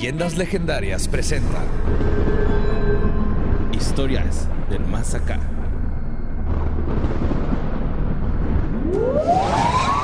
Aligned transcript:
Leyendas 0.00 0.38
Legendarias 0.38 1.06
presenta 1.08 1.62
Historias 3.70 4.48
del 4.70 4.80
Más 4.86 5.14
Acá. 5.14 5.38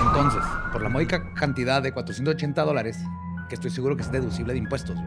Entonces, 0.07 0.43
por 0.71 0.83
la 0.83 0.91
módica 0.91 1.33
cantidad 1.33 1.83
de 1.83 1.93
480 1.93 2.63
dólares, 2.63 2.99
que 3.49 3.55
estoy 3.55 3.71
seguro 3.71 3.97
que 3.97 4.03
es 4.03 4.13
deducible 4.13 4.53
de 4.53 4.59
impuestos, 4.59 4.99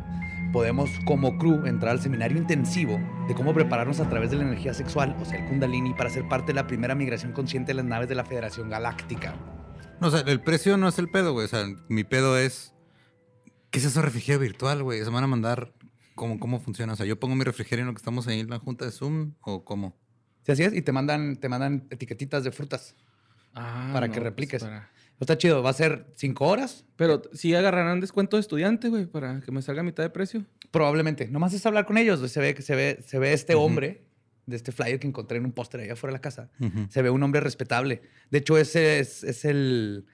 podemos 0.51 0.89
como 1.05 1.37
crew 1.37 1.67
entrar 1.67 1.91
al 1.91 2.01
seminario 2.01 2.39
intensivo 2.39 2.99
de 3.27 3.35
cómo 3.35 3.53
prepararnos 3.53 3.99
a 3.99 4.09
través 4.09 4.31
de 4.31 4.37
la 4.37 4.43
energía 4.43 4.73
sexual, 4.73 5.15
o 5.21 5.25
sea, 5.25 5.37
el 5.37 5.45
Kundalini, 5.49 5.93
para 5.93 6.09
ser 6.09 6.27
parte 6.27 6.47
de 6.47 6.53
la 6.53 6.65
primera 6.65 6.95
migración 6.95 7.31
consciente 7.31 7.67
de 7.67 7.75
las 7.75 7.85
naves 7.85 8.09
de 8.09 8.15
la 8.15 8.25
Federación 8.25 8.71
Galáctica. 8.71 9.35
No, 10.01 10.07
o 10.07 10.09
sea, 10.09 10.21
el 10.21 10.41
precio 10.41 10.77
no 10.77 10.87
es 10.87 10.97
el 10.97 11.09
pedo, 11.09 11.33
güey. 11.33 11.45
O 11.45 11.47
sea, 11.47 11.63
mi 11.89 12.03
pedo 12.03 12.39
es. 12.39 12.73
¿Qué 13.71 13.79
es 13.79 13.85
eso 13.85 14.01
refrigerio 14.01 14.39
virtual, 14.39 14.83
güey? 14.83 15.03
¿Se 15.03 15.09
van 15.09 15.23
a 15.23 15.27
mandar 15.27 15.73
cómo, 16.15 16.39
cómo 16.39 16.59
funciona? 16.59 16.93
O 16.93 16.95
sea, 16.95 17.05
yo 17.05 17.19
pongo 17.19 17.35
mi 17.35 17.43
refrigerio 17.43 17.83
en 17.83 17.87
lo 17.87 17.93
que 17.93 17.99
estamos 17.99 18.27
ahí 18.27 18.39
en 18.39 18.49
la 18.49 18.59
junta 18.59 18.85
de 18.85 18.91
Zoom 18.91 19.33
o 19.41 19.63
cómo? 19.63 19.95
Sí, 20.43 20.51
así 20.51 20.63
es, 20.63 20.73
y 20.73 20.81
te 20.81 20.91
mandan, 20.91 21.37
te 21.37 21.49
mandan 21.49 21.87
etiquetitas 21.89 22.43
de 22.43 22.51
frutas 22.51 22.95
Ah, 23.53 23.89
para 23.93 24.07
no, 24.07 24.13
que 24.13 24.19
pues, 24.19 24.29
repliques. 24.31 24.63
para- 24.63 24.89
Está 25.19 25.37
chido, 25.37 25.61
va 25.61 25.71
a 25.71 25.73
ser 25.73 26.05
cinco 26.15 26.47
horas, 26.47 26.85
Pero 26.95 27.21
sí 27.33 27.53
agarrarán 27.53 27.99
descuento 27.99 28.37
de 28.37 28.41
estudiante, 28.41 28.87
güey, 28.87 29.05
para 29.05 29.41
que 29.41 29.51
me 29.51 29.61
salga 29.61 29.81
a 29.81 29.83
mitad 29.83 30.01
de 30.01 30.09
precio. 30.09 30.45
probablemente. 30.71 31.27
Nomás 31.27 31.53
es 31.53 31.65
hablar 31.65 31.85
con 31.85 31.97
ellos. 31.97 32.21
Se 32.31 32.39
ve 32.39 32.53
que 32.55 32.61
se 32.61 32.73
ve, 32.75 33.03
se 33.05 33.19
ve 33.19 33.33
este 33.33 33.53
hombre 33.55 34.05
de 34.45 34.55
este 34.55 34.71
flyer 34.71 34.97
que 34.99 35.07
encontré 35.07 35.37
en 35.37 35.45
un 35.45 35.51
póster 35.51 35.81
allá 35.81 35.93
afuera 35.93 36.11
de 36.13 36.17
la 36.17 36.21
casa. 36.21 36.49
Se 36.89 37.01
ve 37.01 37.09
un 37.09 37.21
hombre 37.21 37.41
respetable. 37.41 38.01
De 38.31 38.37
hecho, 38.37 38.57
ese 38.57 38.99
es, 38.99 39.23
es 39.25 39.43
el. 39.45 40.05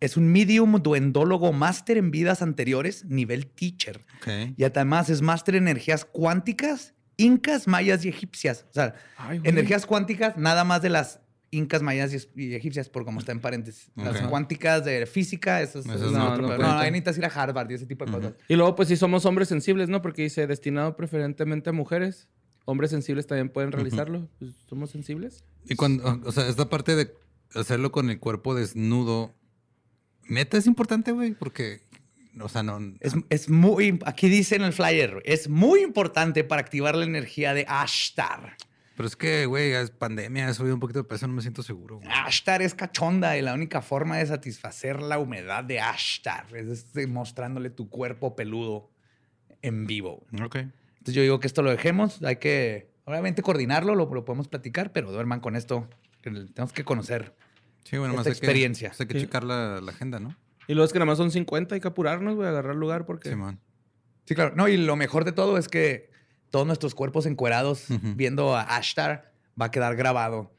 Es 0.00 0.16
un 0.16 0.28
medium 0.28 0.80
duendólogo 0.82 1.52
máster 1.52 1.96
en 1.96 2.10
vidas 2.10 2.42
anteriores, 2.42 3.04
nivel 3.06 3.46
teacher. 3.46 4.00
Ok. 4.18 4.54
Y 4.56 4.64
además 4.64 5.08
es 5.08 5.22
máster 5.22 5.54
en 5.56 5.64
energías 5.64 6.04
cuánticas, 6.04 6.94
incas, 7.16 7.66
mayas 7.66 8.04
y 8.04 8.08
egipcias. 8.08 8.66
O 8.70 8.74
sea, 8.74 8.94
Ay, 9.16 9.40
energías 9.44 9.86
cuánticas, 9.86 10.36
nada 10.36 10.64
más 10.64 10.82
de 10.82 10.90
las 10.90 11.20
incas, 11.50 11.80
mayas 11.80 12.28
y 12.36 12.54
egipcias, 12.54 12.90
por 12.90 13.04
como 13.06 13.20
está 13.20 13.32
en 13.32 13.40
paréntesis. 13.40 13.90
Las 13.94 14.20
Ok. 14.20 14.28
cuánticas 14.28 14.84
de 14.84 15.06
física, 15.06 15.62
eso 15.62 15.78
es, 15.78 15.86
Esas 15.86 16.02
es 16.02 16.12
no, 16.12 16.32
otro 16.32 16.48
no 16.48 16.58
no, 16.58 16.78
ahí 16.78 16.90
necesitas 16.90 17.16
ir 17.16 17.24
a 17.24 17.28
Harvard 17.28 17.70
y 17.70 17.74
ese 17.74 17.86
tipo 17.86 18.04
de 18.04 18.12
cosas. 18.12 18.32
Y 18.48 18.56
luego, 18.56 18.74
pues 18.74 18.88
sí 18.88 18.96
somos 18.96 19.24
hombres 19.24 19.48
sensibles, 19.48 19.88
¿no? 19.88 20.02
Porque 20.02 20.22
dice 20.22 20.46
destinado 20.46 20.96
preferentemente 20.96 21.70
a 21.70 21.72
mujeres. 21.72 22.28
Hombres 22.66 22.90
sensibles 22.90 23.26
también 23.26 23.48
pueden 23.48 23.72
realizarlo. 23.72 24.28
Pues, 24.40 24.52
somos 24.68 24.90
sensibles. 24.90 25.44
Y 25.64 25.76
cuando, 25.76 26.20
o 26.24 26.32
sea, 26.32 26.48
esta 26.48 26.68
parte 26.68 26.96
de 26.96 27.14
hacerlo 27.54 27.92
con 27.92 28.10
el 28.10 28.18
cuerpo 28.18 28.54
desnudo, 28.54 29.34
neta 30.28 30.56
es 30.58 30.66
importante, 30.66 31.12
güey, 31.12 31.32
porque, 31.34 31.82
o 32.40 32.48
sea, 32.48 32.62
no. 32.62 32.78
Es, 33.00 33.14
es 33.30 33.48
muy, 33.48 33.98
aquí 34.06 34.28
dice 34.28 34.56
en 34.56 34.62
el 34.62 34.72
flyer, 34.72 35.22
es 35.24 35.48
muy 35.48 35.80
importante 35.82 36.44
para 36.44 36.60
activar 36.60 36.94
la 36.96 37.04
energía 37.04 37.54
de 37.54 37.64
Ashtar. 37.68 38.56
Pero 38.96 39.06
es 39.08 39.16
que, 39.16 39.44
güey, 39.44 39.72
es 39.72 39.90
pandemia, 39.90 40.48
he 40.48 40.54
subido 40.54 40.74
un 40.74 40.80
poquito 40.80 41.00
de 41.00 41.04
peso, 41.04 41.26
no 41.26 41.34
me 41.34 41.42
siento 41.42 41.62
seguro. 41.62 41.96
güey. 41.96 42.08
Ashtar 42.10 42.62
es 42.62 42.74
cachonda 42.74 43.36
y 43.36 43.42
la 43.42 43.52
única 43.52 43.82
forma 43.82 44.16
de 44.16 44.24
satisfacer 44.26 45.02
la 45.02 45.18
humedad 45.18 45.64
de 45.64 45.80
Ashtar 45.80 46.46
es 46.56 46.86
mostrándole 47.08 47.68
tu 47.68 47.90
cuerpo 47.90 48.34
peludo 48.34 48.90
en 49.60 49.86
vivo. 49.86 50.26
Ok. 50.42 50.56
Entonces 50.56 51.14
yo 51.14 51.22
digo 51.22 51.40
que 51.40 51.46
esto 51.46 51.62
lo 51.62 51.70
dejemos, 51.70 52.22
hay 52.22 52.36
que 52.36 52.90
obviamente 53.04 53.42
coordinarlo, 53.42 53.94
lo, 53.94 54.12
lo 54.12 54.24
podemos 54.24 54.48
platicar, 54.48 54.92
pero 54.92 55.12
duerman 55.12 55.40
con 55.40 55.56
esto. 55.56 55.88
que 56.22 56.30
Tenemos 56.30 56.72
que 56.72 56.84
conocer. 56.84 57.34
Sí, 57.88 57.98
bueno, 57.98 58.14
más 58.14 58.24
que- 58.24 58.30
experiencia. 58.30 58.88
pues 58.90 59.00
hay 59.00 59.06
que 59.06 59.14
Sí. 59.14 59.20
checar 59.26 59.44
la, 59.44 59.80
la 59.80 59.92
agenda, 59.92 60.18
¿no? 60.20 60.34
Y 60.68 60.74
luego 60.74 60.84
es 60.86 60.92
que 60.92 60.98
nada 60.98 61.06
más 61.06 61.18
son 61.18 61.30
50, 61.30 61.74
hay 61.76 61.80
que 61.80 61.88
apurarnos, 61.88 62.34
güey, 62.34 62.48
agarrar 62.48 62.74
lugar 62.74 63.06
porque... 63.06 63.28
Simón. 63.30 63.60
Sí, 64.24 64.34
claro. 64.34 64.54
No, 64.56 64.66
y 64.66 64.76
lo 64.76 64.96
mejor 64.96 65.24
de 65.24 65.30
todo 65.32 65.56
es 65.58 65.68
que 65.68 66.10
todos 66.50 66.66
nuestros 66.66 66.94
cuerpos 66.96 67.26
encuerados 67.26 67.84
viendo 68.16 68.56
a 68.56 68.62
Ashtar 68.62 69.32
va 69.60 69.66
a 69.66 69.70
quedar 69.70 69.94
grabado 69.94 70.52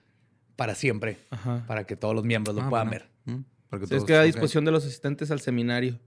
para 0.55 0.73
siempre, 0.75 1.17
Ajá. 1.29 1.65
para 1.67 1.83
que 1.85 1.95
todos 1.97 2.15
los 2.15 2.23
miembros 2.23 2.55
lo 2.55 2.61
Ah, 2.63 2.69
puedan 2.69 2.87
bueno. 2.87 3.05
ver. 3.25 3.35
Mm, 3.35 3.41
para 3.69 3.81
que 3.81 3.87
Sí, 3.87 3.95
es 3.95 4.03
que 4.05 4.15
a 4.15 4.19
ok. 4.21 4.25
disposición 4.25 4.63
de 4.65 4.71
los 4.71 4.85
asistentes 4.85 5.29
al 5.31 5.41
seminario. 5.41 5.99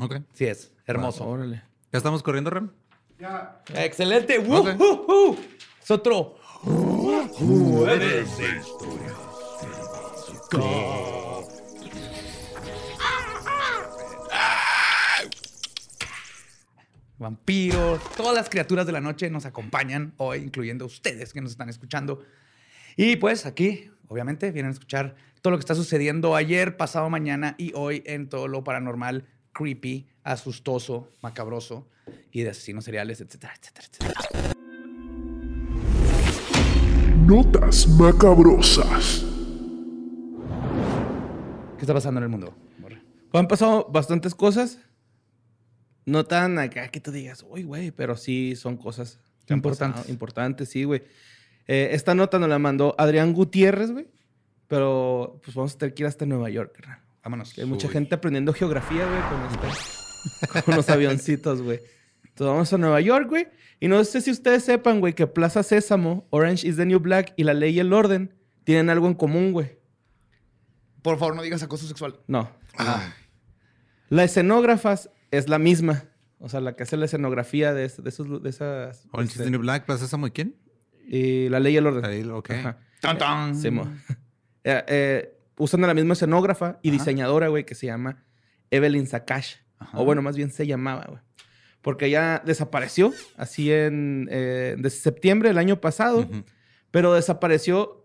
Ok. 0.00 0.16
Sí 0.32 0.44
es, 0.46 0.72
hermoso. 0.86 1.24
Órale. 1.26 1.62
¿Ya 1.92 1.98
estamos 1.98 2.22
corriendo, 2.24 2.50
Ram? 2.50 2.72
Excelente. 3.76 4.40
¡Woo, 4.40 4.56
Ok. 4.58 4.68
woo, 4.80 5.06
woo! 5.06 5.36
Es 5.80 5.90
otro. 5.92 6.34
Vampiros, 17.18 18.00
todas 18.16 18.34
las 18.34 18.50
criaturas 18.50 18.84
de 18.86 18.92
la 18.92 19.00
noche 19.00 19.30
nos 19.30 19.46
acompañan 19.46 20.12
hoy, 20.18 20.40
incluyendo 20.40 20.84
ustedes 20.84 21.32
que 21.32 21.40
nos 21.40 21.52
están 21.52 21.68
escuchando. 21.68 22.22
Y 22.96 23.16
pues 23.16 23.46
aquí, 23.46 23.90
obviamente, 24.08 24.50
vienen 24.52 24.70
a 24.70 24.72
escuchar 24.74 25.16
todo 25.40 25.52
lo 25.52 25.56
que 25.56 25.62
está 25.62 25.74
sucediendo 25.74 26.36
ayer, 26.36 26.76
pasado 26.76 27.08
mañana 27.08 27.54
y 27.56 27.72
hoy 27.74 28.02
en 28.06 28.28
todo 28.28 28.46
lo 28.46 28.62
paranormal, 28.62 29.26
creepy, 29.52 30.06
asustoso, 30.22 31.08
macabroso 31.22 31.88
y 32.30 32.42
de 32.42 32.50
asesinos 32.50 32.84
seriales, 32.84 33.20
etcétera, 33.20 33.54
etcétera. 33.58 34.12
Notas 37.26 37.88
macabrosas. 37.88 39.33
¿Qué 41.84 41.86
está 41.86 41.92
pasando 41.92 42.18
en 42.20 42.24
el 42.24 42.30
mundo? 42.30 42.56
Han 43.34 43.46
pasado 43.46 43.86
bastantes 43.92 44.34
cosas. 44.34 44.78
No 46.06 46.24
tan 46.24 46.58
acá 46.58 46.88
que 46.88 46.98
tú 46.98 47.10
digas, 47.12 47.44
uy, 47.46 47.62
güey, 47.64 47.90
pero 47.90 48.16
sí 48.16 48.56
son 48.56 48.78
cosas 48.78 49.20
Importantes. 49.50 50.08
Importantes, 50.08 50.70
sí, 50.70 50.84
güey. 50.84 51.02
Eh, 51.66 51.90
esta 51.92 52.14
nota 52.14 52.38
nos 52.38 52.48
la 52.48 52.58
mandó 52.58 52.94
Adrián 52.96 53.34
Gutiérrez, 53.34 53.90
güey. 53.90 54.08
Pero 54.66 55.42
pues 55.44 55.54
vamos 55.54 55.74
a 55.74 55.78
tener 55.78 55.92
que 55.94 56.04
ir 56.04 56.06
hasta 56.06 56.24
Nueva 56.24 56.48
York, 56.48 56.72
carnal. 56.74 57.00
Vámonos. 57.22 57.52
Que 57.52 57.60
hay 57.60 57.66
mucha 57.66 57.88
Uy. 57.88 57.92
gente 57.92 58.14
aprendiendo 58.14 58.54
geografía, 58.54 59.04
güey, 59.06 59.20
con, 59.28 59.68
este- 59.68 60.62
con 60.62 60.76
los 60.76 60.88
avioncitos, 60.88 61.60
güey. 61.60 61.80
Entonces 62.22 62.46
vamos 62.46 62.72
a 62.72 62.78
Nueva 62.78 63.02
York, 63.02 63.28
güey. 63.28 63.48
Y 63.78 63.88
no 63.88 64.02
sé 64.04 64.22
si 64.22 64.30
ustedes 64.30 64.64
sepan, 64.64 65.00
güey, 65.00 65.12
que 65.12 65.26
Plaza 65.26 65.62
Sésamo, 65.62 66.26
Orange 66.30 66.66
is 66.66 66.76
the 66.76 66.86
New 66.86 66.98
Black 67.00 67.34
y 67.36 67.44
La 67.44 67.52
Ley 67.52 67.74
y 67.74 67.80
el 67.80 67.92
Orden 67.92 68.32
tienen 68.64 68.88
algo 68.88 69.06
en 69.06 69.14
común, 69.14 69.52
güey. 69.52 69.76
Por 71.04 71.18
favor, 71.18 71.36
no 71.36 71.42
digas 71.42 71.62
acoso 71.62 71.86
sexual. 71.86 72.18
No. 72.26 72.50
Ah, 72.78 73.12
La 74.08 74.24
escenógrafa 74.24 74.94
es 75.30 75.48
la 75.50 75.58
misma. 75.58 76.04
O 76.38 76.48
sea, 76.48 76.60
la 76.60 76.74
que 76.76 76.82
hace 76.84 76.96
la 76.96 77.04
escenografía 77.04 77.74
de, 77.74 77.84
es- 77.84 78.02
de 78.02 78.08
esos, 78.08 78.42
de 78.42 78.48
esas... 78.48 79.06
Orange 79.12 79.32
is 79.34 79.36
este, 79.36 79.44
the 79.44 79.50
New 79.50 79.60
Black, 79.60 79.84
¿Plaza 79.84 80.06
y 80.26 80.30
quién? 80.30 80.56
y 81.06 81.50
La 81.50 81.60
Ley 81.60 81.74
y 81.74 81.76
el 81.76 81.86
Orden. 81.86 82.06
Ahí, 82.06 82.22
ok. 82.22 82.50
Ajá. 82.52 82.78
Tan, 83.02 83.18
tan. 83.18 83.54
Sí, 83.54 83.70
mo. 83.70 83.86
Eh, 84.66 84.82
eh, 84.88 85.38
usan 85.58 85.84
a 85.84 85.86
la 85.88 85.92
misma 85.92 86.14
escenógrafa 86.14 86.78
y 86.80 86.88
Ajá. 86.88 86.96
diseñadora, 86.98 87.48
güey, 87.48 87.66
que 87.66 87.74
se 87.74 87.84
llama 87.84 88.24
Evelyn 88.70 89.06
Sakash. 89.06 89.56
Ajá. 89.78 89.98
O 90.00 90.06
bueno, 90.06 90.22
más 90.22 90.36
bien 90.38 90.50
se 90.50 90.66
llamaba, 90.66 91.04
güey. 91.06 91.20
Porque 91.82 92.06
ella 92.06 92.42
desapareció 92.46 93.12
así 93.36 93.70
en 93.70 94.26
eh, 94.30 94.74
de 94.78 94.88
septiembre 94.88 95.50
del 95.50 95.58
año 95.58 95.82
pasado, 95.82 96.26
pero 96.90 97.12
desapareció. 97.12 98.03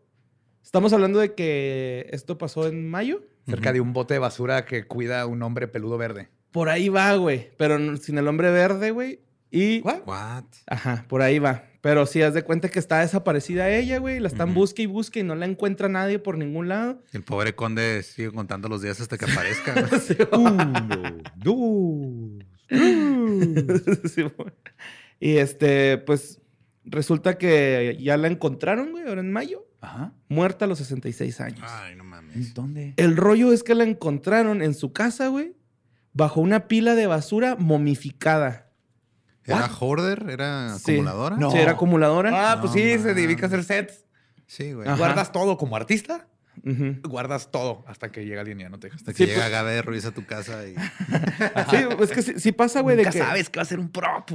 Estamos 0.69 0.93
hablando 0.93 1.17
de 1.17 1.33
que 1.33 2.05
esto 2.11 2.37
pasó 2.37 2.67
en 2.67 2.87
mayo. 2.87 3.23
Cerca 3.47 3.73
de 3.73 3.81
un 3.81 3.91
bote 3.91 4.13
de 4.13 4.19
basura 4.19 4.65
que 4.65 4.85
cuida 4.85 5.21
a 5.21 5.25
un 5.25 5.41
hombre 5.41 5.67
peludo 5.67 5.97
verde. 5.97 6.29
Por 6.51 6.69
ahí 6.69 6.89
va, 6.89 7.15
güey. 7.15 7.49
Pero 7.57 7.97
sin 7.97 8.19
el 8.19 8.27
hombre 8.27 8.51
verde, 8.51 8.91
güey. 8.91 9.19
Y. 9.49 9.81
¿What? 9.81 10.01
What? 10.05 10.43
Ajá, 10.67 11.05
por 11.09 11.23
ahí 11.23 11.39
va. 11.39 11.63
Pero 11.81 12.05
sí, 12.05 12.21
haz 12.21 12.35
de 12.35 12.43
cuenta 12.43 12.69
que 12.69 12.77
está 12.77 12.99
desaparecida 12.99 13.67
ella, 13.71 13.97
güey. 13.97 14.19
La 14.19 14.27
están 14.27 14.51
Ujú. 14.51 14.59
busque 14.59 14.83
y 14.83 14.85
busque 14.85 15.21
y 15.21 15.23
no 15.23 15.33
la 15.33 15.47
encuentra 15.47 15.89
nadie 15.89 16.19
por 16.19 16.37
ningún 16.37 16.69
lado. 16.69 17.01
El 17.13 17.23
pobre 17.23 17.55
conde 17.55 18.03
sigue 18.03 18.31
contando 18.31 18.69
los 18.69 18.83
días 18.83 19.01
hasta 19.01 19.17
que 19.17 19.25
aparezca. 19.25 19.73
güey. 20.31 20.43
Uno, 20.43 21.17
dos. 21.35 22.45
Sí, 24.13 24.21
güey. 24.21 24.51
y 25.19 25.37
este, 25.37 25.97
pues 25.97 26.38
resulta 26.89 27.37
que 27.37 27.97
ya 27.99 28.17
la 28.17 28.27
encontraron, 28.27 28.91
güey, 28.91 29.07
ahora 29.07 29.21
en 29.21 29.31
mayo, 29.31 29.65
Ajá. 29.81 30.13
muerta 30.27 30.65
a 30.65 30.67
los 30.67 30.77
66 30.79 31.39
años. 31.41 31.61
Ay, 31.63 31.95
no 31.95 32.03
mames. 32.03 32.35
¿En 32.35 32.53
dónde? 32.53 32.93
El 32.97 33.15
rollo 33.17 33.53
es 33.53 33.63
que 33.63 33.75
la 33.75 33.83
encontraron 33.83 34.61
en 34.61 34.73
su 34.73 34.91
casa, 34.93 35.27
güey, 35.27 35.55
bajo 36.13 36.41
una 36.41 36.67
pila 36.67 36.95
de 36.95 37.07
basura 37.07 37.55
momificada. 37.57 38.69
¿Era 39.45 39.61
What? 39.61 39.71
hoarder? 39.79 40.25
¿Era 40.29 40.77
Sí. 40.77 40.91
acumuladora? 40.93 41.37
No. 41.37 41.49
Sí, 41.51 41.57
era 41.57 41.71
acumuladora. 41.71 42.51
Ah, 42.51 42.57
pues 42.61 42.71
No 42.71 42.77
sí, 42.77 42.99
se 42.99 43.13
dedica 43.13 43.45
a 43.45 43.47
hacer 43.47 43.63
sets. 43.63 44.05
Sí, 44.45 44.73
güey. 44.73 44.87
Ajá. 44.87 44.97
Guardas 44.97 45.31
todo 45.31 45.57
como 45.57 45.75
artista. 45.75 46.27
Ujú. 46.65 46.97
Guardas 47.07 47.51
todo 47.51 47.85
hasta 47.87 48.11
que 48.11 48.25
llega 48.25 48.41
alguien 48.41 48.59
y 48.59 48.63
ya 48.63 48.69
no 48.69 48.79
te 48.79 48.87
Hasta 48.87 49.13
que 49.13 49.17
Sí, 49.17 49.25
llega 49.27 49.43
pues- 49.43 49.51
Gabe 49.51 49.81
Ruiz 49.81 50.05
a 50.05 50.11
tu 50.11 50.25
casa 50.25 50.67
y... 50.67 50.75
Sí, 51.69 51.77
es 52.01 52.11
que 52.11 52.21
sí, 52.21 52.33
sí 52.37 52.51
pasa, 52.51 52.81
güey, 52.81 52.97
de 52.97 53.03
Nunca 53.03 53.11
que... 53.13 53.19
sabes 53.19 53.49
que 53.49 53.57
va 53.59 53.63
a 53.63 53.65
ser 53.65 53.79
un 53.79 53.89
prop. 53.89 54.29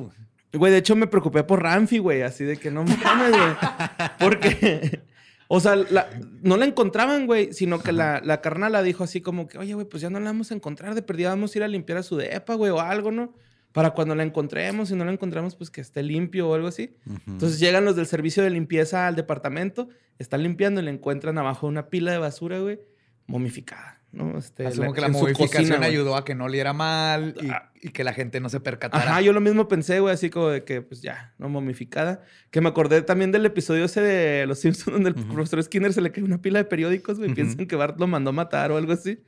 Güey, 0.55 0.73
de 0.73 0.79
hecho 0.79 0.97
me 0.97 1.07
preocupé 1.07 1.45
por 1.45 1.63
Ramfi, 1.63 1.99
güey, 1.99 2.23
así 2.23 2.45
de 2.45 2.57
que 2.57 2.71
no 2.71 2.85
mames, 2.85 3.31
güey. 3.31 4.09
Porque, 4.21 5.01
o 5.49 5.61
sea, 5.61 5.77
la- 5.77 6.09
no 6.43 6.57
la 6.57 6.65
encontraban, 6.65 7.27
güey, 7.27 7.53
sino 7.53 7.81
que 7.81 7.93
la, 7.93 8.21
la 8.25 8.41
carnala 8.41 8.83
dijo 8.83 9.05
así 9.05 9.21
como 9.21 9.47
que, 9.49 9.59
oye, 9.59 9.75
güey, 9.75 9.87
pues 9.89 10.01
ya 10.03 10.11
no 10.11 10.21
la 10.21 10.27
vamos 10.27 10.51
a 10.51 10.55
encontrar, 10.55 10.95
de 10.95 11.03
perdida 11.03 11.31
vamos 11.31 11.55
a 11.55 11.59
ir 11.59 11.65
a 11.65 11.69
limpiar 11.69 11.99
a 11.99 12.03
su 12.03 12.17
depa, 12.17 12.55
güey, 12.55 12.71
o 12.71 12.81
algo, 12.81 13.11
¿no? 13.11 13.35
para 13.73 13.91
cuando 13.91 14.15
la 14.15 14.23
encontremos, 14.23 14.91
si 14.91 14.95
no 14.95 15.05
la 15.05 15.11
encontramos, 15.11 15.57
pues 15.57 15.69
que 15.69 15.81
esté 15.81 16.05
limpio 16.05 16.49
o 16.49 16.55
algo 16.55 16.69
así. 16.69 16.95
Entonces 17.27 17.59
llegan 17.59 17.85
los 17.85 17.97
del 17.97 18.07
servicio 18.07 18.45
de 18.45 18.51
limpieza 18.51 19.09
al 19.09 19.17
departamento, 19.17 19.89
están 20.21 20.45
limpiando 20.45 20.81
y 20.81 20.85
le 20.85 20.93
encuentran 20.93 21.39
abajo 21.39 21.67
una 21.67 21.89
pila 21.89 22.13
de 22.13 22.19
basura, 22.19 22.61
güey, 22.61 22.79
momificada, 23.27 23.94
¿no? 24.15 24.39
Este, 24.39 24.67
Asumo 24.67 24.93
que 24.93 25.01
la 25.01 25.09
modificación 25.09 25.69
cocina, 25.69 25.87
ayudó 25.87 26.17
a 26.17 26.25
que 26.25 26.35
no 26.35 26.45
oliera 26.45 26.73
mal 26.73 27.35
y, 27.43 27.49
Ah. 27.49 27.71
y 27.83 27.91
que 27.91 28.05
la 28.05 28.13
gente 28.13 28.41
no 28.41 28.49
se 28.49 28.61
percatara. 28.61 29.03
Ajá, 29.05 29.21
yo 29.21 29.33
lo 29.33 29.41
mismo 29.41 29.69
pensé, 29.69 30.01
güey, 30.01 30.15
así 30.15 30.31
como 30.31 30.49
de 30.49 30.65
que, 30.65 30.81
pues 30.83 31.03
ya, 31.03 31.35
no 31.39 31.49
momificada. 31.49 32.23
Que 32.51 32.61
me 32.61 32.69
acordé 32.69 33.03
también 33.03 33.33
del 33.33 33.45
episodio 33.47 33.85
ese 33.85 34.01
de 34.01 34.47
Los 34.47 34.61
Simpsons, 34.61 34.93
donde 34.95 35.11
el 35.11 35.15
profesor 35.27 35.63
Skinner 35.63 35.93
se 35.93 36.01
le 36.01 36.13
cae 36.13 36.25
una 36.25 36.41
pila 36.41 36.59
de 36.61 36.65
periódicos, 36.65 37.19
güey, 37.19 37.29
Ujú. 37.31 37.35
piensan 37.37 37.67
que 37.67 37.77
Bart 37.77 37.99
lo 37.99 38.07
mandó 38.07 38.31
a 38.31 38.33
matar 38.33 38.71
o 38.73 38.77
algo 38.77 38.93
así. 38.93 39.19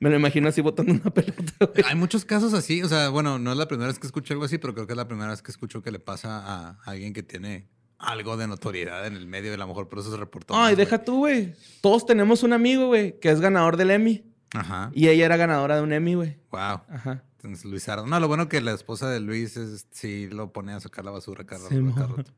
Me 0.00 0.10
lo 0.10 0.16
imagino 0.16 0.48
así 0.48 0.60
botando 0.60 0.92
una 0.92 1.10
pelota, 1.14 1.52
güey. 1.60 1.84
Hay 1.84 1.96
muchos 1.96 2.24
casos 2.24 2.54
así, 2.54 2.82
o 2.82 2.88
sea, 2.88 3.08
bueno, 3.08 3.38
no 3.40 3.50
es 3.50 3.58
la 3.58 3.66
primera 3.66 3.88
vez 3.88 3.98
que 3.98 4.06
escucho 4.06 4.32
algo 4.32 4.44
así, 4.44 4.58
pero 4.58 4.72
creo 4.74 4.86
que 4.86 4.92
es 4.92 4.96
la 4.96 5.08
primera 5.08 5.30
vez 5.30 5.42
que 5.42 5.50
escucho 5.50 5.82
que 5.82 5.90
le 5.90 5.98
pasa 5.98 6.38
a 6.44 6.78
alguien 6.84 7.12
que 7.12 7.22
tiene 7.24 7.66
algo 7.98 8.36
de 8.36 8.46
notoriedad 8.46 9.06
en 9.06 9.14
el 9.16 9.26
medio, 9.26 9.50
y 9.50 9.54
a 9.54 9.58
lo 9.58 9.66
mejor 9.66 9.88
por 9.88 9.98
eso 9.98 10.10
se 10.10 10.16
reportó. 10.16 10.54
Ay, 10.54 10.72
más, 10.72 10.76
deja 10.76 11.04
tú, 11.04 11.18
güey. 11.18 11.54
Todos 11.80 12.06
tenemos 12.06 12.42
un 12.42 12.52
amigo, 12.52 12.86
güey, 12.86 13.18
que 13.20 13.30
es 13.30 13.40
ganador 13.40 13.76
del 13.76 13.90
Emmy. 13.90 14.24
Ajá. 14.54 14.90
Y 14.94 15.08
ella 15.08 15.26
era 15.26 15.36
ganadora 15.36 15.76
de 15.76 15.82
un 15.82 15.92
Emmy, 15.92 16.14
güey. 16.14 16.38
Wow. 16.50 16.80
Ajá. 16.88 17.22
Entonces, 17.36 17.64
Luis 17.64 17.88
Ardo. 17.88 18.06
No, 18.06 18.18
lo 18.18 18.28
bueno 18.28 18.48
que 18.48 18.60
la 18.60 18.72
esposa 18.72 19.08
de 19.10 19.20
Luis 19.20 19.56
es, 19.56 19.86
sí 19.90 20.28
lo 20.30 20.52
pone 20.52 20.72
a 20.72 20.80
sacar 20.80 21.04
la 21.04 21.10
basura 21.12 21.44
cada 21.44 21.68
Sí, 21.68 21.76
cada 21.94 22.06
rato. 22.08 22.32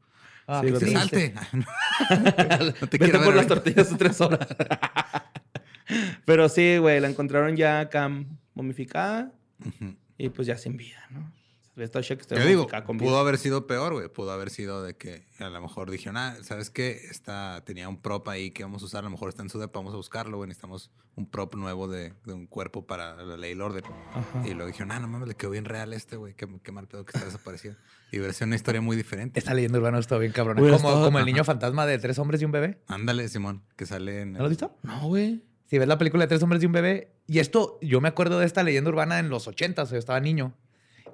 Ah, 0.47 0.63
Sí, 0.65 0.73
triste. 0.73 0.93
salte. 0.93 1.35
no 2.81 2.89
te 2.89 2.99
Vete 2.99 2.99
quiero 2.99 3.19
por 3.23 3.29
ver 3.29 3.37
las 3.37 3.51
ahorita. 3.51 3.55
tortillas 3.55 3.91
de 3.91 3.97
tres 3.97 4.21
horas. 4.21 4.49
Pero 6.25 6.49
sí, 6.49 6.79
güey, 6.79 7.01
la 7.01 7.09
encontraron 7.09 7.57
ya 7.57 7.81
acá 7.81 8.11
momificada 8.55 9.33
Ujú. 9.65 9.95
y 10.19 10.29
pues 10.29 10.47
ya 10.47 10.57
sin 10.57 10.77
vida, 10.77 10.99
¿no? 11.11 11.33
Esta 11.77 12.01
Yo 12.01 12.45
digo, 12.45 12.67
pudo 12.99 13.19
haber 13.19 13.39
sido 13.39 13.67
peor, 13.67 13.95
güey. 13.95 14.09
Pudo 14.09 14.33
haber 14.33 14.51
sido 14.51 14.83
de 14.83 14.97
que 14.97 15.25
a 15.39 15.49
lo 15.49 15.61
mejor 15.63 15.91
dijeron, 15.91 16.17
ah, 16.17 16.37
¿sabes 16.43 16.69
qué? 16.69 16.91
Esta 17.11 17.63
tenía 17.65 17.89
un 17.89 17.97
prop 18.03 18.29
ahí 18.29 18.51
que 18.51 18.65
vamos 18.65 18.83
a 18.83 18.87
usar. 18.87 19.01
A 19.01 19.03
lo 19.05 19.11
mejor 19.11 19.29
está 19.31 19.43
en 19.43 19.49
su 19.49 19.59
depa, 19.59 19.79
vamos 19.79 19.95
a 19.95 19.97
buscarlo, 19.97 20.37
güey. 20.37 20.49
Necesitamos 20.49 20.91
un 21.17 21.27
prop 21.31 21.55
nuevo 21.55 21.89
de, 21.89 22.13
de 22.27 22.33
un 22.35 22.47
cuerpo 22.47 22.87
para 22.87 23.15
la 23.25 23.37
ley 23.37 23.51
y 23.51 23.53
el 23.53 23.63
orden. 23.63 23.85
Ajá. 24.13 24.43
Y 24.47 24.51
luego 24.55 24.67
dijeron, 24.67 24.93
ah, 24.93 25.01
no 25.01 25.09
mames, 25.09 25.29
le 25.29 25.35
quedó 25.37 25.51
bien 25.51 25.65
real 25.65 25.93
este, 25.93 26.17
güey. 26.17 26.35
Qué, 26.35 26.47
qué 26.63 26.73
mal 26.73 26.87
pedo 26.87 27.05
que 27.07 27.13
está 27.17 27.25
desaparecido. 27.25 27.77
Y 28.13 28.19
hubiera 28.19 28.33
sido 28.35 28.47
una 28.49 28.57
historia 28.57 28.81
muy 28.81 28.97
diferente. 28.97 29.39
Esta 29.39 29.55
leyenda 29.55 29.79
urbana 29.79 29.99
está 30.01 30.19
bien. 30.19 30.33
Hubiera 30.33 30.55
Como, 30.55 30.75
estado- 30.75 31.05
como 31.05 31.19
el 31.19 31.25
niño 31.25 31.45
fantasma 31.45 31.87
de 31.87 31.99
tres 31.99 32.19
hombres 32.19 32.43
y 32.43 32.45
un 32.45 32.53
bebé. 32.53 32.83
Ándale, 32.89 33.29
Simón, 33.29 33.63
que 33.77 33.87
sale 33.87 34.23
en. 34.23 34.33
¿No 34.33 34.39
lo 34.41 34.45
has 34.45 34.51
visto? 34.51 34.77
No, 34.83 35.07
güey. 35.07 35.43
Si 35.67 35.79
ves 35.79 35.87
la 35.87 35.97
película 35.99 36.25
de 36.25 36.29
tres 36.29 36.43
hombres 36.43 36.63
y 36.63 36.67
un 36.67 36.73
bebé. 36.73 37.13
Y 37.29 37.39
esto, 37.39 37.79
yo 37.81 38.01
me 38.01 38.09
acuerdo 38.09 38.41
de 38.41 38.47
esta 38.47 38.65
leyenda 38.65 38.91
urbana 38.91 39.21
en 39.21 39.29
los 39.31 39.47
80, 39.47 39.85
yo 39.85 39.97
estaba 39.97 40.19
niño. 40.19 40.53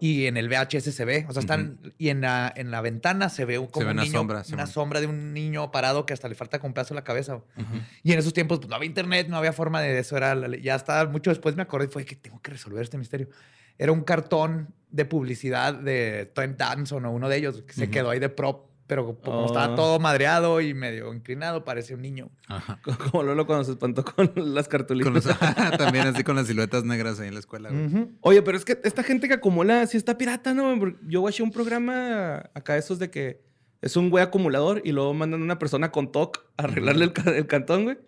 Y 0.01 0.27
en 0.27 0.37
el 0.37 0.49
VHS 0.49 0.95
se 0.95 1.05
ve, 1.05 1.27
o 1.29 1.33
sea, 1.33 1.41
están, 1.41 1.79
y 1.99 2.09
en 2.09 2.21
la, 2.21 2.53
en 2.55 2.71
la 2.71 2.81
ventana 2.81 3.29
se 3.29 3.45
ve 3.45 3.57
como 3.57 3.87
ve 3.87 3.91
un 3.91 3.91
una 3.93 4.03
niño, 4.03 4.13
sombra, 4.13 4.45
una 4.53 4.67
sombra 4.67 5.01
de 5.01 5.07
un 5.07 5.33
niño 5.33 5.71
parado 5.71 6.07
que 6.07 6.13
hasta 6.13 6.29
le 6.29 6.35
falta 6.35 6.59
con 6.59 6.73
pedazo 6.73 6.95
la 6.95 7.05
cabeza. 7.05 7.37
Ujú. 7.37 7.81
Y 8.03 8.13
en 8.13 8.19
esos 8.19 8.33
tiempos 8.33 8.59
pues, 8.59 8.69
no 8.69 8.77
había 8.77 8.87
internet, 8.87 9.29
no 9.29 9.37
había 9.37 9.53
forma 9.53 9.81
de 9.81 9.99
eso. 9.99 10.17
Era 10.17 10.35
la 10.35 10.57
ya 10.57 10.75
hasta 10.75 11.05
mucho 11.07 11.31
después 11.31 11.57
me 11.57 11.63
acordé 11.63 11.87
y 11.87 11.89
fue 11.89 12.05
que 12.05 12.17
tengo 12.17 12.41
que 12.41 12.51
resolver 12.51 12.83
este 12.83 12.99
misterio. 12.99 13.29
Era 13.79 13.93
un 13.93 14.03
cartón 14.03 14.75
de 14.91 15.05
publicidad 15.05 15.75
de 15.75 16.31
Trent 16.35 16.57
Danson 16.57 17.05
o 17.05 17.11
uno 17.11 17.29
de 17.29 17.37
ellos 17.37 17.63
que 17.67 17.73
se 17.73 17.91
quedó 17.91 18.11
ahí 18.11 18.19
de 18.19 18.29
prop, 18.29 18.71
pero 18.87 19.19
como 19.21 19.43
Oh. 19.43 19.47
estaba 19.47 19.75
todo 19.75 19.99
madreado 19.99 20.61
y 20.61 20.73
medio 20.75 21.13
inclinado, 21.13 21.65
parecía 21.65 21.97
un 21.97 22.03
niño. 22.03 22.31
Ajá. 22.49 22.81
Como 23.11 23.23
Lolo 23.25 23.47
cuando 23.47 23.65
se 23.65 23.73
espantó 23.73 24.05
con 24.05 24.31
las 24.37 24.69
cartulinas. 24.69 25.05
Con 25.05 25.15
los- 25.15 25.25
también 25.79 26.07
así 26.07 26.23
con 26.23 26.37
las 26.37 26.47
siluetas 26.47 26.85
negras 26.85 27.19
ahí 27.21 27.29
en 27.29 27.35
la 27.35 27.41
escuela, 27.41 27.71
güey. 27.71 28.09
Oye, 28.21 28.43
pero 28.43 28.57
es 28.57 28.65
que 28.65 28.81
esta 28.85 29.03
gente 29.03 29.27
que 29.29 29.35
acumula 29.35 29.87
sí 29.87 29.97
está 29.97 30.17
pirata, 30.17 30.55
¿no? 30.55 30.75
Yo 31.09 31.21
watché 31.23 31.43
un 31.43 31.51
programa 31.51 32.49
acá 32.55 32.77
esos 32.77 32.99
de 32.99 33.11
que 33.11 33.43
es 33.83 33.97
un 33.97 34.09
güey 34.11 34.23
acumulador 34.25 34.81
y 34.85 34.93
luego 34.93 35.13
mandan 35.15 35.41
a 35.41 35.45
una 35.45 35.59
persona 35.59 35.91
con 35.91 36.11
TOC 36.13 36.39
a 36.57 36.63
arreglarle 36.65 37.05
el, 37.07 37.13
el 37.35 37.47
cantón, 37.47 37.85
güey. 37.85 37.99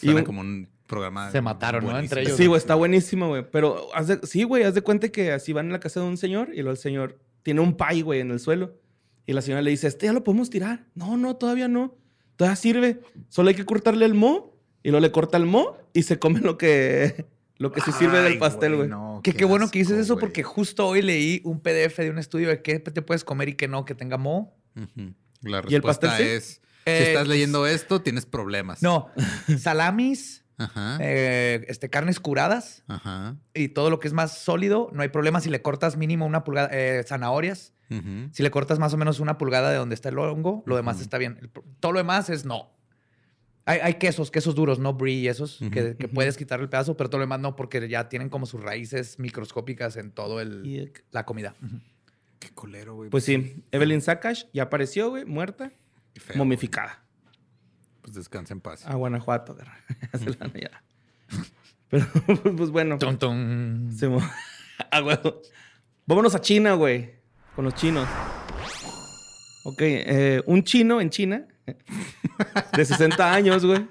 Y 0.00 0.06
Suena 0.06 0.20
un- 0.20 0.26
como 0.26 0.40
un 0.40 0.68
programa. 0.86 1.30
Se 1.30 1.40
mataron, 1.40 1.84
¿no? 1.84 1.98
Entre 1.98 2.22
ellos. 2.22 2.36
Sí, 2.36 2.46
güey, 2.46 2.58
está 2.58 2.74
buenísimo, 2.74 3.28
güey. 3.28 3.44
Pero 3.50 3.88
haz 3.94 4.08
de- 4.08 4.20
sí, 4.26 4.44
güey, 4.44 4.62
haz 4.62 4.74
de 4.74 4.82
cuenta 4.82 5.08
que 5.10 5.32
así 5.32 5.52
van 5.52 5.68
a 5.68 5.72
la 5.72 5.80
casa 5.80 6.00
de 6.00 6.06
un 6.06 6.16
señor 6.16 6.48
y 6.52 6.56
luego 6.56 6.70
el 6.72 6.76
señor 6.76 7.18
tiene 7.42 7.60
un 7.60 7.76
pay, 7.76 8.02
güey, 8.02 8.20
en 8.20 8.30
el 8.30 8.40
suelo. 8.40 8.74
Y 9.26 9.32
la 9.32 9.42
señora 9.42 9.62
le 9.62 9.70
dice, 9.70 9.86
este 9.86 10.06
ya 10.06 10.12
lo 10.12 10.24
podemos 10.24 10.50
tirar. 10.50 10.86
No, 10.94 11.16
no, 11.16 11.36
todavía 11.36 11.68
no. 11.68 11.94
Todavía 12.36 12.56
sirve. 12.56 13.00
Solo 13.28 13.50
hay 13.50 13.54
que 13.54 13.64
cortarle 13.64 14.04
el 14.04 14.14
mo 14.14 14.56
y 14.82 14.90
luego 14.90 15.00
le 15.00 15.12
corta 15.12 15.36
el 15.36 15.46
mo 15.46 15.76
y 15.92 16.02
se 16.02 16.18
come 16.18 16.40
lo 16.40 16.58
que, 16.58 17.26
lo 17.56 17.70
que 17.72 17.80
sí 17.82 17.92
sirve 17.92 18.20
del 18.22 18.38
pastel, 18.38 18.74
güey. 18.76 18.88
no, 18.88 19.20
Que 19.22 19.32
qué, 19.32 19.44
bueno 19.44 19.70
que 19.70 19.78
dices 19.78 19.98
eso 19.98 20.18
porque 20.18 20.42
justo 20.42 20.86
hoy 20.88 21.02
leí 21.02 21.40
un 21.44 21.60
PDF 21.60 21.98
de 21.98 22.10
un 22.10 22.18
estudio 22.18 22.48
de 22.48 22.62
qué 22.62 22.78
te 22.80 23.02
puedes 23.02 23.22
comer 23.24 23.50
y 23.50 23.54
qué 23.54 23.68
no, 23.68 23.84
que 23.84 23.94
tenga 23.94 24.18
mo. 24.18 24.56
La 25.42 25.62
¿Y 25.68 25.74
el 25.74 25.82
pastel 25.82 26.10
respuesta 26.10 26.16
sí? 26.16 26.22
es: 26.24 26.60
Eh, 26.86 26.98
si 26.98 27.08
estás 27.10 27.28
leyendo 27.28 27.66
esto, 27.66 28.00
tienes 28.02 28.26
problemas. 28.26 28.82
No, 28.82 29.08
salamis, 29.58 30.44
Ajá. 30.58 30.98
eh, 31.00 31.64
este, 31.68 31.90
carnes 31.90 32.20
curadas 32.20 32.82
Ajá. 32.88 33.36
y 33.54 33.68
todo 33.68 33.90
lo 33.90 34.00
que 34.00 34.08
es 34.08 34.14
más 34.14 34.38
sólido, 34.38 34.90
no 34.92 35.02
hay 35.02 35.08
problema 35.08 35.40
si 35.40 35.50
le 35.50 35.62
cortas 35.62 35.96
mínimo 35.96 36.26
una 36.26 36.42
pulgada, 36.44 36.68
eh, 36.72 37.04
zanahorias. 37.06 37.72
Si 38.32 38.42
le 38.42 38.50
cortas 38.50 38.78
más 38.78 38.92
o 38.94 38.96
menos 38.96 39.20
una 39.20 39.38
pulgada 39.38 39.70
de 39.70 39.76
donde 39.76 39.94
está 39.94 40.08
el 40.08 40.18
hongo, 40.18 40.62
lo 40.66 40.76
demás 40.76 41.00
está 41.00 41.18
bien. 41.18 41.38
El 41.40 41.50
todo 41.80 41.92
lo 41.92 41.98
demás 41.98 42.30
es 42.30 42.44
no. 42.44 42.70
Hay, 43.64 43.78
hay 43.80 43.94
quesos, 43.94 44.30
quesos 44.32 44.54
duros, 44.56 44.78
no 44.80 44.94
brie 44.94 45.14
y 45.20 45.28
esos, 45.28 45.60
que, 45.72 45.94
puedes 46.12 46.36
quitar 46.36 46.60
el 46.60 46.68
pedazo, 46.68 46.96
pero 46.96 47.08
todo 47.10 47.18
lo 47.20 47.24
demás 47.24 47.38
no, 47.38 47.54
porque 47.54 47.88
ya 47.88 48.08
tienen 48.08 48.28
como 48.28 48.44
sus 48.46 48.60
raíces 48.60 49.20
microscópicas 49.20 49.96
en 49.96 50.10
todo 50.10 50.40
el, 50.40 50.92
la 51.12 51.24
comida. 51.24 51.54
Qué 52.40 52.50
culero, 52.50 52.96
güey. 52.96 53.08
Pues 53.10 53.22
sí, 53.24 53.62
Evelyn 53.70 54.00
Sakash 54.00 54.46
ya 54.52 54.64
apareció, 54.64 55.10
güey, 55.10 55.24
muerta, 55.24 55.70
feo, 56.16 56.36
momificada. 56.36 57.04
Pues 58.00 58.14
descansa 58.14 58.52
en 58.52 58.60
paz. 58.60 58.84
A 58.84 58.96
Guanajuato, 58.96 59.54
de- 59.54 59.62
se 60.18 60.30
la 60.30 60.36
van 60.38 60.50
a 60.50 60.54
llevar. 60.58 60.82
Pero, 61.88 62.06
pues 62.56 62.70
bueno. 62.70 62.98
Tum, 62.98 63.16
tum. 63.16 63.92
Se 63.92 64.08
mo- 64.08 64.18
Ah, 64.90 65.02
huevo. 65.04 65.40
Vámonos 66.06 66.34
a 66.34 66.40
China, 66.40 66.72
güey. 66.74 67.21
Con 67.54 67.64
los 67.66 67.74
chinos. 67.74 68.08
Ok, 69.64 69.80
eh, 69.80 70.42
un 70.46 70.64
chino 70.64 71.00
en 71.00 71.10
China, 71.10 71.46
de 72.76 72.84
60 72.84 73.32
años, 73.32 73.64
güey. 73.64 73.86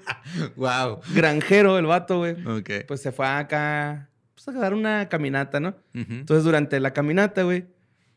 wow. 0.56 1.00
Granjero, 1.14 1.78
el 1.78 1.86
vato, 1.86 2.18
güey. 2.18 2.32
Ok. 2.46 2.70
Pues 2.86 3.00
se 3.00 3.10
fue 3.12 3.26
acá, 3.26 4.10
pues 4.34 4.46
a 4.48 4.52
dar 4.52 4.74
una 4.74 5.08
caminata, 5.08 5.60
¿no? 5.60 5.74
Entonces, 5.94 6.44
durante 6.44 6.78
la 6.80 6.92
caminata, 6.92 7.42
güey, 7.44 7.66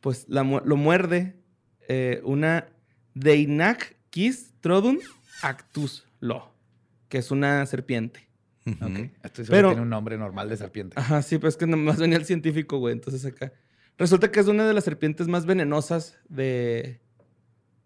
pues 0.02 0.26
la 0.28 0.44
lo 0.44 0.76
muerde 0.76 1.36
eh, 1.88 2.22
una 2.26 2.66
Deinac 3.14 3.96
Kis 4.10 4.54
Trodun 4.60 5.00
Actus 5.42 6.06
Lo, 6.20 6.52
que 7.08 7.20
es 7.20 7.32
una 7.32 7.66
serpiente. 7.68 8.28
Ujú. 8.66 8.84
Ok. 8.84 8.98
Estoy 9.24 9.46
seguro 9.46 9.52
Pero- 9.52 9.68
que 9.70 9.74
tiene 9.76 9.82
un 9.84 9.90
nombre 9.90 10.18
normal 10.18 10.50
de 10.50 10.58
serpiente. 10.58 11.00
Ajá, 11.00 11.22
sí, 11.22 11.38
pues 11.38 11.54
es 11.54 11.58
que 11.58 11.68
nomás 11.68 11.98
venía 12.00 12.18
el 12.18 12.26
científico, 12.26 12.80
güey. 12.80 12.94
Entonces 12.94 13.24
acá. 13.26 13.54
Resulta 13.98 14.32
que 14.32 14.40
es 14.40 14.48
una 14.48 14.68
de 14.68 14.74
las 14.74 14.84
serpientes 14.84 15.28
más 15.28 15.46
venenosas 15.46 16.18
de, 16.28 17.00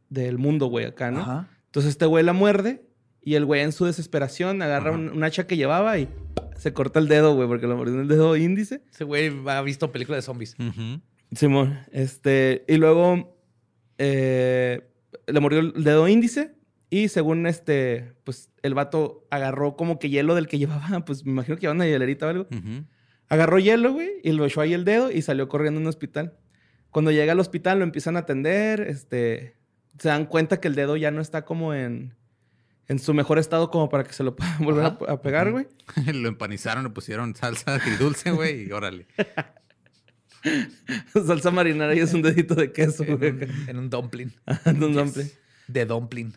del 0.09 0.37
mundo, 0.37 0.67
güey, 0.67 0.85
acá, 0.85 1.11
¿no? 1.11 1.21
Ajá. 1.21 1.49
Entonces 1.65 1.91
este 1.91 2.05
güey 2.05 2.23
la 2.23 2.33
muerde 2.33 2.83
y 3.21 3.35
el 3.35 3.45
güey 3.45 3.61
en 3.61 3.71
su 3.71 3.85
desesperación 3.85 4.61
agarra 4.61 4.91
un, 4.91 5.09
un 5.09 5.23
hacha 5.23 5.45
que 5.45 5.55
llevaba 5.55 5.97
y 5.99 6.09
se 6.57 6.73
corta 6.73 6.99
el 6.99 7.07
dedo, 7.07 7.35
güey, 7.35 7.47
porque 7.47 7.67
lo 7.67 7.77
mordió 7.77 7.93
en 7.93 8.01
el 8.01 8.07
dedo 8.07 8.35
índice. 8.35 8.81
Ese 8.91 9.03
güey 9.03 9.31
ha 9.47 9.61
visto 9.61 9.91
películas 9.91 10.17
de 10.17 10.21
zombies. 10.23 10.55
Ujú. 10.59 11.01
Simón, 11.31 11.79
este, 11.91 12.65
y 12.67 12.77
luego 12.77 13.37
eh, 13.97 14.89
le 15.27 15.39
mordió 15.39 15.59
el 15.59 15.83
dedo 15.83 16.07
índice 16.07 16.55
y 16.89 17.09
según 17.09 17.45
este, 17.45 18.13
pues 18.23 18.49
el 18.63 18.73
vato 18.73 19.27
agarró 19.29 19.75
como 19.75 19.99
que 19.99 20.09
hielo 20.09 20.35
del 20.35 20.47
que 20.47 20.57
llevaba, 20.57 20.87
pues 21.05 21.25
me 21.25 21.31
imagino 21.31 21.55
que 21.55 21.61
llevaba 21.61 21.75
una 21.75 21.87
hielerita 21.87 22.25
o 22.25 22.29
algo. 22.29 22.47
Ujú. 22.51 22.85
Agarró 23.29 23.59
hielo, 23.59 23.93
güey, 23.93 24.09
y 24.23 24.31
lo 24.31 24.45
echó 24.45 24.61
ahí 24.61 24.73
el 24.73 24.85
dedo 24.85 25.11
y 25.11 25.21
salió 25.21 25.47
corriendo 25.47 25.79
a 25.79 25.81
un 25.81 25.87
hospital. 25.87 26.33
Cuando 26.89 27.11
llega 27.11 27.31
al 27.33 27.39
hospital 27.39 27.77
lo 27.77 27.83
empiezan 27.83 28.15
a 28.15 28.21
atender, 28.21 28.81
este, 28.81 29.55
se 29.99 30.07
dan 30.09 30.25
cuenta 30.25 30.59
que 30.59 30.67
el 30.67 30.75
dedo 30.75 30.97
ya 30.97 31.11
no 31.11 31.21
está 31.21 31.45
como 31.45 31.75
en, 31.75 32.15
en 32.87 32.97
su 32.97 33.13
mejor 33.13 33.37
estado 33.37 33.69
como 33.69 33.87
para 33.87 34.03
que 34.03 34.13
se 34.13 34.23
lo 34.23 34.35
puedan 34.35 34.57
volver 34.65 34.85
a, 34.85 35.21
pegar, 35.21 35.51
güey. 35.51 35.67
lo 36.13 36.27
empanizaron, 36.27 36.83
le 36.83 36.89
pusieron 36.89 37.35
salsa 37.35 37.75
agridulce, 37.75 38.31
güey, 38.31 38.67
y 38.67 38.71
órale. 38.71 39.05
Salsa 41.13 41.51
marinara 41.51 41.93
y 41.93 41.99
es 41.99 42.13
un 42.13 42.21
dedito 42.23 42.55
de 42.55 42.71
queso, 42.71 43.03
En 43.03 43.17
güey. 43.17 43.31
un, 43.31 43.65
en 43.67 43.77
un 43.77 43.89
dumpling. 43.89 44.33
En 44.65 44.83
un 44.83 44.93
dumpling. 44.93 45.29
De 45.67 45.85
dumpling. 45.85 46.33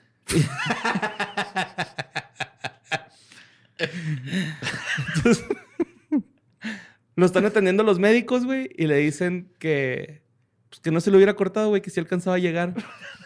Lo 7.16 7.26
están 7.26 7.44
atendiendo 7.44 7.82
los 7.82 7.98
médicos, 7.98 8.44
güey, 8.44 8.70
y 8.76 8.86
le 8.86 8.96
dicen 8.96 9.52
que, 9.58 10.22
pues, 10.70 10.80
que 10.80 10.90
no 10.90 11.00
se 11.00 11.10
lo 11.10 11.16
hubiera 11.18 11.34
cortado, 11.34 11.68
güey, 11.68 11.82
que 11.82 11.90
sí 11.90 12.00
alcanzaba 12.00 12.36
a 12.36 12.38
llegar. 12.38 12.74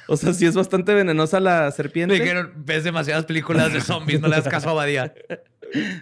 O 0.08 0.16
sea, 0.16 0.32
sí 0.32 0.46
es 0.46 0.54
bastante 0.54 0.94
venenosa 0.94 1.40
la 1.40 1.66
Le 1.66 1.72
serpiente. 1.72 2.14
dijeron, 2.14 2.52
ves 2.56 2.84
demasiadas 2.84 3.24
películas 3.24 3.72
de 3.72 3.80
zombies, 3.80 4.20
no 4.20 4.28
le 4.28 4.36
das 4.36 4.48
caso 4.48 4.70
a 4.70 4.72
Badía. 4.74 5.12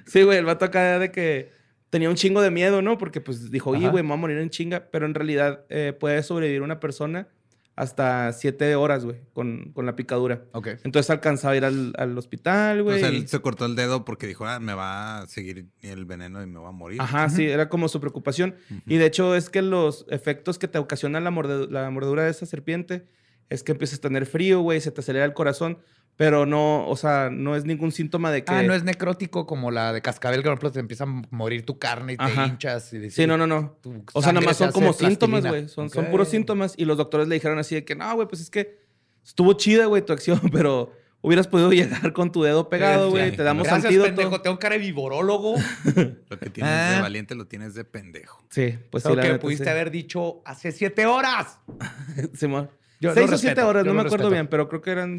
Sí, 0.07 0.23
güey, 0.23 0.39
el 0.39 0.45
vato 0.45 0.67
acá 0.67 0.99
de 0.99 1.11
que 1.11 1.51
tenía 1.91 2.11
un 2.11 2.17
chingo 2.17 2.43
de 2.43 2.51
miedo, 2.51 2.83
¿no? 2.83 2.99
Porque 2.99 3.21
pues 3.21 3.51
dijo, 3.51 3.75
Ajá. 3.75 3.89
güey, 3.89 4.03
me 4.03 4.09
voy 4.09 4.19
a 4.19 4.21
morir 4.21 4.39
en 4.39 4.51
chinga. 4.51 4.89
Pero 4.91 5.07
en 5.07 5.15
realidad 5.15 5.65
eh, 5.71 5.95
puede 5.99 6.23
sobrevivir 6.23 6.61
una 6.63 6.81
persona 6.81 7.29
hasta 7.77 8.33
siete 8.33 8.77
horas, 8.77 9.05
güey, 9.05 9.21
con, 9.33 9.73
con 9.73 9.85
la 9.87 9.97
picadura. 9.97 10.45
Ok. 10.53 10.69
Entonces 10.85 11.11
alcanzaba 11.11 11.55
a 11.55 11.57
ir 11.57 11.65
al, 11.65 11.93
al 11.99 12.17
hospital, 12.17 12.83
güey. 12.85 13.01
y- 13.01 13.05
él 13.05 13.29
se 13.29 13.41
cortó 13.41 13.67
el 13.67 13.75
dedo 13.75 14.05
porque 14.05 14.27
dijo, 14.27 14.47
ah, 14.47 14.61
me 14.61 14.75
va 14.75 15.19
a 15.23 15.27
seguir 15.27 15.67
el 15.83 16.05
veneno 16.05 16.43
y 16.43 16.47
me 16.47 16.61
va 16.61 16.69
a 16.69 16.73
morir. 16.73 17.01
Ajá, 17.01 17.29
sí, 17.29 17.45
era 17.47 17.69
como 17.69 17.89
su 17.89 17.99
preocupación. 18.01 18.55
Y 18.87 18.97
de 18.99 19.07
hecho 19.07 19.35
es 19.35 19.51
que 19.51 19.61
los 19.63 20.07
efectos 20.09 20.59
que 20.59 20.69
te 20.69 20.79
ocasiona 20.79 21.21
la, 21.21 21.31
morde- 21.31 21.69
la 21.69 21.91
mordedura 21.91 22.23
de 22.25 22.31
esa 22.31 22.47
serpiente 22.47 23.07
es 23.51 23.63
que 23.63 23.73
empiezas 23.73 23.99
a 23.99 24.03
tener 24.03 24.25
frío, 24.27 24.61
güey, 24.61 24.81
se 24.81 24.91
te 24.91 25.01
acelera 25.01 25.25
el 25.25 25.35
corazón, 25.35 25.79
pero 26.17 26.47
no, 26.47 26.89
o 26.89 26.97
sea, 26.97 27.29
no 27.31 27.57
es 27.57 27.65
ningún 27.65 27.91
síntoma 27.93 28.31
de 28.31 28.45
que... 28.45 28.53
Ah, 28.53 28.63
no 28.63 28.73
es 28.75 28.85
necrótico 28.85 29.47
como 29.47 29.71
la 29.71 29.93
de 29.93 30.01
cascabel, 30.01 30.39
que 30.41 30.45
por 30.45 30.53
ejemplo 30.53 30.71
te 30.73 30.81
empieza 30.81 31.05
a 31.05 31.23
morir 31.31 31.65
tu 31.67 31.79
carne 31.79 32.13
y 32.13 32.17
te 32.17 32.23
Ajá. 32.25 32.47
hinchas. 32.47 32.93
Y 32.93 33.11
Sí, 33.11 33.27
no, 33.27 33.37
no, 33.37 33.47
no. 33.47 33.77
O 34.13 34.23
sea, 34.23 34.33
nada 34.33 34.47
más 34.47 34.57
son 34.57 34.71
como 34.73 34.93
síntomas, 34.93 35.45
güey. 35.47 35.69
Son, 35.69 35.91
son 35.91 36.07
puros 36.07 36.29
síntomas. 36.29 36.75
Y 36.77 36.85
los 36.85 36.97
doctores 36.99 37.27
le 37.29 37.35
dijeron 37.35 37.59
así 37.59 37.75
de 37.75 37.85
que, 37.85 37.95
no, 37.97 38.15
güey, 38.15 38.29
pues 38.29 38.41
es 38.43 38.51
que 38.51 38.79
estuvo 39.25 39.53
chida, 39.55 39.87
güey, 39.87 40.03
tu 40.05 40.13
acción, 40.13 40.41
pero 40.53 40.93
hubieras 41.21 41.49
podido 41.49 41.73
llegar 41.73 42.13
con 42.13 42.31
tu 42.31 42.43
dedo 42.45 42.69
pegado, 42.69 43.11
güey. 43.11 43.31
sí. 43.31 43.37
Te 43.39 43.43
damos 43.43 43.65
Gracias, 43.67 43.87
antídoto. 43.87 44.09
pendejo. 44.09 44.41
Tengo 44.43 44.59
cara 44.59 44.75
de 44.75 44.83
viborólogo. 44.83 45.55
Lo 46.29 46.39
que 46.39 46.51
tienes 46.51 46.73
Ah. 46.73 46.93
de 46.97 47.01
valiente 47.01 47.35
lo 47.35 47.47
tienes 47.47 47.75
de 47.75 47.85
pendejo. 47.85 48.41
Sí, 48.51 48.79
pues 48.91 49.03
sí, 49.03 49.09
Lo 49.09 49.21
que 49.21 49.35
pudiste 49.39 49.65
sí. 49.65 49.71
haber 49.71 49.91
dicho 49.91 50.43
hace 50.45 50.71
siete 50.71 51.07
horas. 51.07 51.59
Simón. 52.35 52.71
Yo 53.01 53.13
Seis 53.15 53.27
o 53.27 53.31
respeto, 53.33 53.39
siete 53.39 53.63
horas, 53.63 53.85
yo 53.85 53.89
no 53.89 53.95
me 53.95 54.01
acuerdo 54.03 54.29
respeto. 54.29 54.31
bien, 54.31 54.47
pero 54.49 54.69
creo 54.69 54.81
que 54.81 54.91
eran. 54.93 55.19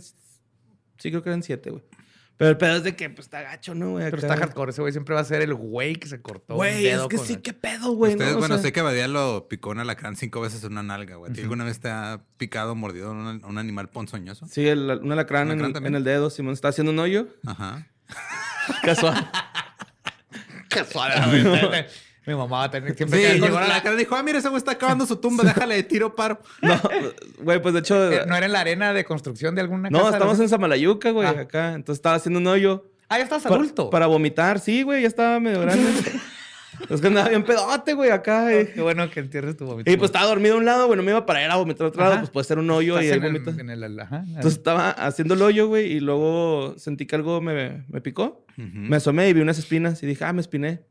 Sí, 0.98 1.10
creo 1.10 1.22
que 1.24 1.30
eran 1.30 1.44
siete, 1.44 1.70
güey. 1.72 1.84
Pero 2.38 2.50
el 2.50 2.58
pedo 2.58 2.76
es 2.76 2.84
de 2.84 2.98
que, 2.98 3.10
pues, 3.10 3.28
está 3.28 3.42
gacho, 3.44 3.74
¿no, 3.76 3.92
güey? 3.92 4.04
Pero 4.12 4.18
está 4.18 4.36
hardcore. 4.36 4.72
Ese 4.72 4.82
güey 4.82 4.92
siempre 4.92 5.16
va 5.16 5.22
a 5.22 5.24
ser 5.24 5.42
el 5.42 5.54
güey 5.54 5.96
que 5.96 6.10
se 6.10 6.22
cortó 6.22 6.56
Güey, 6.56 6.86
es 6.88 7.00
que 7.08 7.16
con 7.16 7.26
sí, 7.26 7.34
el- 7.36 7.42
qué 7.42 7.54
pedo, 7.54 7.94
güey. 7.94 8.12
Ustedes, 8.12 8.32
¿no? 8.32 8.38
O 8.38 8.40
bueno, 8.42 8.56
sea, 8.56 8.64
sé 8.64 8.74
que 8.74 8.82
Badía 8.82 9.08
lo 9.08 9.48
picó 9.48 9.70
un 9.70 9.80
alacrán 9.80 10.18
cinco 10.18 10.42
veces 10.42 10.62
en 10.66 10.74
una 10.74 10.84
nalga, 10.84 11.16
güey. 11.16 11.32
¿A 11.32 11.34
ti 11.34 11.42
¿Alguna 11.42 11.64
vez 11.64 11.80
te 11.80 11.90
ha 11.90 12.20
picado 12.38 12.74
o 12.74 12.76
mordido 12.76 13.12
un, 13.12 13.42
un 13.46 13.58
animal 13.58 13.88
ponzoñoso? 13.88 14.48
Sí, 14.48 14.68
el, 14.68 15.00
un 15.02 15.12
alacrán, 15.14 15.48
¿Un 15.48 15.54
en, 15.54 15.60
alacrán 15.60 15.68
el, 15.70 15.74
también? 15.74 15.94
en 15.94 15.98
el 15.98 16.04
dedo. 16.04 16.30
Simón 16.30 16.54
está 16.54 16.68
haciendo 16.68 16.92
un 16.92 17.00
hoyo. 17.00 17.28
Ajá. 17.46 17.88
Casual. 18.84 19.32
Casualmente. 20.70 21.88
Mi 22.28 22.34
mamá 22.36 22.58
va 22.60 22.64
a 22.66 22.72
tener 22.72 22.96
siempre 22.96 23.20
Sí, 23.20 23.26
que 23.28 23.34
llegó 23.34 23.46
el 23.48 23.54
la- 23.54 23.66
alacrán 23.66 23.94
y 23.96 23.98
dijo, 23.98 24.16
ah, 24.16 24.24
mira, 24.24 24.40
ese 24.40 24.50
güey 24.50 24.58
está 24.58 24.72
acabando 24.72 25.06
su 25.06 25.18
tumba, 25.18 25.44
déjale 25.70 25.76
de 25.76 25.84
tiro 25.84 26.16
paro. 26.16 26.40
No, 26.62 26.80
güey, 27.40 27.62
pues 27.62 27.74
de 27.74 27.80
hecho. 27.82 28.12
Eh, 28.12 28.26
¿No 28.28 28.36
era 28.36 28.46
en 28.46 28.52
la 28.52 28.62
arena 28.62 28.94
de 28.94 29.06
construcción 29.06 29.54
de 29.56 29.62
alguna 29.62 29.90
No, 29.90 30.00
casa? 30.00 30.12
estamos 30.14 30.40
en 30.40 30.50
Samalayuca, 30.50 31.12
güey, 31.12 31.28
Ah. 31.28 31.42
acá. 31.42 31.74
Entonces 31.74 32.00
estaba 32.00 32.16
haciendo 32.16 32.40
un 32.40 32.48
hoyo. 32.48 32.86
Ah, 33.10 33.18
ya 33.18 33.24
estás 33.26 33.44
para- 33.44 33.56
adulto. 33.56 33.90
Para 33.92 34.08
vomitar, 34.08 34.60
sí, 34.60 34.82
güey, 34.84 35.04
ya 35.04 35.08
estaba 35.08 35.40
medio 35.40 35.62
grande. 35.62 35.86
es 36.90 37.00
que 37.02 37.08
andaba 37.08 37.30
bien 37.30 37.44
pedote, 37.44 37.94
güey, 37.94 38.10
acá. 38.10 38.52
eh. 38.52 38.72
Qué 38.74 38.82
bueno 38.82 39.10
que 39.12 39.20
entierres 39.20 39.56
tu 39.56 39.66
vómito. 39.66 39.90
Y 39.92 39.96
pues 39.96 40.10
estaba 40.10 40.26
dormido 40.26 40.56
a 40.56 40.58
un 40.58 40.66
lado, 40.66 40.88
güey, 40.88 40.98
no 40.98 41.04
me 41.04 41.12
iba 41.12 41.26
para 41.28 41.44
ir 41.46 41.52
a 41.52 41.56
vomitar 41.56 41.86
a 41.86 41.90
otro 41.90 42.02
lado, 42.04 42.18
pues 42.18 42.32
puede 42.32 42.44
ser 42.46 42.58
un 42.58 42.70
hoyo 42.72 43.00
y 43.02 43.08
en 43.08 43.14
el- 43.24 43.34
vomita. 43.34 43.52
en 43.62 43.70
el- 43.70 44.00
ajá. 44.00 44.24
Entonces 44.28 44.54
estaba 44.54 44.90
haciendo 44.90 45.36
el 45.36 45.42
hoyo, 45.44 45.68
güey, 45.68 45.92
y 45.92 46.00
luego 46.00 46.74
sentí 46.78 47.06
que 47.06 47.16
algo 47.16 47.40
me, 47.42 47.84
me 47.88 48.02
picó. 48.02 48.44
Me 48.58 48.96
asomé 48.98 49.30
y 49.30 49.34
vi 49.34 49.42
unas 49.42 49.60
espinas 49.60 50.02
y 50.02 50.08
dije, 50.08 50.24
ah, 50.26 50.34
me 50.34 50.42
espiné. 50.42 50.82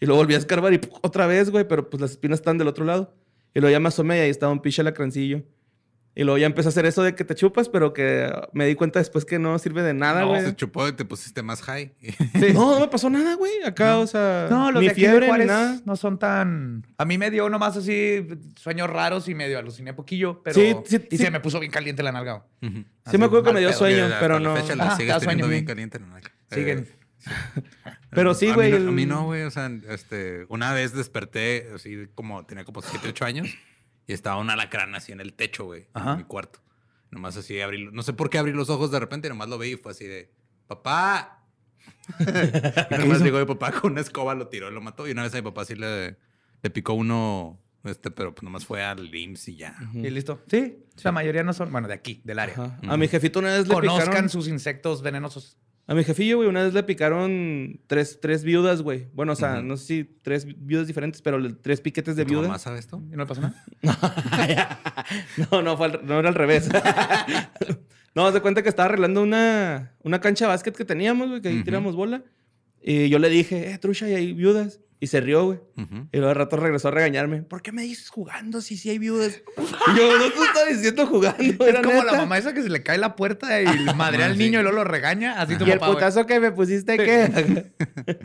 Y 0.00 0.06
luego 0.06 0.22
volví 0.22 0.34
a 0.34 0.38
escarbar 0.38 0.72
y 0.72 0.78
¡pum! 0.78 0.98
otra 1.02 1.26
vez, 1.26 1.50
güey, 1.50 1.66
pero 1.68 1.88
pues 1.90 2.00
las 2.00 2.10
espinas 2.12 2.38
están 2.40 2.58
del 2.58 2.68
otro 2.68 2.84
lado. 2.84 3.14
Y 3.54 3.60
luego 3.60 3.72
ya 3.72 3.80
me 3.80 3.88
asomé 3.88 4.16
y 4.18 4.20
ahí 4.20 4.30
estaba 4.30 4.52
un 4.52 4.60
pinche 4.62 4.82
lacrancillo. 4.82 5.42
Y 6.12 6.24
luego 6.24 6.38
ya 6.38 6.46
empecé 6.46 6.68
a 6.68 6.70
hacer 6.70 6.86
eso 6.86 7.04
de 7.04 7.14
que 7.14 7.24
te 7.24 7.36
chupas, 7.36 7.68
pero 7.68 7.92
que 7.92 8.28
me 8.52 8.66
di 8.66 8.74
cuenta 8.74 8.98
después 8.98 9.24
que 9.24 9.38
no 9.38 9.56
sirve 9.60 9.82
de 9.82 9.94
nada, 9.94 10.22
No, 10.22 10.28
güey. 10.28 10.42
se 10.42 10.56
chupó 10.56 10.88
y 10.88 10.92
te 10.92 11.04
pusiste 11.04 11.42
más 11.42 11.62
high. 11.62 11.94
No, 12.54 12.74
no 12.74 12.80
me 12.80 12.88
pasó 12.88 13.08
nada, 13.10 13.34
güey. 13.36 13.52
Acá, 13.64 13.98
o 13.98 14.06
sea, 14.08 14.48
No, 14.50 14.72
los 14.72 14.80
ni 14.80 14.86
de 14.88 14.92
aquí 14.92 15.02
de 15.02 15.06
fiebre 15.08 15.26
ni 15.26 15.30
Juárez 15.30 15.46
nada. 15.46 15.80
no 15.84 15.94
son 15.96 16.18
tan... 16.18 16.84
A 16.98 17.04
mí 17.04 17.16
me 17.16 17.30
dio 17.30 17.48
nomás 17.48 17.76
así 17.76 18.26
sueños 18.56 18.90
raros 18.90 19.28
y 19.28 19.34
medio 19.34 19.58
aluciné 19.58 19.94
poquillo, 19.94 20.42
pero... 20.42 20.54
Sí, 20.56 20.74
sí, 20.84 20.96
y 21.10 21.16
sí. 21.16 21.24
se 21.24 21.30
me 21.30 21.38
puso 21.40 21.60
bien 21.60 21.70
caliente 21.70 22.02
la 22.02 22.10
nalga. 22.12 22.44
Ujú. 22.60 22.72
Sí 22.78 22.86
Así, 23.04 23.18
me 23.18 23.26
acuerdo 23.26 23.44
que 23.44 23.52
me 23.52 23.60
dio 23.60 23.68
pedo. 23.68 23.78
sueño, 23.78 24.08
pero 24.18 24.40
la 24.40 24.48
no. 24.48 24.56
fecha 24.56 24.74
la 24.74 24.84
Ajá, 24.86 24.96
sigues 24.96 25.14
teniendo 25.20 25.44
sueño, 25.44 25.48
bien 25.48 25.60
sí. 25.60 25.66
caliente 25.66 25.96
en 25.98 26.02
la 26.04 26.08
nalga. 26.10 26.30
Siguen. 26.50 26.88
Pero 28.10 28.34
sí, 28.34 28.48
a 28.48 28.54
güey, 28.54 28.72
no- 28.72 28.88
A 28.88 28.92
mí 28.92 29.06
no, 29.06 29.24
güey. 29.24 29.42
O 29.42 29.50
sea, 29.50 29.70
este, 29.88 30.46
una 30.48 30.72
vez 30.72 30.92
desperté, 30.94 31.70
así 31.74 32.06
como 32.14 32.44
tenía 32.46 32.64
como 32.64 32.82
7, 32.82 33.08
8 33.08 33.24
años, 33.24 33.48
y 34.06 34.12
estaba 34.12 34.36
un 34.38 34.50
alacrán 34.50 34.94
así 34.94 35.12
en 35.12 35.20
el 35.20 35.32
techo, 35.34 35.64
güey, 35.64 35.86
en 35.94 36.16
mi 36.18 36.24
cuarto. 36.24 36.60
Nomás 37.10 37.36
así 37.36 37.60
abrí, 37.60 37.90
no 37.90 38.02
sé 38.02 38.12
por 38.12 38.30
qué 38.30 38.38
abrí 38.38 38.52
los 38.52 38.70
ojos 38.70 38.90
de 38.90 39.00
repente, 39.00 39.28
y 39.28 39.30
nomás 39.30 39.48
lo 39.48 39.58
vi 39.58 39.72
y 39.72 39.76
fue 39.76 39.92
así 39.92 40.06
de, 40.06 40.30
papá. 40.66 41.44
y 42.90 42.94
nomás 42.98 43.20
llegó 43.20 43.38
mi 43.38 43.46
papá 43.46 43.72
con 43.72 43.92
una 43.92 44.00
escoba, 44.00 44.34
lo 44.34 44.48
tiró 44.48 44.70
y 44.70 44.74
lo 44.74 44.80
mató. 44.80 45.08
Y 45.08 45.12
una 45.12 45.22
vez 45.22 45.32
a 45.34 45.36
mi 45.36 45.42
papá 45.42 45.64
sí 45.64 45.74
le, 45.74 46.16
le 46.62 46.70
picó 46.70 46.92
uno, 46.94 47.60
este, 47.84 48.10
pero 48.10 48.34
pues 48.34 48.42
nomás 48.44 48.64
fue 48.64 48.82
al 48.82 49.12
IMSS 49.14 49.48
y 49.48 49.56
ya. 49.56 49.76
¿Y 49.94 50.08
listo? 50.10 50.42
Sí, 50.48 50.78
la 51.02 51.12
mayoría 51.12 51.42
no 51.42 51.52
son... 51.52 51.72
Bueno, 51.72 51.88
de 51.88 51.94
aquí, 51.94 52.20
del 52.24 52.38
área. 52.38 52.54
Ajá. 52.54 52.78
A 52.88 52.96
mi 52.96 53.08
jefito 53.08 53.38
una 53.38 53.48
vez 53.56 53.66
le 53.66 53.74
Conozcan 53.74 54.06
picaron... 54.08 54.28
sus 54.28 54.46
insectos 54.48 55.02
venenosos. 55.02 55.56
A 55.90 55.94
mi 55.94 56.04
jefillo, 56.04 56.36
güey, 56.36 56.48
una 56.48 56.62
vez 56.62 56.72
le 56.72 56.84
picaron 56.84 57.80
tres, 57.88 58.20
tres 58.20 58.44
viudas, 58.44 58.80
güey. 58.80 59.08
Bueno, 59.12 59.32
o 59.32 59.34
sea, 59.34 59.60
no 59.60 59.76
sé 59.76 59.86
si 59.86 60.04
tres 60.22 60.46
viudas 60.46 60.86
diferentes, 60.86 61.20
pero 61.20 61.36
tres 61.56 61.80
piquetes 61.80 62.14
de 62.14 62.24
¿Tu 62.24 62.30
viuda. 62.30 62.42
mamá 62.46 62.60
sabe 62.60 62.78
esto? 62.78 63.02
¿Y 63.08 63.16
no 63.16 63.24
le 63.24 63.26
pasó 63.26 63.40
nada? 63.40 63.64
no, 65.50 65.62
no, 65.62 65.76
fue 65.76 65.86
al- 65.86 66.00
no 66.06 66.20
era 66.20 66.28
al 66.28 66.36
revés. 66.36 66.68
no, 68.14 68.30
de 68.30 68.40
cuenta 68.40 68.62
que 68.62 68.68
estaba 68.68 68.86
arreglando 68.88 69.20
una, 69.20 69.96
una 70.04 70.20
cancha 70.20 70.44
de 70.44 70.50
básquet 70.50 70.76
que 70.76 70.84
teníamos, 70.84 71.28
güey, 71.28 71.40
que 71.40 71.48
ahí 71.48 71.64
tiramos 71.64 71.96
bola. 71.96 72.22
Y 72.80 73.08
yo 73.08 73.18
le 73.18 73.28
dije, 73.28 73.72
eh, 73.72 73.78
trucha, 73.78 74.08
y 74.08 74.14
hay 74.14 74.32
viudas. 74.32 74.78
Y 75.02 75.06
se 75.06 75.22
rió, 75.22 75.46
güey. 75.46 75.58
Y 76.12 76.18
luego 76.18 76.28
de 76.28 76.34
rato 76.34 76.56
regresó 76.58 76.88
a 76.88 76.90
regañarme. 76.90 77.40
¿Por 77.42 77.62
qué 77.62 77.72
me 77.72 77.80
dices 77.80 78.10
jugando 78.10 78.60
si 78.60 78.76
sí 78.76 78.90
hay 78.90 78.98
viudas? 78.98 79.42
Y 79.56 79.96
yo, 79.98 80.18
no 80.18 80.30
te 80.30 80.42
estaba 80.44 80.66
diciendo 80.66 81.06
jugando. 81.06 81.64
Es 81.64 81.70
era 81.70 81.80
como 81.80 82.02
la 82.02 82.12
neta". 82.12 82.16
mamá 82.18 82.36
esa 82.36 82.52
que 82.52 82.62
se 82.62 82.68
le 82.68 82.82
cae 82.82 82.98
la 82.98 83.16
puerta 83.16 83.62
y 83.62 83.64
le 83.78 83.94
madrea 83.94 84.26
al 84.26 84.36
niño 84.36 84.60
y 84.60 84.62
luego 84.62 84.76
lo 84.76 84.84
regaña. 84.84 85.40
Así 85.40 85.56
tu 85.56 85.64
Y 85.64 85.70
el 85.70 85.78
papá, 85.78 85.94
putazo 85.94 86.26
que 86.26 86.38
me 86.38 86.52
pusiste, 86.52 86.98
¿qué? 86.98 87.72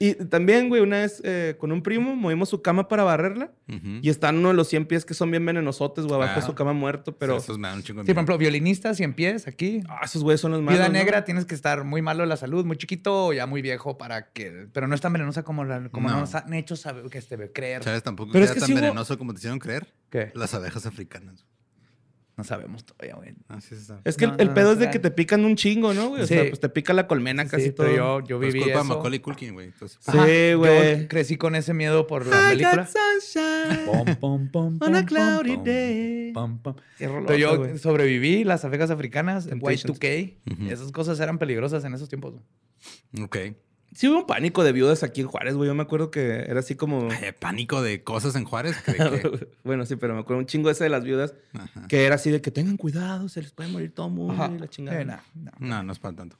y 0.00 0.14
también, 0.14 0.68
güey, 0.68 0.80
una 0.80 0.98
vez 0.98 1.20
eh, 1.24 1.56
con 1.58 1.72
un 1.72 1.82
primo 1.82 2.14
movimos 2.14 2.48
su 2.48 2.62
cama 2.62 2.86
para 2.88 3.02
barrerla. 3.02 3.50
Ujú. 3.68 3.98
Y 4.02 4.08
están 4.10 4.38
uno 4.38 4.48
de 4.48 4.54
los 4.54 4.68
100 4.68 4.86
pies 4.86 5.04
que 5.04 5.12
son 5.14 5.30
bien 5.30 5.44
venenosotes, 5.44 6.04
güey, 6.06 6.14
abajo 6.16 6.40
de 6.40 6.46
su 6.46 6.54
cama 6.54 6.72
muerto. 6.72 7.16
Pero, 7.18 7.38
Sí, 7.40 7.44
esos 7.44 7.58
me 7.58 7.68
dan 7.68 7.78
un 7.78 7.82
chingo 7.82 8.00
de 8.02 8.06
Sí, 8.06 8.12
por 8.14 8.18
ejemplo, 8.20 8.38
violinistas, 8.38 8.96
100 8.96 9.14
pies 9.14 9.46
aquí. 9.48 9.80
ah, 9.88 10.00
esos 10.04 10.22
güeyes 10.22 10.40
son 10.40 10.52
los 10.52 10.62
malos. 10.62 10.78
Vida 10.78 10.86
¿no? 10.88 10.92
negra, 10.92 11.24
tienes 11.24 11.44
que 11.44 11.54
estar 11.54 11.82
muy 11.84 12.00
malo 12.02 12.22
de 12.22 12.28
la 12.28 12.36
salud, 12.36 12.64
muy 12.64 12.76
chiquito 12.76 13.26
o 13.26 13.32
ya 13.32 13.46
muy 13.46 13.60
viejo 13.60 13.98
para 13.98 14.30
que... 14.32 14.68
Pero 14.72 14.86
no 14.86 14.94
es 14.94 15.00
tan 15.00 15.12
venenosa 15.12 15.42
como, 15.42 15.64
la, 15.64 15.88
como 15.90 16.08
No. 16.08 16.20
nos 16.20 16.34
han 16.34 16.52
hecho 16.54 16.76
saber, 16.76 17.04
que 17.10 17.18
este, 17.18 17.50
creer. 17.52 17.82
¿Sabes? 17.82 18.02
Tampoco 18.02 18.32
Pero 18.32 18.44
es 18.44 18.52
que 18.52 18.60
tan 18.60 18.70
hubo- 18.70 18.76
venenoso 18.80 19.18
como 19.18 19.32
te 19.34 19.38
hicieron 19.38 19.58
creer. 19.58 19.92
¿Qué? 20.10 20.30
Las 20.34 20.54
abejas 20.54 20.86
africanas. 20.86 21.44
No 22.38 22.44
sabemos 22.44 22.84
todavía, 22.84 23.16
güey. 23.16 23.34
Así 23.48 23.74
se 23.74 23.82
sabe. 23.84 24.00
Es 24.04 24.16
que 24.16 24.26
No, 24.28 24.34
el- 24.34 24.40
el 24.42 24.48
no, 24.48 24.54
pedo 24.54 24.66
no 24.66 24.72
es 24.74 24.78
de 24.78 24.90
que 24.90 24.98
te 25.00 25.10
pican 25.10 25.44
un 25.44 25.56
chingo, 25.56 25.92
¿no, 25.92 26.10
güey? 26.10 26.22
O 26.22 26.26
Sí. 26.26 26.34
sea, 26.34 26.48
pues 26.48 26.60
te 26.60 26.68
pica 26.68 26.92
la 26.92 27.08
colmena 27.08 27.46
casi 27.48 27.64
Sí, 27.64 27.70
todo. 27.72 27.86
pero 27.88 27.96
yo, 27.96 28.20
yo 28.28 28.38
Pero 28.38 28.48
es 28.48 28.54
viví 28.54 28.64
de 28.66 28.72
eso. 28.72 28.84
Macaulay 28.84 29.18
Culkin, 29.18 29.54
güey. 29.54 29.66
Entonces, 29.66 29.98
Sí, 30.00 30.52
güey. 30.54 31.02
Yo 31.02 31.08
crecí 31.08 31.36
con 31.36 31.56
ese 31.56 31.74
miedo 31.74 32.06
por 32.06 32.24
la 32.26 32.36
I 32.54 32.56
película. 32.56 32.76
got 32.84 32.88
sunshine 32.88 33.84
Pom, 33.86 34.16
pom, 34.20 34.48
pom, 34.50 34.78
on 34.80 34.94
a 34.94 35.04
cloudy 35.04 35.56
pom, 35.56 35.64
day. 35.64 36.32
Pero 36.96 37.36
yo 37.36 37.76
sobreviví 37.76 38.44
las 38.44 38.64
abejas 38.64 38.90
africanas, 38.90 39.48
Temptations. 39.48 39.98
Y2K. 39.98 40.38
Ujú. 40.52 40.70
Esas 40.70 40.92
cosas 40.92 41.18
eran 41.20 41.38
peligrosas 41.38 41.84
en 41.84 41.92
esos 41.94 42.08
tiempos. 42.08 42.34
ok. 43.20 43.36
Sí 43.94 44.06
hubo 44.08 44.18
un 44.18 44.26
pánico 44.26 44.62
de 44.64 44.72
viudas 44.72 45.02
aquí 45.02 45.22
en 45.22 45.26
Juárez, 45.28 45.54
güey. 45.54 45.66
Yo 45.68 45.74
me 45.74 45.82
acuerdo 45.82 46.10
que 46.10 46.44
era 46.46 46.60
así 46.60 46.74
como... 46.74 47.08
Ay, 47.10 47.32
pánico 47.38 47.82
de 47.82 48.02
cosas 48.04 48.36
en 48.36 48.44
Juárez. 48.44 48.76
¿de 48.84 48.92
qué? 48.94 49.48
bueno, 49.64 49.86
sí, 49.86 49.96
pero 49.96 50.14
me 50.14 50.20
acuerdo 50.20 50.40
un 50.40 50.46
chingo 50.46 50.68
ese 50.70 50.84
de 50.84 50.90
las 50.90 51.04
viudas. 51.04 51.34
Ajá. 51.54 51.88
Que 51.88 52.04
era 52.04 52.16
así 52.16 52.30
de 52.30 52.40
que 52.42 52.50
tengan 52.50 52.76
cuidado, 52.76 53.28
se 53.28 53.40
les 53.42 53.50
puede 53.52 53.70
morir 53.70 53.92
todo 53.94 54.08
mundo 54.10 54.54
y 54.54 54.58
la 54.58 54.68
chingada. 54.68 55.00
Eh, 55.00 55.04
no, 55.04 55.18
no. 55.34 55.52
No, 55.58 55.82
no 55.82 55.92
es 55.92 55.98
para 55.98 56.14
tanto. 56.16 56.38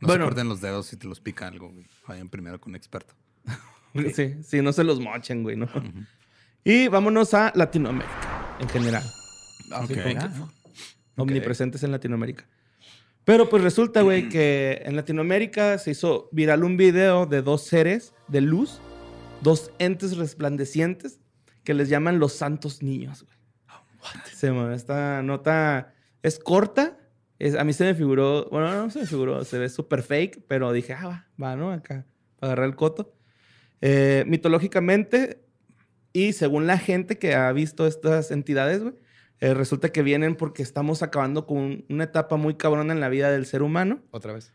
No 0.00 0.08
Bueno. 0.08 0.24
se 0.24 0.28
corten 0.30 0.48
los 0.48 0.60
dedos 0.60 0.86
si 0.86 0.96
te 0.96 1.06
los 1.06 1.20
pica 1.20 1.46
algo, 1.46 1.68
güey. 1.70 1.86
Vayan 2.08 2.28
primero 2.28 2.60
con 2.60 2.72
un 2.72 2.76
experto. 2.76 3.14
Sí, 4.14 4.34
sí, 4.42 4.60
no 4.60 4.74
se 4.74 4.84
los 4.84 5.00
mochen, 5.00 5.42
güey, 5.42 5.56
¿no? 5.56 5.68
Y 6.64 6.88
vámonos 6.88 7.32
a 7.32 7.50
Latinoamérica, 7.54 8.56
en 8.60 8.68
general. 8.68 9.02
Así 9.72 9.94
Ok. 9.94 10.02
como 10.02 10.14
que, 10.14 10.18
ah, 10.18 10.48
Omnipresentes 11.16 11.82
en 11.82 11.92
Latinoamérica. 11.92 12.46
Pero 13.26 13.48
pues 13.48 13.62
resulta, 13.64 14.02
güey, 14.02 14.28
que 14.28 14.82
en 14.84 14.94
Latinoamérica 14.94 15.78
se 15.78 15.90
hizo 15.90 16.28
viral 16.30 16.62
un 16.62 16.76
video 16.76 17.26
de 17.26 17.42
dos 17.42 17.62
seres 17.64 18.14
de 18.28 18.40
luz, 18.40 18.80
dos 19.42 19.72
entes 19.80 20.16
resplandecientes, 20.16 21.18
que 21.64 21.74
les 21.74 21.88
llaman 21.88 22.20
los 22.20 22.34
santos 22.34 22.84
niños, 22.84 23.24
güey. 23.24 23.36
Se 24.32 24.52
me- 24.52 24.72
esta 24.76 25.22
nota 25.24 25.92
es 26.22 26.38
corta. 26.38 26.96
A 27.58 27.64
mí 27.64 27.72
se 27.72 27.82
me 27.84 27.96
figuró, 27.96 28.48
bueno, 28.50 28.70
no 28.84 28.90
se 28.90 29.00
me 29.00 29.06
figuró, 29.06 29.44
se 29.44 29.58
ve 29.58 29.68
súper 29.70 30.02
fake, 30.04 30.44
pero 30.46 30.72
dije, 30.72 30.92
ah, 30.92 31.06
va, 31.08 31.26
va, 31.42 31.56
¿no? 31.56 31.72
Acá, 31.72 32.06
para 32.38 32.52
agarrar 32.52 32.68
el 32.68 32.76
coto. 32.76 33.12
Eh, 33.80 34.22
mitológicamente, 34.28 35.42
y 36.12 36.32
según 36.32 36.68
la 36.68 36.78
gente 36.78 37.18
que 37.18 37.34
ha 37.34 37.50
visto 37.50 37.88
estas 37.88 38.30
entidades, 38.30 38.82
güey, 38.82 38.94
eh, 39.40 39.54
resulta 39.54 39.90
que 39.90 40.02
vienen 40.02 40.36
porque 40.36 40.62
estamos 40.62 41.02
acabando 41.02 41.46
con 41.46 41.84
una 41.88 42.04
etapa 42.04 42.36
muy 42.36 42.54
cabrona 42.54 42.92
en 42.92 43.00
la 43.00 43.08
vida 43.08 43.30
del 43.30 43.46
ser 43.46 43.62
humano. 43.62 44.00
Otra 44.10 44.32
vez. 44.32 44.52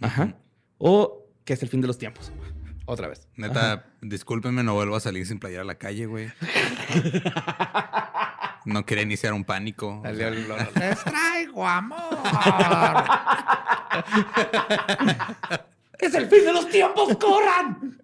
Ajá. 0.00 0.36
O 0.78 1.26
que 1.44 1.54
es 1.54 1.62
el 1.62 1.68
fin 1.68 1.80
de 1.80 1.86
los 1.86 1.98
tiempos. 1.98 2.32
Otra 2.86 3.08
vez. 3.08 3.28
Neta, 3.36 3.86
discúlpenme, 4.00 4.62
no 4.62 4.74
vuelvo 4.74 4.96
a 4.96 5.00
salir 5.00 5.26
sin 5.26 5.38
playera 5.38 5.62
a 5.62 5.66
la 5.66 5.76
calle, 5.76 6.06
güey. 6.06 6.30
No 8.68 8.84
quería 8.84 9.02
iniciar 9.02 9.32
un 9.32 9.44
pánico. 9.44 10.02
olor. 10.02 10.16
Les 10.78 11.04
traigo 11.04 11.66
amor. 11.66 11.98
es 15.98 16.14
el 16.14 16.26
fin 16.26 16.44
de 16.44 16.52
los 16.52 16.68
tiempos, 16.68 17.16
corran. 17.16 17.98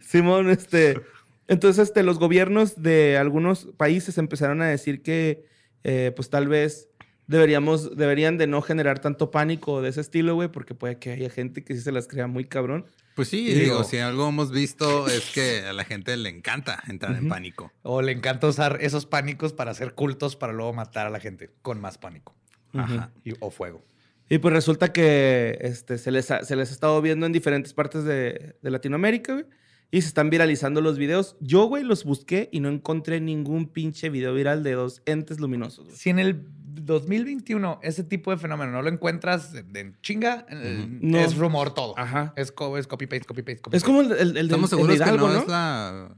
Simón, 0.00 0.50
este. 0.50 1.00
Entonces, 1.48 1.88
este, 1.88 2.02
los 2.02 2.18
gobiernos 2.18 2.82
de 2.82 3.16
algunos 3.16 3.68
países 3.78 4.18
empezaron 4.18 4.60
a 4.60 4.66
decir 4.66 5.02
que, 5.02 5.46
eh, 5.84 6.12
pues 6.14 6.30
tal 6.30 6.48
vez 6.48 6.88
deberíamos, 7.26 7.96
deberían 7.96 8.38
de 8.38 8.46
no 8.46 8.60
generar 8.62 8.98
tanto 8.98 9.30
pánico 9.30 9.82
de 9.82 9.90
ese 9.90 10.00
estilo, 10.00 10.34
güey, 10.34 10.48
porque 10.48 10.74
puede 10.74 10.98
que 10.98 11.12
haya 11.12 11.30
gente 11.30 11.62
que 11.64 11.74
sí 11.74 11.80
se 11.80 11.92
las 11.92 12.08
crea 12.08 12.26
muy 12.26 12.44
cabrón. 12.44 12.86
Pues 13.14 13.28
sí, 13.28 13.52
digo- 13.52 13.84
si 13.84 13.98
algo 13.98 14.28
hemos 14.28 14.50
visto 14.50 15.06
es 15.08 15.30
que 15.30 15.60
a 15.66 15.72
la 15.72 15.84
gente 15.84 16.16
le 16.16 16.28
encanta 16.28 16.82
entrar 16.88 17.14
en 17.16 17.28
pánico. 17.28 17.72
O 17.82 18.02
le 18.02 18.12
encanta 18.12 18.46
usar 18.46 18.78
esos 18.80 19.04
pánicos 19.06 19.52
para 19.52 19.70
hacer 19.72 19.94
cultos 19.94 20.36
para 20.36 20.52
luego 20.52 20.72
matar 20.72 21.06
a 21.06 21.10
la 21.10 21.20
gente 21.20 21.50
con 21.62 21.80
más 21.80 21.98
pánico. 21.98 22.34
Ajá. 22.72 23.10
Y- 23.24 23.34
o 23.40 23.50
fuego. 23.50 23.84
Y 24.28 24.38
pues 24.38 24.54
resulta 24.54 24.92
que 24.92 25.58
este, 25.60 25.98
se, 25.98 26.12
les 26.12 26.30
ha, 26.30 26.44
se 26.44 26.54
les 26.56 26.70
ha 26.70 26.72
estado 26.72 27.02
viendo 27.02 27.26
en 27.26 27.32
diferentes 27.32 27.74
partes 27.74 28.04
de, 28.04 28.54
de 28.62 28.70
Latinoamérica, 28.70 29.32
güey. 29.34 29.44
Y 29.92 30.02
se 30.02 30.08
están 30.08 30.30
viralizando 30.30 30.80
los 30.80 30.98
videos. 30.98 31.36
Yo, 31.40 31.64
güey, 31.64 31.82
los 31.82 32.04
busqué 32.04 32.48
y 32.52 32.60
no 32.60 32.68
encontré 32.68 33.20
ningún 33.20 33.66
pinche 33.66 34.08
video 34.08 34.32
viral 34.34 34.62
de 34.62 34.72
dos 34.72 35.02
entes 35.04 35.40
luminosos, 35.40 35.86
güey. 35.86 35.96
Si 35.96 36.10
en 36.10 36.18
el 36.20 36.46
2021 36.82 37.80
ese 37.82 38.04
tipo 38.04 38.30
de 38.30 38.36
fenómeno 38.36 38.70
no 38.72 38.82
lo 38.82 38.88
encuentras 38.88 39.52
en 39.54 39.76
en 39.76 39.96
chinga, 40.00 40.46
eh, 40.48 40.86
No. 41.00 41.18
es 41.18 41.36
rumor 41.36 41.74
todo. 41.74 41.98
Ajá. 41.98 42.32
Es, 42.36 42.52
co- 42.52 42.78
es 42.78 42.86
copy 42.86 43.06
paste, 43.06 43.24
copy 43.26 43.42
paste, 43.42 43.60
copy 43.60 43.76
Es 43.76 43.82
como 43.84 44.00
el, 44.02 44.12
el, 44.12 44.36
el 44.36 44.46
Estamos 44.46 44.72
el 44.72 44.78
seguros 44.78 44.98
de 44.98 45.04
Hidalgo, 45.04 45.26
que 45.26 45.32
no, 45.32 45.32
¿no? 45.34 45.42
es 45.42 45.48
la 45.48 46.16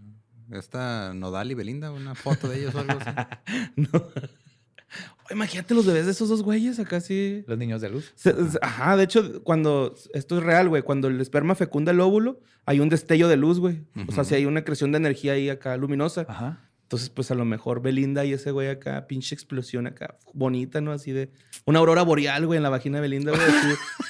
esta 0.52 1.14
Nodal 1.14 1.50
y 1.50 1.54
Belinda, 1.54 1.90
una 1.92 2.14
foto 2.14 2.48
de 2.48 2.58
ellos 2.58 2.74
o 2.74 2.80
algo 2.80 2.98
así. 3.00 3.10
Oye, 3.92 4.28
Imagínate 5.32 5.74
los 5.74 5.86
bebés 5.86 6.04
de 6.06 6.12
esos 6.12 6.28
dos 6.28 6.42
güeyes 6.42 6.78
acá 6.78 7.00
sí. 7.00 7.44
Los 7.46 7.58
niños 7.58 7.80
de 7.80 7.90
luz. 7.90 8.12
Se- 8.14 8.34
Ajá, 8.60 8.96
de 8.96 9.04
hecho, 9.04 9.42
cuando 9.42 9.94
esto 10.14 10.38
es 10.38 10.44
real, 10.44 10.68
güey, 10.68 10.82
cuando 10.82 11.08
el 11.08 11.20
esperma 11.20 11.54
fecunda 11.54 11.92
el 11.92 12.00
óvulo, 12.00 12.40
hay 12.66 12.80
un 12.80 12.88
destello 12.88 13.28
de 13.28 13.36
luz, 13.36 13.58
güey. 13.58 13.82
O 14.06 14.12
sea, 14.12 14.24
si 14.24 14.34
hay 14.34 14.46
una 14.46 14.62
creación 14.64 14.92
de 14.92 14.98
energía 14.98 15.32
ahí 15.32 15.48
acá 15.50 15.76
luminosa. 15.76 16.26
Ajá. 16.28 16.68
Entonces, 16.82 17.08
pues 17.08 17.30
a 17.30 17.34
lo 17.34 17.46
mejor 17.46 17.80
Belinda 17.80 18.24
y 18.26 18.34
ese 18.34 18.50
güey 18.50 18.68
acá, 18.68 19.06
pinche 19.06 19.34
explosión 19.34 19.86
acá, 19.86 20.18
bonita, 20.34 20.82
¿no? 20.82 20.92
Así 20.92 21.10
de 21.10 21.30
una 21.64 21.78
aurora 21.78 22.02
boreal, 22.02 22.46
güey, 22.46 22.58
en 22.58 22.62
la 22.62 22.68
vagina 22.68 22.98
de 22.98 23.00
Belinda, 23.02 23.32
güey. 23.32 23.42
así, 23.42 23.68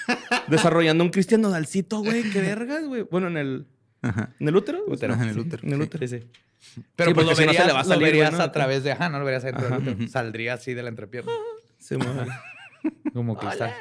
desarrollando 0.48 1.04
un 1.04 1.10
Cristian 1.10 1.40
Nodalcito, 1.42 2.00
güey. 2.00 2.28
Qué 2.30 2.40
vergas, 2.40 2.84
güey. 2.86 3.02
Bueno, 3.08 3.28
en 3.28 3.36
el, 3.36 3.66
Ajá. 4.02 4.30
en 4.38 4.48
el 4.48 4.56
útero. 4.56 4.82
Útero. 4.86 5.14
Ajá, 5.14 5.22
en 5.24 5.28
el 5.30 5.34
Sí, 5.34 5.40
útero, 5.40 5.62
En 5.66 5.72
el 5.72 5.78
sí. 5.78 5.82
útero, 5.84 6.08
sí. 6.08 6.18
Pero 6.96 7.10
Sí, 7.10 7.14
pues 7.14 7.14
porque 7.14 7.24
lo 7.24 7.24
si 7.24 7.28
no 7.28 7.34
se 7.36 7.46
verías, 7.46 7.66
le 7.66 7.72
va 7.72 7.78
a 7.80 7.82
lo 7.82 7.88
salir, 7.88 8.00
güey, 8.00 8.12
verías 8.12 8.32
¿no? 8.32 8.42
a 8.42 8.52
través 8.52 8.82
de... 8.84 8.92
Ajá, 8.92 9.08
no 9.08 9.18
lo 9.18 9.24
verías 9.24 9.44
adentro 9.44 9.68
del 9.68 9.78
útero. 9.88 10.08
Saldría 10.08 10.54
así 10.54 10.74
de 10.74 10.82
la 10.82 10.88
entrepierna. 10.90 11.32
Se 11.78 11.96
mueve. 11.98 12.26
Como 13.12 13.36
cristal. 13.36 13.72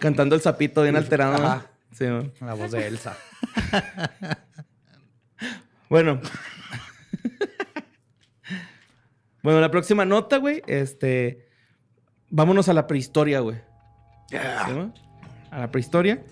Cantando 0.00 0.34
el 0.34 0.40
sapito 0.40 0.82
bien 0.82 0.96
alterado. 0.96 1.34
Ajá. 1.44 1.66
Sí, 1.92 2.04
¿no? 2.06 2.30
La 2.40 2.54
voz 2.54 2.70
de 2.72 2.86
Elsa. 2.86 3.16
Bueno. 5.88 6.20
bueno, 9.42 9.60
la 9.60 9.70
próxima 9.70 10.04
nota, 10.04 10.36
güey, 10.36 10.62
este... 10.66 11.48
Vámonos 12.30 12.68
a 12.68 12.74
la 12.74 12.86
prehistoria, 12.86 13.40
güey. 13.40 13.56
¿Sí, 14.28 14.36
no? 14.74 14.92
A 15.50 15.60
la 15.60 15.70
prehistoria. 15.70 16.22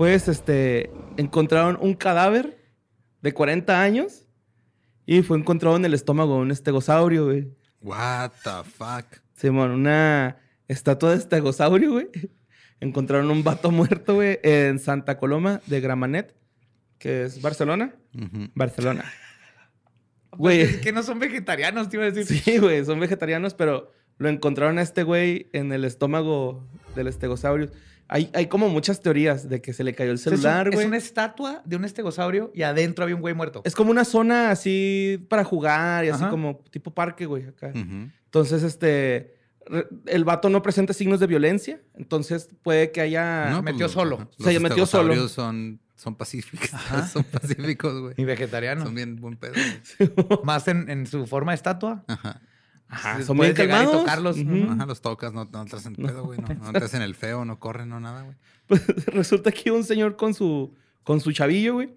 Pues, 0.00 0.28
este... 0.28 0.90
Encontraron 1.18 1.76
un 1.78 1.92
cadáver 1.92 2.58
de 3.20 3.34
40 3.34 3.82
años 3.82 4.26
y 5.04 5.20
fue 5.20 5.36
encontrado 5.36 5.76
en 5.76 5.84
el 5.84 5.92
estómago 5.92 6.36
de 6.36 6.40
un 6.40 6.50
estegosaurio, 6.50 7.26
güey. 7.26 7.54
What 7.82 8.30
the 8.42 8.64
fuck. 8.64 9.20
Simón, 9.34 9.72
una 9.72 10.38
estatua 10.68 11.10
de 11.10 11.16
estegosaurio, 11.18 11.92
güey. 11.92 12.08
Encontraron 12.80 13.30
un 13.30 13.44
vato 13.44 13.70
muerto, 13.70 14.14
güey, 14.14 14.38
en 14.42 14.78
Santa 14.78 15.18
Coloma 15.18 15.60
de 15.66 15.82
Gramanet, 15.82 16.34
que 16.96 17.24
es 17.24 17.42
Barcelona. 17.42 17.94
Barcelona. 18.54 19.04
Güey. 20.32 20.62
Es 20.62 20.76
que 20.78 20.92
no 20.92 21.02
son 21.02 21.18
vegetarianos, 21.18 21.90
te 21.90 21.98
iba 21.98 22.06
a 22.06 22.10
decir. 22.10 22.40
Sí, 22.42 22.56
güey, 22.56 22.86
son 22.86 23.00
vegetarianos, 23.00 23.52
pero 23.52 23.92
lo 24.16 24.30
encontraron 24.30 24.78
a 24.78 24.82
este 24.82 25.02
güey 25.02 25.50
en 25.52 25.72
el 25.72 25.84
estómago 25.84 26.66
del 26.94 27.08
estegosaurio. 27.08 27.70
Hay, 28.12 28.28
hay 28.34 28.46
como 28.48 28.68
muchas 28.68 29.00
teorías 29.00 29.48
de 29.48 29.62
que 29.62 29.72
se 29.72 29.84
le 29.84 29.94
cayó 29.94 30.10
el 30.10 30.16
O 30.16 30.18
sea, 30.18 30.32
es 30.32 30.38
un- 30.38 30.42
celular, 30.42 30.68
es, 30.68 30.74
güey. 30.74 30.86
una 30.88 30.96
estatua 30.96 31.62
de 31.64 31.76
un 31.76 31.84
estegosaurio 31.84 32.50
y 32.54 32.62
adentro 32.62 33.04
había 33.04 33.14
un 33.14 33.20
güey 33.22 33.34
muerto. 33.34 33.62
Es 33.64 33.76
como 33.76 33.92
una 33.92 34.04
zona 34.04 34.50
así 34.50 35.24
para 35.28 35.44
jugar 35.44 36.04
y 36.04 36.08
así 36.08 36.22
Ajá. 36.22 36.30
como 36.30 36.56
tipo 36.70 36.92
parque, 36.92 37.26
güey, 37.26 37.46
acá. 37.46 37.70
Entonces, 37.72 38.64
este, 38.64 39.36
re- 39.64 39.86
el 40.06 40.24
vato 40.24 40.48
no 40.50 40.60
presenta 40.60 40.92
signos 40.92 41.20
de 41.20 41.28
violencia, 41.28 41.80
entonces 41.94 42.48
puede 42.62 42.90
que 42.90 43.00
haya... 43.00 43.50
No, 43.50 43.56
se 43.58 43.62
pues 43.62 43.72
metió 43.74 43.84
los- 43.86 43.92
solo. 43.92 44.16
ajá. 44.16 44.28
Se 44.38 44.52
Los 44.54 44.62
metió 44.62 44.86
solo. 44.86 45.12
estegosaurios 45.12 45.30
Son, 45.32 45.80
son 45.94 46.14
pacíficos. 46.16 46.70
Son 47.12 47.22
pacíficos, 47.22 48.00
güey. 48.00 48.14
Y 48.16 48.24
vegetariano. 48.24 48.84
Son 48.86 48.94
bien 48.94 49.16
buen 49.20 49.36
pedo. 49.36 49.54
Más 50.44 50.66
en, 50.66 50.90
en 50.90 51.06
su 51.06 51.26
forma 51.28 51.52
de 51.52 51.56
estatua. 51.56 52.04
Ajá. 52.08 52.40
Ajá, 52.90 53.22
son 53.22 53.38
bien 53.38 53.54
llegar 53.54 53.66
y 53.66 53.70
calmados. 53.70 54.00
tocarlos. 54.00 54.38
Ujú. 54.38 54.72
Ajá, 54.72 54.86
los 54.86 55.00
tocas, 55.00 55.32
no, 55.32 55.48
no 55.50 55.62
entras 55.62 55.86
en 55.86 55.94
pedo, 55.94 56.24
güey. 56.24 56.40
No, 56.40 56.48
no 56.48 56.66
entras 56.66 56.92
en 56.94 57.02
el 57.02 57.14
feo, 57.14 57.44
no 57.44 57.58
corren, 57.58 57.88
no 57.88 58.00
nada, 58.00 58.22
güey. 58.22 58.36
Pues 58.66 58.84
resulta 59.06 59.52
que 59.52 59.62
iba 59.66 59.76
un 59.76 59.84
señor 59.84 60.16
con 60.16 60.34
su, 60.34 60.74
con 61.04 61.20
su 61.20 61.32
chavillo, 61.32 61.74
güey. 61.74 61.90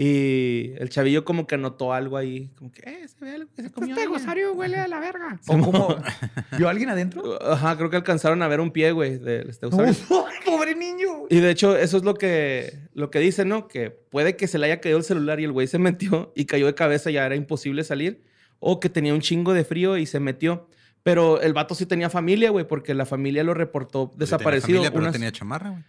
Y 0.00 0.74
el 0.78 0.90
chavillo 0.90 1.24
como 1.24 1.48
que 1.48 1.58
notó 1.58 1.92
algo 1.92 2.16
ahí. 2.16 2.52
Como 2.56 2.70
que, 2.70 2.82
eh, 2.88 3.08
se 3.08 3.24
ve 3.24 3.32
algo 3.32 3.50
que 3.54 3.62
se 3.62 3.72
comió. 3.72 3.96
alguien". 3.96 4.50
huele 4.54 4.76
a 4.78 4.86
la 4.86 5.00
verga. 5.00 5.40
O 5.48 5.58
como... 5.58 5.96
¿Vio 6.56 6.68
a 6.68 6.70
alguien 6.70 6.88
adentro? 6.88 7.36
Ajá, 7.42 7.76
creo 7.76 7.90
que 7.90 7.96
alcanzaron 7.96 8.40
a 8.42 8.48
ver 8.48 8.60
un 8.60 8.70
pie, 8.70 8.92
güey, 8.92 9.18
del 9.18 9.50
estegosaurio. 9.50 9.92
¡Pobre 10.46 10.76
niño! 10.76 11.26
Y 11.28 11.40
de 11.40 11.50
hecho, 11.50 11.76
eso 11.76 11.96
es 11.96 12.04
lo 12.04 12.14
que, 12.14 12.78
lo 12.94 13.10
que 13.10 13.18
dicen, 13.18 13.48
¿no? 13.48 13.66
Que 13.66 13.90
puede 13.90 14.36
que 14.36 14.46
se 14.46 14.58
le 14.58 14.66
haya 14.66 14.80
caído 14.80 14.98
el 14.98 15.04
celular 15.04 15.40
y 15.40 15.44
el 15.44 15.52
güey 15.52 15.66
se 15.66 15.80
metió 15.80 16.32
y 16.36 16.44
cayó 16.44 16.66
de 16.66 16.76
cabeza 16.76 17.10
y 17.10 17.14
ya 17.14 17.26
era 17.26 17.34
imposible 17.34 17.82
salir. 17.82 18.22
O 18.60 18.80
que 18.80 18.88
tenía 18.88 19.14
un 19.14 19.20
chingo 19.20 19.54
de 19.54 19.64
frío 19.64 19.96
y 19.96 20.06
se 20.06 20.20
metió. 20.20 20.68
Pero 21.02 21.40
el 21.40 21.52
vato 21.52 21.74
sí 21.74 21.86
tenía 21.86 22.10
familia, 22.10 22.50
güey, 22.50 22.66
porque 22.66 22.92
la 22.94 23.06
familia 23.06 23.44
lo 23.44 23.54
reportó 23.54 24.04
sí 24.06 24.10
tenía 24.10 24.18
desaparecido. 24.20 24.66
familia, 24.82 24.90
pero 24.92 25.04
no 25.04 25.12
tenía 25.12 25.32
chamarra, 25.32 25.70
güey. 25.70 25.82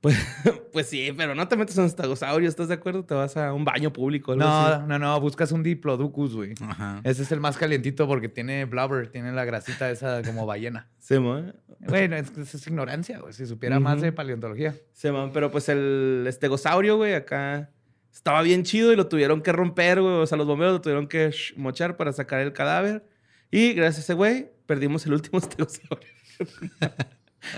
pues, 0.00 0.16
pues 0.72 0.86
sí, 0.88 1.12
pero 1.16 1.34
no 1.36 1.46
te 1.46 1.56
metes 1.56 1.76
en 1.76 1.82
un 1.84 1.86
estegosaurio, 1.86 2.48
¿estás 2.48 2.66
de 2.68 2.74
acuerdo? 2.74 3.04
Te 3.04 3.14
vas 3.14 3.36
a 3.36 3.52
un 3.54 3.64
baño 3.64 3.92
público. 3.92 4.32
algo 4.32 4.44
No, 4.44 4.50
así. 4.66 4.84
no, 4.88 4.98
no. 4.98 5.20
Buscas 5.20 5.52
un 5.52 5.62
Diplodocus, 5.62 6.34
güey. 6.34 6.54
Ajá. 6.60 7.00
Ese 7.04 7.22
es 7.22 7.30
el 7.32 7.38
más 7.40 7.56
calientito 7.56 8.06
porque 8.08 8.28
tiene 8.28 8.64
blubber, 8.64 9.06
tiene 9.08 9.32
la 9.32 9.44
grasita 9.44 9.90
esa 9.90 10.22
como 10.22 10.44
ballena. 10.44 10.88
Se 10.98 11.20
man. 11.20 11.54
Bueno, 11.78 12.16
es, 12.16 12.36
es- 12.36 12.54
es 12.56 12.66
ignorancia, 12.66 13.20
güey. 13.20 13.32
Si 13.32 13.46
supiera 13.46 13.78
más 13.80 14.00
de 14.00 14.10
paleontología. 14.12 14.74
Se 14.92 15.12
man, 15.12 15.30
pero 15.32 15.50
pues 15.52 15.68
el 15.68 16.24
estegosaurio, 16.28 16.96
güey, 16.96 17.14
acá 17.14 17.70
estaba 18.12 18.42
bien 18.42 18.62
chido 18.64 18.92
y 18.92 18.96
lo 18.96 19.08
tuvieron 19.08 19.42
que 19.42 19.52
romper, 19.52 20.00
güey. 20.00 20.14
O 20.14 20.26
sea, 20.26 20.36
los 20.38 20.46
bomberos 20.46 20.74
lo 20.74 20.80
tuvieron 20.80 21.06
que 21.08 21.28
sh- 21.28 21.56
mochar 21.56 21.96
para 21.96 22.12
sacar 22.12 22.40
el 22.40 22.52
cadáver. 22.52 23.04
Y 23.50 23.72
gracias 23.74 23.98
a 23.98 24.00
ese 24.02 24.14
güey, 24.14 24.50
perdimos 24.66 25.04
el 25.06 25.12
último 25.14 25.38
estegosaurio. 25.40 26.08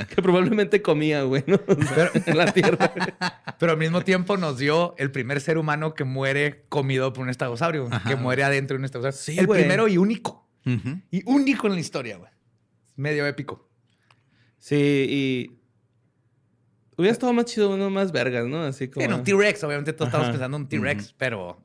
que 0.09 0.23
probablemente 0.23 0.81
comía, 0.83 1.23
güey, 1.23 1.45
¿no? 1.47 1.61
O 1.67 1.83
sea, 1.83 2.11
en 2.27 2.39
la 2.39 2.53
tierra. 2.53 2.93
Pero 3.59 3.73
al 3.73 3.79
mismo 3.79 4.03
tiempo 4.03 4.37
nos 4.37 4.59
dio 4.59 4.95
el 4.99 5.11
primer 5.11 5.41
ser 5.41 5.59
humano 5.59 5.95
que 5.95 6.05
muere 6.05 6.65
comido 6.69 7.13
por 7.13 7.23
un 7.25 7.31
estegosaurio, 7.31 7.89
Ajá. 7.91 8.09
que 8.09 8.17
muere 8.17 8.43
adentro 8.45 8.75
de 8.77 8.79
un 8.81 8.85
estegosaurio. 8.87 9.17
Sí, 9.19 9.39
el 9.39 9.47
güey. 9.47 9.61
primero 9.61 9.87
y 9.89 9.99
único. 9.99 10.49
Ujú. 10.67 11.01
Y 11.11 11.23
único 11.27 11.67
en 11.67 11.75
la 11.75 11.81
historia, 11.81 12.17
güey. 12.17 12.31
Medio 12.97 13.27
épico. 13.27 13.69
Sí, 14.59 14.77
y. 15.09 15.61
Hubiera 16.97 17.13
estado 17.13 17.33
más 17.33 17.47
chido 17.47 17.75
uno 17.75 17.91
más 17.91 18.13
vergas, 18.13 18.47
¿no? 18.47 18.63
Así 18.63 18.89
como. 18.89 19.05
Bueno, 19.05 19.19
un 19.19 19.25
T-Rex, 19.25 19.65
obviamente 19.65 19.93
todos 19.93 20.09
estamos 20.09 20.25
Ajá. 20.27 20.33
pensando 20.33 20.57
en 20.57 20.63
un 20.65 20.69
T-Rex, 20.69 21.15
pero. 21.19 21.59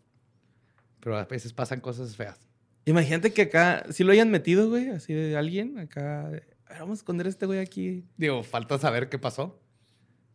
Pero 1.00 1.18
a 1.18 1.26
veces 1.26 1.54
pasan 1.54 1.80
cosas 1.82 2.16
feas. 2.16 2.40
Imagínate 2.86 3.32
que 3.34 3.44
acá, 3.44 3.86
si 3.92 4.04
lo 4.04 4.12
hayan 4.12 4.32
metido, 4.32 4.70
güey, 4.70 4.90
así 4.90 5.14
de 5.14 5.38
alguien, 5.38 5.78
acá. 5.80 6.26
"A 6.26 6.30
ver, 6.30 6.48
vamos 6.80 6.98
a 6.98 7.02
esconder 7.02 7.28
a 7.28 7.30
este 7.30 7.46
güey 7.46 7.60
aquí. 7.60 8.06
Digo, 8.18 8.44
falta 8.44 8.78
saber 8.80 9.10
qué 9.10 9.20
pasó. 9.20 9.60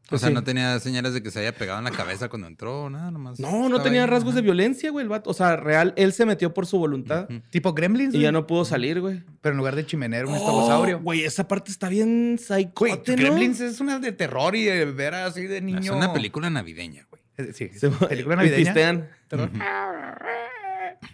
O 0.04 0.10
Pues 0.10 0.20
sea, 0.20 0.28
sí. 0.28 0.34
no 0.34 0.44
tenía 0.44 0.78
señales 0.80 1.14
de 1.14 1.22
que 1.22 1.30
se 1.30 1.40
haya 1.40 1.52
pegado 1.54 1.78
en 1.78 1.84
la 1.84 1.90
cabeza 1.90 2.28
cuando 2.28 2.46
entró, 2.46 2.90
nada, 2.90 3.10
nomás. 3.10 3.40
No, 3.40 3.70
no 3.70 3.80
tenía 3.80 4.02
ahí, 4.04 4.10
rasgos 4.10 4.32
ajá. 4.32 4.36
de 4.36 4.42
violencia, 4.42 4.90
güey, 4.90 5.02
el 5.02 5.08
vato. 5.08 5.30
O 5.30 5.34
sea, 5.34 5.56
real, 5.56 5.94
él 5.96 6.12
se 6.12 6.26
metió 6.26 6.52
por 6.52 6.66
su 6.66 6.78
voluntad. 6.78 7.26
Tipo 7.50 7.72
Gremlins, 7.72 8.10
y 8.12 8.18
güey. 8.18 8.22
ya 8.24 8.30
no 8.32 8.46
pudo 8.46 8.66
salir, 8.66 9.00
güey. 9.00 9.22
Pero 9.40 9.54
en 9.54 9.56
lugar 9.58 9.74
de 9.76 9.86
chimenea, 9.86 10.22
un 10.26 10.32
Oh, 10.34 10.36
estegosaurio. 10.36 11.00
Güey, 11.00 11.24
esa 11.24 11.48
parte 11.48 11.70
está 11.70 11.88
bien 11.88 12.38
psychote, 12.38 13.16
¿no? 13.16 13.22
Gremlins 13.22 13.60
es 13.60 13.80
una 13.80 13.98
de 13.98 14.12
terror 14.12 14.54
y 14.54 14.64
de 14.64 14.84
ver 14.84 15.14
así 15.14 15.46
de 15.46 15.60
niño. 15.62 15.80
Es 15.80 15.88
una 15.90 16.12
película 16.12 16.50
navideña, 16.50 17.06
güey. 17.10 17.22
Eh, 17.38 17.52
Sí, 17.54 17.70
película 18.08 18.36
navideña. 18.36 18.56
pistean. 18.64 19.08
terror. 19.28 19.50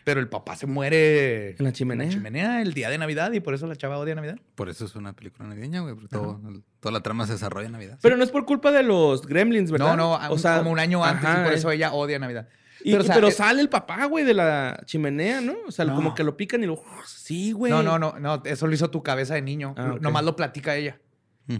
pero 0.04 0.20
el 0.20 0.28
papá 0.28 0.56
se 0.56 0.66
muere 0.66 1.50
En 1.58 1.64
la 1.64 1.72
chimenea. 1.72 2.04
en 2.04 2.10
la 2.10 2.14
chimenea 2.16 2.62
el 2.62 2.74
día 2.74 2.90
de 2.90 2.98
Navidad 2.98 3.32
y 3.32 3.40
por 3.40 3.54
eso 3.54 3.66
la 3.66 3.76
chava 3.76 3.98
odia 3.98 4.14
Navidad. 4.14 4.38
Por 4.54 4.68
eso 4.68 4.84
es 4.84 4.94
una 4.96 5.12
película 5.14 5.48
navideña, 5.48 5.80
güey. 5.80 5.94
porque 5.94 6.08
todo- 6.08 6.40
toda 6.80 6.92
la 6.92 7.00
trama 7.02 7.26
se 7.26 7.32
desarrolla 7.32 7.66
en 7.66 7.72
Navidad. 7.72 7.98
Pero 8.02 8.16
no 8.16 8.24
es 8.24 8.30
por 8.30 8.44
culpa 8.46 8.72
de 8.72 8.82
los 8.82 9.26
gremlins, 9.26 9.70
¿verdad? 9.70 9.96
No, 9.96 10.18
no, 10.18 10.32
un- 10.34 10.40
como 10.42 10.70
un 10.70 10.78
año 10.78 11.04
antes 11.04 11.28
y 11.30 11.44
por 11.44 11.52
eso 11.52 11.70
ella 11.70 11.92
odia 11.92 12.18
Navidad. 12.18 12.48
Y- 12.82 12.92
Pero, 12.92 13.02
o 13.02 13.06
sea, 13.06 13.18
eh, 13.18 13.30
sale 13.32 13.60
el 13.60 13.68
papá, 13.68 14.06
güey, 14.06 14.24
de 14.24 14.32
la 14.32 14.80
chimenea, 14.86 15.42
¿no? 15.42 15.54
O 15.66 15.70
sea, 15.70 15.84
No. 15.84 15.94
como 15.96 16.14
que 16.14 16.24
lo 16.24 16.36
pican 16.38 16.62
y 16.62 16.66
lo... 16.66 16.82
Sí, 17.06 17.52
güey. 17.52 17.70
No, 17.70 17.82
no, 17.82 17.98
no, 17.98 18.18
no, 18.18 18.42
eso 18.46 18.66
lo 18.66 18.72
hizo 18.74 18.88
tu 18.90 19.02
cabeza 19.02 19.34
de 19.34 19.42
niño. 19.42 19.74
Ah. 19.76 19.96
Nomás 20.00 20.24
lo 20.24 20.34
platica 20.34 20.74
ella. 20.76 20.98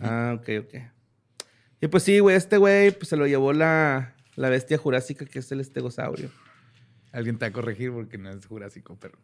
Ah, 0.03 0.35
ok, 0.39 0.49
ok. 0.65 0.75
Y 1.83 1.89
pues 1.89 2.03
sí, 2.05 2.19
güey, 2.21 2.37
este 2.37 2.57
güey 2.57 2.91
pues, 2.93 3.09
se 3.09 3.17
lo 3.19 3.27
llevó 3.27 3.53
la, 3.53 4.15
la 4.37 4.49
bestia 4.49 4.79
jurásica 4.79 5.27
que 5.27 5.41
es 5.41 5.53
el 5.53 5.61
estegosaurio. 5.61 6.31
Alguien 7.13 7.39
te 7.39 7.45
va 7.47 7.49
a 7.49 7.53
corregir 7.53 7.93
porque 7.93 8.19
no 8.19 8.31
es 8.31 8.45
jurásico, 8.47 8.97
pero. 9.01 9.19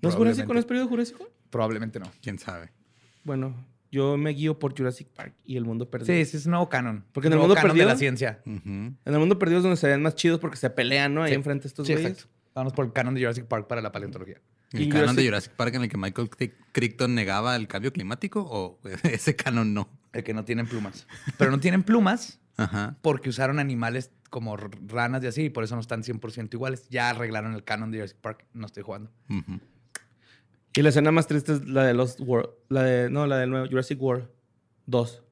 ¿No 0.00 0.08
es 0.08 0.14
jurásico? 0.14 0.52
¿No 0.52 0.58
es 0.58 0.64
periodo 0.66 0.88
jurásico? 0.88 1.28
Probablemente 1.50 1.98
no. 2.00 2.10
¿Quién 2.20 2.38
sabe? 2.38 2.70
Bueno, 3.24 3.54
yo 3.90 4.16
me 4.16 4.30
guío 4.30 4.58
por 4.58 4.76
Jurassic 4.76 5.08
Park 5.08 5.34
y 5.44 5.56
el 5.56 5.64
mundo 5.64 5.88
perdido. 5.88 6.12
Sí, 6.14 6.24
sí, 6.24 6.36
es 6.38 6.46
un 6.46 6.50
nuevo 6.52 6.68
canon. 6.68 7.04
Porque 7.12 7.28
en 7.28 7.34
el 7.34 7.38
Nuevo 7.38 7.48
mundo 7.48 7.54
canon 7.54 7.70
perdido- 7.70 7.86
de 7.88 7.92
la 7.94 7.98
ciencia. 7.98 8.42
Ujú. 8.44 8.58
En 8.68 8.96
el 9.04 9.18
mundo 9.18 9.38
perdido 9.38 9.58
es 9.58 9.62
donde 9.62 9.76
se 9.76 9.86
ven 9.88 10.02
más 10.02 10.14
chidos 10.16 10.40
porque 10.40 10.56
se 10.56 10.70
pelean, 10.70 11.14
¿no? 11.14 11.22
Ahí 11.22 11.30
Sí. 11.30 11.34
enfrente 11.36 11.68
estos 11.68 11.86
Sí, 11.86 11.92
güeyes. 11.92 12.10
exacto. 12.12 12.32
Vamos 12.54 12.72
por 12.72 12.84
el 12.84 12.92
canon 12.92 13.14
de 13.14 13.20
Jurassic 13.20 13.46
Park 13.46 13.66
para 13.68 13.80
la 13.80 13.92
paleontología. 13.92 14.40
¿El 14.72 14.88
canon 14.88 15.14
de 15.14 15.22
Jurassic- 15.22 15.26
Jurassic 15.26 15.52
Park 15.52 15.74
en 15.74 15.82
el 15.82 15.88
que 15.88 15.96
Michael 15.98 16.28
Cric- 16.30 16.54
Crichton 16.72 17.14
negaba 17.14 17.54
el 17.56 17.68
cambio 17.68 17.92
climático? 17.92 18.40
¿O 18.50 18.78
ese 19.04 19.36
canon 19.36 19.72
no? 19.72 19.88
El 20.12 20.24
que 20.24 20.34
no 20.34 20.44
tienen 20.44 20.66
plumas. 20.66 21.06
Pero 21.38 21.50
no 21.50 21.60
tienen 21.60 21.82
plumas 21.82 22.40
Ajá. 22.56 22.96
porque 23.02 23.30
usaron 23.30 23.58
animales 23.58 24.10
como 24.30 24.56
ranas 24.56 25.22
y 25.24 25.26
así, 25.26 25.42
y 25.44 25.50
por 25.50 25.62
eso 25.64 25.74
no 25.74 25.80
están 25.80 26.02
100% 26.02 26.54
iguales. 26.54 26.88
Ya 26.88 27.10
arreglaron 27.10 27.54
el 27.54 27.64
canon 27.64 27.90
de 27.90 27.98
Jurassic 27.98 28.18
Park. 28.18 28.46
No 28.54 28.66
estoy 28.66 28.82
jugando. 28.82 29.10
Y 30.74 30.80
la 30.80 30.88
escena 30.88 31.12
más 31.12 31.26
triste 31.26 31.52
es 31.52 31.68
la 31.68 31.84
de 31.84 31.92
Lost 31.92 32.20
World. 32.20 32.50
La 32.70 32.82
de, 32.82 33.10
no, 33.10 33.26
la 33.26 33.36
del 33.36 33.50
nuevo 33.50 33.66
Jurassic 33.68 34.00
World 34.00 34.28
2. 34.86 35.22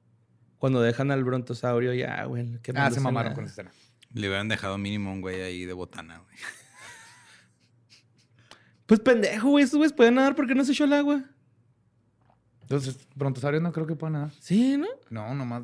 Cuando 0.58 0.82
dejan 0.82 1.10
al 1.10 1.24
brontosaurio, 1.24 1.94
ya, 1.94 2.24
güey. 2.24 2.56
Ah, 2.56 2.58
quemándose 2.62 2.96
se 2.96 3.00
mamaron 3.00 3.32
con 3.32 3.44
esa 3.44 3.52
escena. 3.52 3.70
Le 4.12 4.28
hubieran 4.28 4.48
dejado 4.48 4.76
mínimo 4.76 5.10
un 5.10 5.22
güey 5.22 5.40
ahí 5.40 5.64
de 5.64 5.72
botana, 5.72 6.18
güey. 6.18 6.36
Pues 8.84 8.98
pendejo, 8.98 9.50
güey. 9.50 9.62
Estos 9.62 9.78
güeyes 9.78 9.92
pueden 9.92 10.16
nadar 10.16 10.34
porque 10.34 10.52
no 10.52 10.64
se 10.64 10.72
echó 10.72 10.82
el 10.82 10.92
agua. 10.92 11.22
Entonces, 12.62 12.98
brontosaurios 13.14 13.62
no 13.62 13.72
creo 13.72 13.86
que 13.86 13.94
puedan 13.94 14.14
nadar. 14.14 14.32
Sí, 14.40 14.76
¿no? 14.76 14.88
No, 15.10 15.32
nomás 15.32 15.62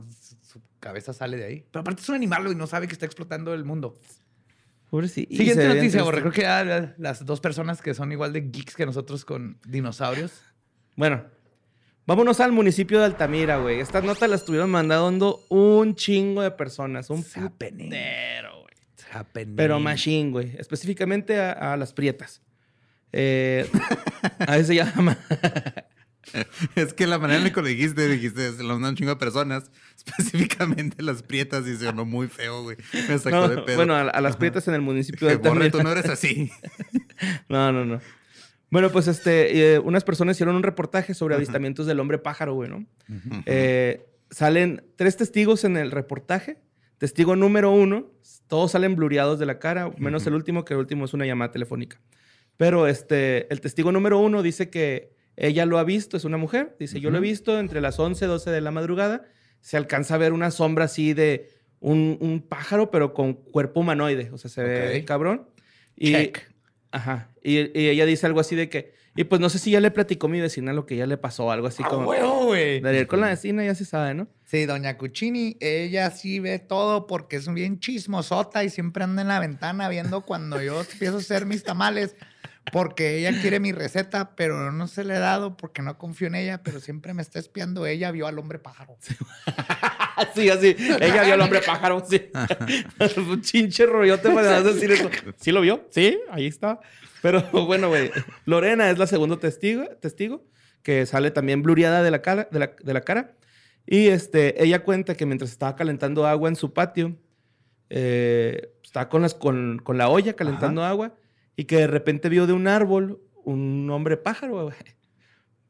cabeza 0.86 1.12
sale 1.12 1.36
de 1.36 1.44
ahí. 1.44 1.64
Pero 1.70 1.80
aparte 1.80 2.02
es 2.02 2.08
un 2.08 2.14
animal 2.14 2.46
y 2.50 2.54
no 2.54 2.66
sabe 2.66 2.86
que 2.86 2.92
está 2.92 3.06
explotando 3.06 3.52
el 3.54 3.64
mundo. 3.64 3.98
Pobrecito. 4.90 5.32
Y 5.32 5.36
Siguiente 5.36 5.66
noticia, 5.68 6.02
Borre. 6.02 6.20
Creo 6.20 6.32
que 6.32 6.42
ya 6.42 6.64
la- 6.64 6.94
las 6.98 7.24
dos 7.26 7.40
personas 7.40 7.82
que 7.82 7.92
son 7.94 8.12
igual 8.12 8.32
de 8.32 8.42
geeks 8.42 8.74
que 8.76 8.86
nosotros 8.86 9.24
con 9.24 9.58
dinosaurios. 9.66 10.42
Bueno, 10.94 11.24
vámonos 12.06 12.38
al 12.40 12.52
municipio 12.52 13.00
de 13.00 13.06
Altamira, 13.06 13.58
güey. 13.58 13.80
Estas 13.80 14.04
notas 14.04 14.30
las 14.30 14.40
estuvieron 14.42 14.70
mandando 14.70 15.44
un 15.48 15.94
chingo 15.96 16.42
de 16.42 16.50
personas. 16.52 17.10
Un 17.10 17.24
putero, 17.88 18.60
güey. 18.62 18.74
Pero 19.56 19.80
machine, 19.80 20.30
güey. 20.30 20.54
Específicamente 20.56 21.38
a, 21.40 21.72
a 21.72 21.76
las 21.76 21.92
prietas. 21.92 22.42
Eh, 23.12 23.68
a 24.46 24.56
ese 24.56 24.66
se 24.68 24.74
llama. 24.76 25.18
Es 26.74 26.92
que 26.94 27.06
la 27.06 27.18
manera 27.18 27.38
en 27.38 27.44
la 27.44 27.52
que 27.52 27.60
lo 27.60 27.66
dijiste, 27.66 28.08
dijiste, 28.08 28.52
se 28.52 28.62
lo 28.62 28.74
mandan 28.74 28.90
un 28.90 28.96
chingo 28.96 29.10
de 29.10 29.16
personas, 29.16 29.70
específicamente 29.96 31.02
las 31.02 31.22
prietas, 31.22 31.66
y 31.66 31.76
sonó 31.76 32.04
muy 32.04 32.28
feo, 32.28 32.62
güey. 32.62 32.76
Me 33.08 33.18
sacó 33.18 33.36
No, 33.36 33.48
de 33.48 33.62
pedo. 33.62 33.76
bueno, 33.76 33.94
a, 33.94 34.02
a 34.02 34.20
las 34.20 34.36
prietas 34.36 34.66
en 34.68 34.74
el 34.74 34.80
municipio 34.82 35.28
de 35.28 35.36
Borre, 35.36 35.70
tú 35.70 35.82
no 35.82 35.92
eres 35.92 36.06
así. 36.06 36.50
No, 37.48 37.72
no, 37.72 37.84
no. 37.86 38.00
Bueno, 38.70 38.90
pues 38.90 39.06
este, 39.08 39.74
eh, 39.74 39.78
unas 39.78 40.04
personas 40.04 40.36
hicieron 40.36 40.54
un 40.56 40.62
reportaje 40.62 41.14
sobre 41.14 41.34
avistamientos 41.34 41.86
del 41.86 41.98
hombre 42.00 42.18
pájaro, 42.18 42.52
güey, 42.54 42.68
¿no? 42.68 42.84
Eh, 43.46 44.04
salen 44.30 44.84
tres 44.96 45.16
testigos 45.16 45.64
en 45.64 45.76
el 45.78 45.90
reportaje. 45.92 46.58
Testigo 46.98 47.36
número 47.36 47.70
uno, 47.70 48.10
todos 48.48 48.72
salen 48.72 48.96
blureados 48.96 49.38
de 49.38 49.46
la 49.46 49.58
cara, 49.58 49.90
menos 49.96 50.26
el 50.26 50.34
último, 50.34 50.64
que 50.66 50.74
el 50.74 50.80
último 50.80 51.04
es 51.06 51.14
una 51.14 51.24
llamada 51.24 51.52
telefónica. 51.52 52.00
Pero 52.58 52.86
este, 52.86 53.50
el 53.52 53.60
testigo 53.62 53.92
número 53.92 54.18
uno 54.18 54.42
dice 54.42 54.68
que 54.68 55.15
ella 55.36 55.66
lo 55.66 55.78
ha 55.78 55.84
visto, 55.84 56.16
es 56.16 56.24
una 56.24 56.36
mujer. 56.36 56.76
Dice, 56.80 57.00
yo 57.00 57.10
lo 57.10 57.18
he 57.18 57.20
visto 57.20 57.58
entre 57.58 57.80
las 57.80 57.98
11 57.98 58.24
y 58.24 58.28
12 58.28 58.50
de 58.50 58.60
la 58.60 58.70
madrugada. 58.70 59.24
Se 59.60 59.76
alcanza 59.76 60.14
a 60.14 60.18
ver 60.18 60.32
una 60.32 60.50
sombra 60.50 60.86
así 60.86 61.12
de 61.12 61.50
un, 61.80 62.16
un 62.20 62.40
pájaro, 62.40 62.90
pero 62.90 63.12
con 63.12 63.34
cuerpo 63.34 63.80
humanoide. 63.80 64.30
O 64.32 64.38
sea, 64.38 64.50
se 64.50 64.62
ve 64.62 65.04
cabrón. 65.04 65.48
Y, 65.94 66.12
Check. 66.12 66.50
Ajá. 66.90 67.30
Y, 67.42 67.78
y 67.78 67.88
ella 67.88 68.06
dice 68.06 68.26
algo 68.26 68.40
así 68.40 68.56
de 68.56 68.68
que, 68.68 68.94
y 69.16 69.24
pues 69.24 69.40
no 69.40 69.48
sé 69.48 69.58
si 69.58 69.70
ya 69.70 69.80
le 69.80 69.90
platicó 69.90 70.28
mi 70.28 70.40
vecina 70.40 70.74
lo 70.74 70.84
que 70.84 70.96
ya 70.96 71.06
le 71.06 71.16
pasó, 71.16 71.50
algo 71.50 71.66
así 71.66 71.82
¡A 71.82 71.88
como... 71.88 72.08
huevo, 72.08 72.46
güey! 72.46 72.80
De 72.80 73.00
ir 73.00 73.06
con 73.06 73.20
la 73.20 73.28
vecina 73.28 73.64
ya 73.64 73.74
se 73.74 73.86
sabe, 73.86 74.12
¿no? 74.12 74.28
Sí, 74.44 74.66
doña 74.66 74.98
Cuccini, 74.98 75.56
ella 75.60 76.10
sí 76.10 76.38
ve 76.38 76.58
todo 76.58 77.06
porque 77.06 77.36
es 77.36 77.52
bien 77.52 77.80
chismosota 77.80 78.62
y 78.62 78.68
siempre 78.68 79.04
anda 79.04 79.22
en 79.22 79.28
la 79.28 79.40
ventana 79.40 79.88
viendo 79.88 80.20
cuando 80.20 80.60
yo 80.60 80.80
empiezo 80.80 81.16
a 81.16 81.20
hacer 81.20 81.46
mis 81.46 81.64
tamales. 81.64 82.14
Porque 82.72 83.18
ella 83.18 83.40
quiere 83.40 83.60
mi 83.60 83.72
receta, 83.72 84.34
pero 84.34 84.72
no 84.72 84.88
se 84.88 85.04
le 85.04 85.14
he 85.14 85.18
dado 85.18 85.56
porque 85.56 85.82
no 85.82 85.96
confío 85.98 86.26
en 86.26 86.34
ella, 86.34 86.62
pero 86.62 86.80
siempre 86.80 87.14
me 87.14 87.22
está 87.22 87.38
espiando. 87.38 87.86
Ella 87.86 88.10
vio 88.10 88.26
al 88.26 88.38
hombre 88.38 88.58
pájaro. 88.58 88.96
Sí, 90.34 90.48
así. 90.50 90.76
Ella 91.00 91.22
vio 91.22 91.34
al 91.34 91.40
hombre 91.40 91.60
pájaro, 91.64 92.04
sí. 92.08 92.30
Un 93.16 93.40
chinche 93.40 93.86
rollote 93.86 94.30
para 94.30 94.62
decir 94.62 94.90
eso. 94.90 95.08
¿Sí 95.36 95.52
lo 95.52 95.60
vio? 95.60 95.86
Sí, 95.90 96.18
ahí 96.30 96.46
está. 96.46 96.80
Pero 97.22 97.42
bueno, 97.52 97.88
güey. 97.88 98.10
Lorena 98.44 98.90
es 98.90 98.98
la 98.98 99.06
segunda 99.06 99.38
testigo, 99.38 99.86
testigo 100.00 100.44
que 100.82 101.04
sale 101.06 101.32
también 101.32 101.62
blureada 101.62 102.02
de 102.02 102.12
la, 102.12 102.22
cara, 102.22 102.48
de, 102.50 102.58
la, 102.58 102.76
de 102.80 102.94
la 102.94 103.00
cara. 103.00 103.36
Y 103.86 104.08
este, 104.08 104.62
ella 104.62 104.82
cuenta 104.82 105.16
que 105.16 105.26
mientras 105.26 105.50
estaba 105.50 105.74
calentando 105.76 106.26
agua 106.26 106.48
en 106.48 106.56
su 106.56 106.72
patio, 106.72 107.16
eh, 107.90 108.72
estaba 108.82 109.08
con, 109.08 109.22
las, 109.22 109.34
con, 109.34 109.80
con 109.82 109.98
la 109.98 110.08
olla 110.08 110.34
calentando 110.34 110.84
agua 110.84 111.14
y 111.56 111.64
que 111.64 111.76
de 111.78 111.86
repente 111.86 112.28
vio 112.28 112.46
de 112.46 112.52
un 112.52 112.68
árbol 112.68 113.20
un 113.44 113.88
hombre 113.90 114.16
pájaro. 114.16 114.70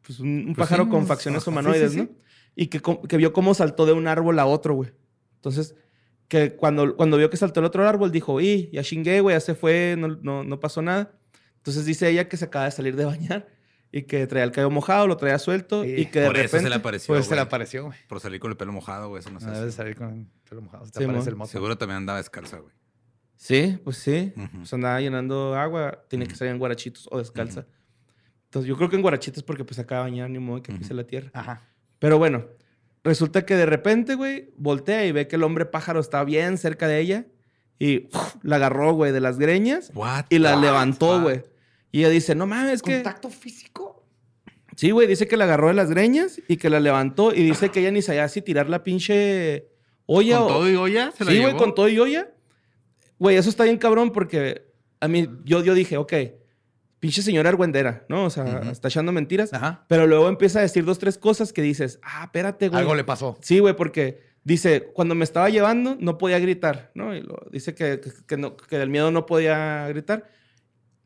Pues 0.02 0.20
un, 0.20 0.28
un 0.28 0.44
Pues 0.54 0.68
pájaro 0.68 0.84
sí, 0.84 0.90
con 0.90 1.04
facciones 1.08 1.42
sí, 1.42 1.50
humanoides, 1.50 1.90
sí, 1.92 1.98
¿no? 1.98 2.08
Y 2.54 2.68
que, 2.68 2.80
que 2.80 3.16
vio 3.16 3.32
cómo 3.32 3.54
saltó 3.54 3.86
de 3.86 3.92
un 3.92 4.06
árbol 4.06 4.38
a 4.38 4.46
otro, 4.46 4.74
güey. 4.74 4.92
Entonces, 5.34 5.74
que 6.28 6.54
cuando, 6.54 6.94
cuando 6.94 7.16
vio 7.16 7.28
que 7.28 7.36
saltó 7.36 7.58
el 7.58 7.66
otro 7.66 7.88
árbol, 7.88 8.12
dijo, 8.12 8.40
y 8.40 8.70
ya 8.72 8.84
chingué, 8.84 9.20
güey, 9.20 9.34
ya 9.34 9.40
se 9.40 9.56
fue, 9.56 9.96
no, 9.98 10.06
no, 10.22 10.44
no 10.44 10.60
pasó 10.60 10.80
nada. 10.80 11.18
Entonces 11.56 11.84
dice 11.86 12.08
ella 12.08 12.28
que 12.28 12.36
se 12.36 12.44
acaba 12.44 12.66
de 12.66 12.70
salir 12.70 12.94
de 12.94 13.04
bañar 13.04 13.48
y 13.90 14.02
que 14.02 14.24
traía 14.28 14.44
el 14.44 14.52
cabello 14.52 14.70
mojado, 14.70 15.08
lo 15.08 15.16
traía 15.16 15.40
suelto 15.40 15.82
Sí, 15.82 15.94
y 15.96 16.06
que 16.06 16.20
de 16.20 16.26
Por 16.26 16.36
eso 16.36 16.44
repente... 16.44 16.62
se 16.62 16.68
le 16.68 16.74
apareció, 16.76 17.14
Pues 17.14 17.26
se 17.26 17.34
le 17.34 17.40
apareció, 17.40 17.84
güey. 17.86 17.98
Por 18.08 18.20
salir 18.20 18.38
con 18.38 18.52
el 18.52 18.56
pelo 18.56 18.72
mojado, 18.72 19.08
güey. 19.08 19.18
Eso 19.18 19.30
no 19.30 19.40
sé. 19.40 19.50
debes 19.50 19.74
salir 19.74 19.96
con 19.96 20.08
el 20.20 20.26
pelo 20.48 20.62
mojado. 20.62 20.86
Se 20.86 20.92
te 20.92 20.98
Sí, 21.00 21.04
aparece 21.04 21.30
el 21.30 21.36
mozo. 21.36 21.50
Seguro 21.50 21.76
también 21.76 21.96
andaba 21.96 22.18
descalza, 22.18 22.58
güey. 22.58 22.72
Sí, 23.36 23.78
pues 23.84 23.98
sí. 23.98 24.32
Ujú. 24.36 24.58
Pues 24.58 24.72
andaba 24.72 25.00
llenando 25.00 25.54
agua, 25.54 26.04
tiene 26.08 26.26
que 26.26 26.34
salir 26.34 26.52
en 26.52 26.58
guarachitos 26.58 27.08
o 27.10 27.18
descalza. 27.18 27.66
Entonces 28.44 28.68
yo 28.68 28.76
creo 28.76 28.88
que 28.88 28.96
en 28.96 29.02
guarachitos 29.02 29.42
porque 29.42 29.64
pues 29.64 29.78
acaba 29.78 30.04
de 30.04 30.10
bañar, 30.10 30.30
ni 30.30 30.38
modo 30.38 30.62
que 30.62 30.72
pise 30.72 30.94
la 30.94 31.04
tierra. 31.04 31.30
Ajá. 31.34 31.62
Pero 31.98 32.18
bueno, 32.18 32.46
resulta 33.04 33.44
que 33.44 33.54
de 33.54 33.66
repente, 33.66 34.14
güey, 34.14 34.50
voltea 34.56 35.06
y 35.06 35.12
ve 35.12 35.28
que 35.28 35.36
el 35.36 35.42
hombre 35.42 35.66
pájaro 35.66 36.00
está 36.00 36.24
bien 36.24 36.58
cerca 36.58 36.88
de 36.88 37.00
ella 37.00 37.26
y 37.78 38.08
¡uf! 38.14 38.36
la 38.42 38.56
agarró, 38.56 38.94
güey, 38.94 39.12
de 39.12 39.20
las 39.20 39.38
greñas 39.38 39.90
What 39.94 40.26
y 40.30 40.38
la 40.38 40.56
levantó, 40.56 41.20
güey. 41.20 41.44
Y 41.92 42.00
ella 42.00 42.10
dice, 42.10 42.34
no 42.34 42.46
mames, 42.46 42.74
es 42.74 42.82
que... 42.82 42.94
¿Contacto 42.94 43.30
físico? 43.30 44.04
Sí, 44.76 44.90
güey, 44.90 45.06
dice 45.06 45.26
que 45.26 45.36
la 45.36 45.44
agarró 45.44 45.68
de 45.68 45.74
las 45.74 45.90
greñas 45.90 46.40
y 46.48 46.58
que 46.58 46.68
la 46.68 46.80
levantó 46.80 47.32
y 47.32 47.42
dice 47.42 47.70
que 47.70 47.80
ella 47.80 47.90
ni 47.90 48.02
sabía 48.02 48.28
si 48.28 48.42
tirar 48.42 48.68
la 48.68 48.82
pinche 48.82 49.68
olla 50.04 50.38
¿Con 50.38 50.44
o... 50.44 50.48
todo 50.48 50.70
y 50.70 50.76
olla? 50.76 51.12
¿Se 51.12 51.24
la 51.24 51.30
Sí, 51.30 51.40
güey, 51.40 51.56
con 51.56 51.74
todo 51.74 51.88
y 51.88 51.98
olla. 51.98 52.28
Güey, 53.18 53.36
eso 53.36 53.48
está 53.50 53.64
bien 53.64 53.78
cabrón 53.78 54.12
porque 54.12 54.66
a 55.00 55.08
mí, 55.08 55.28
yo, 55.44 55.62
yo 55.62 55.74
dije, 55.74 55.96
ok, 55.96 56.12
pinche 57.00 57.22
señora 57.22 57.48
argüendera, 57.50 58.04
¿no? 58.08 58.24
O 58.24 58.30
sea, 58.30 58.44
Ujú. 58.44 58.70
está 58.70 58.88
echando 58.88 59.12
mentiras. 59.12 59.52
Ajá. 59.52 59.84
Pero 59.88 60.06
luego 60.06 60.28
empieza 60.28 60.58
a 60.58 60.62
decir 60.62 60.84
dos, 60.84 60.98
tres 60.98 61.18
cosas 61.18 61.52
que 61.52 61.62
dices, 61.62 61.98
ah, 62.02 62.24
espérate, 62.24 62.68
güey. 62.68 62.80
Algo 62.80 62.94
le 62.94 63.04
pasó. 63.04 63.38
Sí, 63.40 63.58
güey, 63.58 63.74
porque 63.76 64.20
dice, 64.44 64.90
cuando 64.94 65.14
me 65.14 65.24
estaba 65.24 65.48
llevando 65.50 65.96
no 66.00 66.18
podía 66.18 66.38
gritar, 66.38 66.90
¿no? 66.94 67.14
Y 67.14 67.22
lo- 67.22 67.46
dice 67.50 67.74
que, 67.74 68.00
que, 68.00 68.10
que 68.26 68.36
no- 68.36 68.56
que 68.56 68.78
del 68.78 68.90
miedo 68.90 69.10
no 69.10 69.26
podía 69.26 69.86
gritar. 69.88 70.30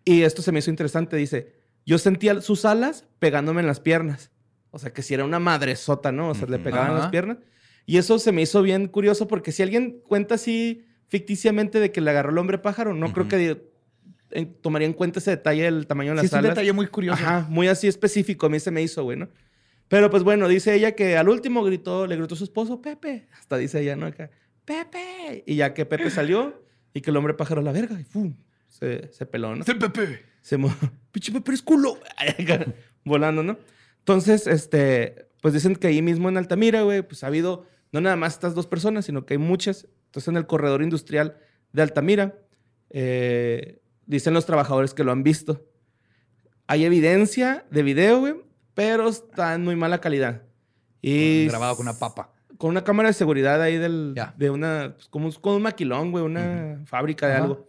Y 0.04 0.22
esto 0.22 0.42
se 0.42 0.52
me 0.52 0.60
hizo 0.60 0.70
interesante, 0.70 1.16
dice, 1.16 1.54
yo 1.86 1.98
sentía 1.98 2.40
sus 2.40 2.64
alas 2.64 3.06
pegándome 3.18 3.60
en 3.60 3.66
las 3.66 3.80
piernas. 3.80 4.30
O 4.70 4.78
sea, 4.78 4.92
que 4.92 5.02
si 5.02 5.14
era 5.14 5.24
una 5.24 5.40
madresota, 5.40 6.12
¿no? 6.12 6.30
O 6.30 6.34
sea, 6.34 6.46
le 6.48 6.58
pegaban 6.58 6.94
las 6.94 7.08
piernas. 7.08 7.38
Y 7.86 7.96
eso 7.98 8.18
se 8.20 8.30
me 8.30 8.42
hizo 8.42 8.62
bien 8.62 8.86
curioso 8.86 9.26
porque 9.26 9.50
si 9.50 9.62
alguien 9.64 10.00
cuenta 10.06 10.36
así 10.36 10.84
ficticiamente 11.10 11.78
de 11.80 11.92
que 11.92 12.00
le 12.00 12.10
agarró 12.10 12.30
el 12.30 12.38
hombre 12.38 12.56
pájaro, 12.58 12.94
no 12.94 13.12
creo 13.12 13.28
que 13.28 13.62
en- 14.30 14.54
tomaría 14.54 14.86
en 14.86 14.94
cuenta 14.94 15.18
ese 15.18 15.32
detalle 15.32 15.64
del 15.64 15.86
tamaño 15.86 16.12
de 16.14 16.20
Sí, 16.20 16.26
las 16.26 16.32
es 16.32 16.38
un 16.38 16.48
detalle 16.48 16.72
muy 16.72 16.86
curioso. 16.86 17.22
Ajá, 17.22 17.46
muy 17.50 17.68
así 17.68 17.86
específico. 17.88 18.46
A 18.46 18.48
mí 18.48 18.58
se 18.60 18.70
me 18.70 18.80
hizo, 18.80 19.02
güey, 19.02 19.18
¿no? 19.18 19.28
Pero 19.88 20.08
pues 20.08 20.22
bueno, 20.22 20.46
dice 20.48 20.72
ella 20.74 20.92
que 20.92 21.16
al 21.16 21.28
último 21.28 21.64
gritó, 21.64 22.06
le 22.06 22.16
gritó 22.16 22.34
a 22.34 22.38
su 22.38 22.44
esposo, 22.44 22.80
Pepe. 22.80 23.26
Hasta 23.38 23.56
dice 23.58 23.80
ella, 23.82 23.96
¿no? 23.96 24.06
Acá, 24.06 24.30
Pepe. 24.64 25.42
Y 25.46 25.56
ya 25.56 25.74
que 25.74 25.84
Pepe 25.84 26.10
salió 26.10 26.62
y 26.94 27.00
que 27.00 27.10
el 27.10 27.16
hombre 27.16 27.34
pájaro 27.34 27.60
la 27.60 27.72
verga, 27.72 28.00
y 28.00 28.04
¡fum! 28.04 28.34
se, 28.68 29.12
se 29.12 29.26
peló, 29.26 29.54
¿no? 29.56 29.64
¡El 29.66 29.78
Pepe! 29.78 30.22
Se 30.40 30.56
mo... 30.56 30.72
Pinche 31.12 31.32
Pepe 31.32 31.52
es 31.52 31.62
culo. 31.62 31.98
Volando, 33.04 33.42
¿no? 33.42 33.58
Entonces, 33.98 34.46
este, 34.46 35.26
pues 35.42 35.54
dicen 35.54 35.74
que 35.74 35.88
ahí 35.88 36.02
mismo 36.02 36.28
en 36.28 36.36
Altamira, 36.36 36.82
güey, 36.82 37.02
pues 37.02 37.24
ha 37.24 37.26
habido 37.26 37.66
no 37.92 38.00
nada 38.00 38.14
más 38.16 38.34
estas 38.34 38.54
dos 38.54 38.66
personas, 38.68 39.04
sino 39.06 39.26
que 39.26 39.34
hay 39.34 39.38
muchas. 39.38 39.88
Entonces, 40.10 40.26
en 40.26 40.36
el 40.36 40.46
corredor 40.48 40.82
industrial 40.82 41.36
de 41.72 41.82
Altamira, 41.82 42.34
eh, 42.90 43.80
dicen 44.06 44.34
los 44.34 44.44
trabajadores 44.44 44.92
que 44.92 45.04
lo 45.04 45.12
han 45.12 45.22
visto. 45.22 45.64
Hay 46.66 46.84
evidencia 46.84 47.64
de 47.70 47.84
video, 47.84 48.18
güey, 48.18 48.34
pero 48.74 49.08
está 49.08 49.54
en 49.54 49.62
muy 49.62 49.76
mala 49.76 50.00
calidad. 50.00 50.42
Y 51.00 51.46
Grabado 51.46 51.76
con 51.76 51.86
una 51.86 51.96
papa. 51.96 52.32
con 52.58 52.70
una 52.70 52.82
cámara 52.82 53.10
de 53.10 53.12
seguridad 53.12 53.62
ahí 53.62 53.78
del, 53.78 54.20
de 54.36 54.50
una, 54.50 54.94
pues, 54.96 55.06
como, 55.06 55.32
como 55.34 55.56
un 55.56 55.62
maquilón, 55.62 56.10
güey, 56.10 56.24
una 56.24 56.82
fábrica 56.86 57.28
de 57.28 57.34
algo. 57.34 57.68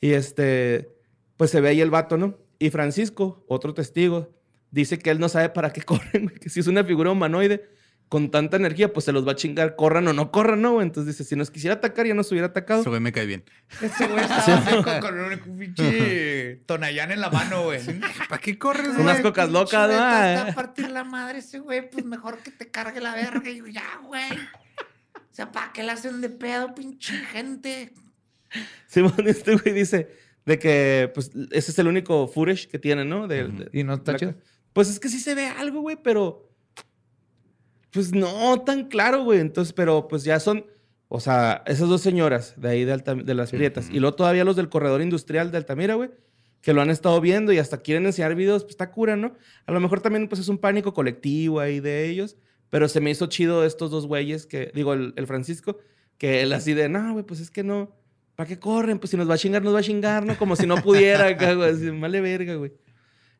Y 0.00 0.12
este, 0.12 0.88
pues 1.36 1.50
se 1.50 1.60
ve 1.60 1.68
ahí 1.68 1.82
el 1.82 1.90
vato, 1.90 2.16
¿no? 2.16 2.38
Y 2.58 2.70
Francisco, 2.70 3.44
otro 3.46 3.74
testigo, 3.74 4.34
dice 4.70 4.98
que 4.98 5.10
él 5.10 5.20
no 5.20 5.28
sabe 5.28 5.50
para 5.50 5.70
qué 5.70 5.82
corren, 5.84 6.30
que 6.30 6.48
si 6.48 6.60
es 6.60 6.66
una 6.66 6.82
figura 6.82 7.10
humanoide 7.10 7.68
con 8.08 8.30
tanta 8.30 8.56
energía, 8.56 8.92
pues 8.92 9.04
se 9.06 9.12
los 9.12 9.26
va 9.26 9.32
a 9.32 9.34
chingar, 9.34 9.74
corran 9.76 10.06
o 10.06 10.12
no 10.12 10.30
corran, 10.30 10.62
¿no? 10.62 10.80
Entonces 10.82 11.16
dice, 11.16 11.28
si 11.28 11.34
nos 11.36 11.50
quisiera 11.50 11.76
atacar, 11.76 12.06
ya 12.06 12.14
nos 12.14 12.30
hubiera 12.30 12.48
atacado. 12.48 12.80
Ese 12.82 12.88
güey 12.90 13.00
me 13.00 13.10
cae 13.12 13.26
bien. 13.26 13.44
Ese 13.82 14.06
güey 14.06 14.20
estaba 14.22 14.56
así 14.58 14.82
con, 14.82 15.00
con 15.00 15.18
un 15.20 15.58
pinche 15.58 16.56
tonayán 16.66 17.10
en 17.10 17.20
la 17.20 17.30
mano, 17.30 17.64
güey. 17.64 17.80
¿Para 18.28 18.40
qué 18.40 18.56
corres, 18.58 18.88
Unas 18.96 19.14
güey? 19.14 19.22
cocas 19.22 19.50
locas, 19.50 19.88
¿no? 19.88 19.94
Está 19.94 20.48
a 20.48 20.54
partir 20.54 20.90
la 20.90 21.02
madre 21.04 21.38
ese 21.38 21.58
güey, 21.58 21.90
pues 21.90 22.04
mejor 22.04 22.38
que 22.38 22.50
te 22.52 22.70
cargue 22.70 23.00
la 23.00 23.14
verga. 23.14 23.50
Y 23.50 23.58
yo, 23.58 23.66
ya, 23.66 23.82
güey. 24.04 24.30
O 24.32 25.34
sea, 25.36 25.50
¿para 25.50 25.72
qué 25.72 25.82
le 25.82 25.90
hacen 25.90 26.20
de 26.20 26.28
pedo, 26.28 26.72
pinche 26.74 27.14
gente? 27.32 27.92
Simón, 28.86 29.14
este 29.26 29.56
güey 29.56 29.74
dice 29.74 30.08
de 30.46 30.58
que, 30.60 31.10
pues, 31.14 31.32
ese 31.50 31.72
es 31.72 31.78
el 31.78 31.88
único 31.88 32.28
footage 32.28 32.68
que 32.68 32.78
tiene, 32.78 33.04
¿no? 33.04 33.26
De- 33.26 33.48
de- 33.48 33.70
Y 33.72 33.82
no 33.82 33.94
está 33.94 34.14
chido. 34.16 34.34
Pues 34.72 34.88
es 34.88 35.00
que 35.00 35.08
sí 35.08 35.18
se 35.18 35.34
ve 35.34 35.46
algo, 35.48 35.80
güey, 35.80 35.96
pero. 36.02 36.50
Pues 37.94 38.12
no 38.12 38.60
tan 38.62 38.88
claro, 38.88 39.24
güey. 39.24 39.40
Entonces, 39.40 39.72
pero 39.72 40.06
pues 40.08 40.24
ya 40.24 40.38
son. 40.40 40.66
O 41.08 41.20
sea, 41.20 41.62
esas 41.66 41.88
dos 41.88 42.00
señoras 42.00 42.54
de 42.56 42.68
ahí 42.68 42.84
de, 42.84 42.92
Alta- 42.92 43.14
de 43.14 43.34
las 43.34 43.50
Prietas. 43.50 43.88
Y 43.90 44.00
luego 44.00 44.16
todavía 44.16 44.44
los 44.44 44.56
del 44.56 44.68
corredor 44.68 45.00
industrial 45.00 45.50
de 45.52 45.58
Altamira, 45.58 45.94
güey. 45.94 46.10
Que 46.60 46.72
lo 46.72 46.80
han 46.82 46.90
estado 46.90 47.20
viendo 47.20 47.52
y 47.52 47.58
hasta 47.58 47.78
quieren 47.82 48.04
enseñar 48.06 48.34
videos. 48.34 48.64
Pues 48.64 48.72
está 48.72 48.90
cura, 48.90 49.16
¿no? 49.16 49.34
A 49.66 49.72
lo 49.72 49.80
mejor 49.80 50.00
también, 50.00 50.28
pues 50.28 50.40
es 50.40 50.48
un 50.48 50.58
pánico 50.58 50.92
colectivo 50.92 51.60
ahí 51.60 51.78
de 51.80 52.08
ellos. 52.08 52.36
Pero 52.70 52.88
se 52.88 53.00
me 53.00 53.10
hizo 53.10 53.26
chido 53.26 53.64
estos 53.64 53.90
dos 53.90 54.06
güeyes 54.06 54.46
que. 54.46 54.72
Digo, 54.74 54.92
el, 54.94 55.12
el 55.16 55.26
Francisco. 55.26 55.78
Que 56.18 56.42
él 56.42 56.52
así 56.52 56.74
de, 56.74 56.88
no, 56.88 57.12
güey, 57.12 57.24
pues 57.24 57.40
es 57.40 57.50
que 57.50 57.62
no. 57.62 57.94
¿Para 58.34 58.48
qué 58.48 58.58
corren? 58.58 58.98
Pues 58.98 59.10
si 59.10 59.16
nos 59.16 59.28
va 59.30 59.34
a 59.34 59.38
chingar, 59.38 59.62
nos 59.62 59.74
va 59.74 59.78
a 59.78 59.82
chingar, 59.82 60.24
¿no? 60.26 60.36
Como 60.38 60.56
si 60.56 60.66
no 60.66 60.76
pudiera 60.76 61.30
güey. 61.54 61.70
Así, 61.70 61.90
vale 61.90 62.20
verga, 62.20 62.54
güey. 62.56 62.72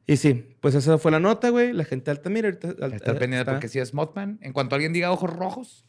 Y 0.06 0.16
sí, 0.16 0.56
pues 0.60 0.74
esa 0.74 0.98
fue 0.98 1.10
la 1.10 1.20
nota, 1.20 1.48
güey. 1.48 1.72
La 1.72 1.84
gente 1.84 2.06
de 2.06 2.10
Altamira 2.18 2.48
ahorita... 2.48 2.68
eh, 2.68 2.74
pendiente 3.00 3.38
está- 3.38 3.52
porque 3.52 3.68
si 3.68 3.78
es 3.78 3.94
Mothman, 3.94 4.38
en 4.42 4.52
cuanto 4.52 4.74
alguien 4.74 4.92
diga 4.92 5.10
ojos 5.10 5.30
rojos 5.30 5.84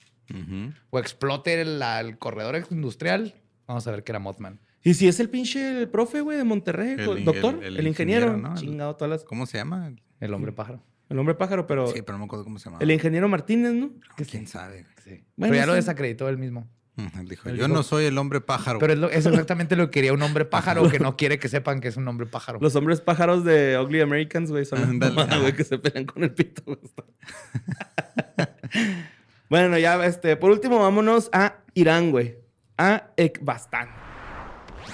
o 0.89 0.99
explote 0.99 1.62
el, 1.62 1.80
la- 1.80 1.99
el 1.99 2.17
corredor 2.17 2.62
industrial, 2.71 3.36
vamos 3.67 3.86
a 3.88 3.91
ver 3.91 4.04
que 4.04 4.12
era 4.12 4.19
Mothman. 4.19 4.60
Y 4.84 4.93
si 4.93 5.08
es 5.08 5.19
el 5.19 5.30
pinche 5.30 5.80
el 5.82 5.89
profe, 5.89 6.21
güey, 6.21 6.38
de 6.38 6.43
Monterrey, 6.43 6.95
El 6.97 7.25
doctor, 7.25 7.56
el- 7.56 7.63
el, 7.63 7.78
el 7.80 7.88
ingeniero, 7.88 8.28
ingeniero, 8.28 8.38
¿no? 8.38 8.54
El- 8.56 8.60
chingado 8.62 8.95
todas 8.95 9.10
las... 9.10 9.23
¿Cómo 9.23 9.45
se 9.47 9.58
llama? 9.58 9.91
El 10.19 10.34
hombre 10.34 10.51
pájaro. 10.51 10.84
El 11.10 11.19
hombre 11.19 11.36
pájaro, 11.36 11.67
pero... 11.67 11.88
Sí, 11.88 12.01
pero 12.01 12.13
no 12.13 12.19
me 12.19 12.25
acuerdo 12.25 12.43
cómo 12.45 12.58
se 12.60 12.65
llama. 12.65 12.78
El 12.82 12.91
ingeniero 12.91 13.28
Martínez, 13.28 13.73
¿no? 13.73 13.91
¿Quién 14.30 14.47
sabe? 14.47 14.86
Sí. 15.04 15.23
Bueno, 15.36 15.51
Pero 15.51 15.56
ya 15.56 15.65
lo 15.65 15.73
sí. 15.73 15.78
desacreditó 15.78 16.30
él 16.30 16.38
mismo. 16.38 16.67
Él 16.97 17.27
dijo, 17.27 17.49
Él 17.49 17.58
yo 17.58 17.65
dijo- 17.65 17.75
no 17.75 17.84
soy 17.84 18.05
el 18.05 18.17
hombre 18.17 18.39
pájaro. 18.39 18.79
Pero 18.79 18.93
es, 18.93 18.99
lo- 18.99 19.10
es 19.10 19.25
exactamente 19.25 19.75
lo 19.75 19.86
que 19.88 19.91
quería 19.91 20.13
un 20.13 20.21
hombre 20.21 20.45
pájaro 20.45 20.89
que 20.89 20.99
no 20.99 21.17
quiere 21.17 21.39
que 21.39 21.49
sepan 21.49 21.81
que 21.81 21.89
es 21.89 21.97
un 21.97 22.08
hombre 22.08 22.25
pájaro. 22.25 22.60
Los 22.62 22.75
hombres 22.75 23.01
pájaros 23.01 23.43
de 23.43 23.77
Ugly 23.79 23.99
Americans, 24.01 24.49
güey, 24.49 24.63
son 24.65 24.99
güey, 25.41 25.53
que 25.53 25.63
se 25.65 25.77
pelean 25.77 26.05
con 26.05 26.23
el 26.23 26.31
pito. 26.34 26.63
bueno, 29.49 29.77
ya, 29.77 30.03
este, 30.05 30.36
por 30.38 30.51
último, 30.51 30.79
vámonos 30.79 31.29
a 31.34 31.58
Irán, 31.73 32.12
güey. 32.12 32.38
A 32.77 33.12
Ekbastán. 33.17 33.89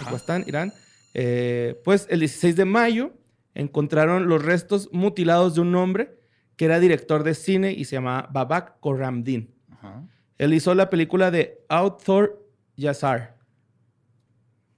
Ekbastán, 0.01 0.43
Irán. 0.47 0.73
Eh, 1.13 1.79
pues 1.83 2.07
el 2.09 2.19
16 2.19 2.55
de 2.55 2.65
mayo 2.65 3.13
encontraron 3.53 4.27
los 4.29 4.43
restos 4.43 4.89
mutilados 4.91 5.55
de 5.55 5.61
un 5.61 5.75
hombre 5.75 6.17
que 6.55 6.65
era 6.65 6.79
director 6.79 7.23
de 7.23 7.33
cine 7.33 7.71
y 7.73 7.85
se 7.85 7.95
llamaba 7.95 8.29
Babak 8.31 8.79
Koramdin. 8.79 9.53
Ajá. 9.71 10.03
Él 10.41 10.53
hizo 10.55 10.73
la 10.73 10.89
película 10.89 11.29
de 11.29 11.63
Outdoor 11.69 12.43
Yazar. 12.75 13.37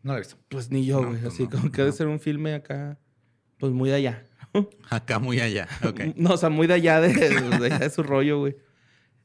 No 0.01 0.11
lo 0.11 0.17
he 0.17 0.21
visto. 0.21 0.35
Pues 0.49 0.69
ni 0.69 0.85
yo, 0.85 1.01
No, 1.01 1.07
güey. 1.07 1.21
pues 1.21 1.33
así 1.33 1.43
no, 1.43 1.49
como 1.51 1.71
que 1.71 1.77
debe 1.77 1.91
no. 1.91 1.95
ser 1.95 2.07
un 2.07 2.19
filme 2.19 2.53
acá, 2.53 2.99
pues 3.57 3.71
muy 3.71 3.89
de 3.89 3.95
allá. 3.95 4.23
Acá 4.89 5.19
muy 5.19 5.39
allá. 5.39 5.67
Ok. 5.87 6.01
No, 6.15 6.31
o 6.33 6.37
sea, 6.37 6.49
muy 6.49 6.67
de 6.67 6.73
allá 6.75 6.99
de, 7.01 7.13
de 7.13 7.65
allá 7.65 7.79
de 7.79 7.89
su 7.89 8.03
rollo, 8.03 8.39
güey. 8.39 8.55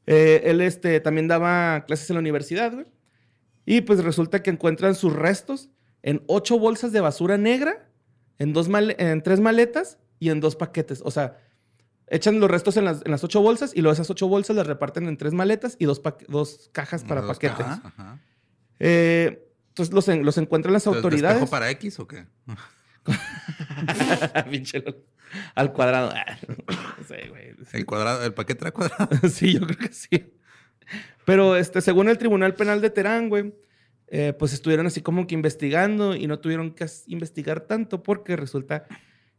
Eh, 0.07 0.41
él 0.45 0.61
este, 0.61 0.99
también 1.01 1.27
daba 1.27 1.83
clases 1.85 2.09
en 2.09 2.15
la 2.15 2.19
universidad, 2.21 2.73
güey. 2.73 2.87
Y 3.65 3.81
pues 3.81 4.03
resulta 4.03 4.41
que 4.41 4.49
encuentran 4.49 4.95
sus 4.95 5.13
restos 5.13 5.69
en 6.01 6.23
ocho 6.27 6.57
bolsas 6.57 6.91
de 6.93 7.01
basura 7.01 7.37
negra, 7.37 7.91
en, 8.39 8.53
dos 8.53 8.69
male- 8.69 8.95
en 8.97 9.21
tres 9.21 9.39
maletas 9.41 9.99
y 10.19 10.29
en 10.29 10.39
dos 10.39 10.55
paquetes. 10.55 11.01
O 11.05 11.11
sea, 11.11 11.37
echan 12.09 12.39
los 12.39 12.49
restos 12.49 12.77
en 12.77 12.85
las, 12.85 13.01
en 13.05 13.11
las 13.11 13.23
ocho 13.23 13.41
bolsas 13.41 13.71
y 13.75 13.81
luego 13.81 13.93
esas 13.93 14.09
ocho 14.09 14.27
bolsas 14.27 14.55
las 14.55 14.67
reparten 14.67 15.07
en 15.07 15.17
tres 15.17 15.33
maletas 15.33 15.75
y 15.79 15.85
dos, 15.85 16.01
dos 16.27 16.69
cajas 16.73 17.03
para 17.03 17.21
Dos 17.21 17.37
paquetes. 17.37 17.57
cajas, 17.57 17.81
ajá. 17.85 18.19
Eh, 18.79 19.45
entonces 19.69 19.93
los, 19.93 20.07
en- 20.07 20.25
los 20.25 20.37
encuentran 20.37 20.73
las 20.73 20.83
¿De- 20.85 20.91
de 20.91 20.97
autoridades. 20.97 21.37
espejo 21.37 21.51
para 21.51 21.69
X 21.71 21.99
o 21.99 22.07
qué? 22.07 22.25
Al 25.55 25.73
cuadrado. 25.73 26.13
No 26.67 27.05
sé, 27.07 27.29
güey. 27.29 27.53
El 27.73 27.85
cuadrado, 27.85 28.23
el 28.25 28.33
paquete 28.33 28.63
era 28.65 28.71
cuadrado. 28.71 29.09
sí, 29.29 29.53
yo 29.53 29.61
creo 29.65 29.77
que 29.77 29.93
sí. 29.93 30.33
Pero 31.25 31.55
este, 31.55 31.81
según 31.81 32.09
el 32.09 32.17
Tribunal 32.17 32.55
Penal 32.55 32.81
de 32.81 32.89
Terán, 32.89 33.29
güey, 33.29 33.53
eh, 34.07 34.33
pues 34.37 34.53
estuvieron 34.53 34.87
así 34.87 35.01
como 35.01 35.27
que 35.27 35.35
investigando 35.35 36.15
y 36.15 36.27
no 36.27 36.39
tuvieron 36.39 36.71
que 36.71 36.85
investigar 37.07 37.61
tanto 37.61 38.03
porque 38.03 38.35
resulta 38.35 38.85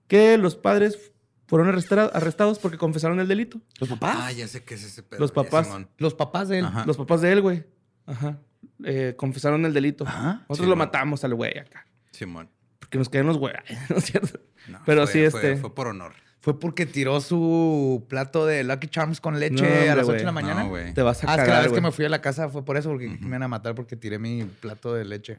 que 0.07 0.39
los 0.39 0.57
padres 0.57 1.13
fueron 1.51 1.69
arresta- 1.69 2.11
arrestados 2.15 2.59
porque 2.61 2.79
confesaron 2.79 3.19
el 3.21 3.27
delito. 3.29 3.61
¿Los 3.81 3.89
papás? 3.91 4.17
Ah, 4.21 4.33
ya 4.33 4.47
sé 4.47 4.63
qué 4.63 4.75
es 4.75 4.85
ese 4.85 5.03
pedo. 5.03 5.19
Los 5.21 5.33
papás. 5.33 5.67
Simón. 5.67 5.89
Los 5.99 6.15
papás 6.15 6.49
de 6.49 6.61
él. 6.61 6.65
Ajá. 6.65 6.85
Los 6.87 6.97
papás 6.97 7.21
de 7.21 7.33
él, 7.33 7.43
güey. 7.43 7.65
Ajá. 8.07 8.39
Eh, 8.85 9.15
confesaron 9.17 9.67
el 9.67 9.75
delito. 9.75 10.07
Ajá. 10.07 10.45
Nosotros 10.49 10.59
Sí, 10.59 10.67
lo 10.67 10.77
matamos 10.77 11.25
al 11.25 11.35
güey 11.35 11.59
acá. 11.59 11.85
Simón. 12.13 12.49
Porque 12.79 12.99
nos 12.99 13.09
caen 13.09 13.27
los 13.27 13.37
güey. 13.37 13.53
¿No 13.91 13.97
es 13.97 14.05
cierto? 14.05 14.39
No, 14.69 14.79
Pero 14.87 15.07
fue- 15.09 15.13
sí, 15.13 15.31
fue- 15.31 15.41
este- 15.51 15.57
Fue 15.61 15.75
por 15.75 15.89
honor. 15.89 16.13
Fue 16.43 16.59
porque 16.59 16.87
tiró 16.87 17.21
su 17.21 18.07
plato 18.09 18.47
de 18.47 18.65
Lucky 18.65 18.87
Charms 18.89 19.21
con 19.21 19.39
leche 19.39 19.57
No, 19.63 19.69
hombre, 19.69 19.91
a 19.91 19.97
las 19.97 20.07
8 20.09 20.19
de 20.19 20.25
la 20.25 20.33
mañana. 20.33 20.65
No. 20.65 20.95
Te 20.95 21.03
vas 21.03 21.23
a 21.23 21.31
ah, 21.31 21.35
es 21.37 21.43
que 21.45 21.51
la 21.51 21.61
vez 21.61 21.73
que 21.73 21.81
me 21.83 21.91
fui 21.93 22.05
a 22.07 22.09
la 22.09 22.23
casa 22.23 22.49
fue 22.49 22.65
por 22.65 22.79
eso, 22.79 22.89
porque 22.89 23.09
me 23.09 23.27
iban 23.27 23.43
a 23.43 23.49
matar 23.49 23.75
porque 23.75 23.95
tiré 23.97 24.19
mi 24.19 24.45
plato 24.45 24.95
de 24.95 25.05
leche. 25.05 25.39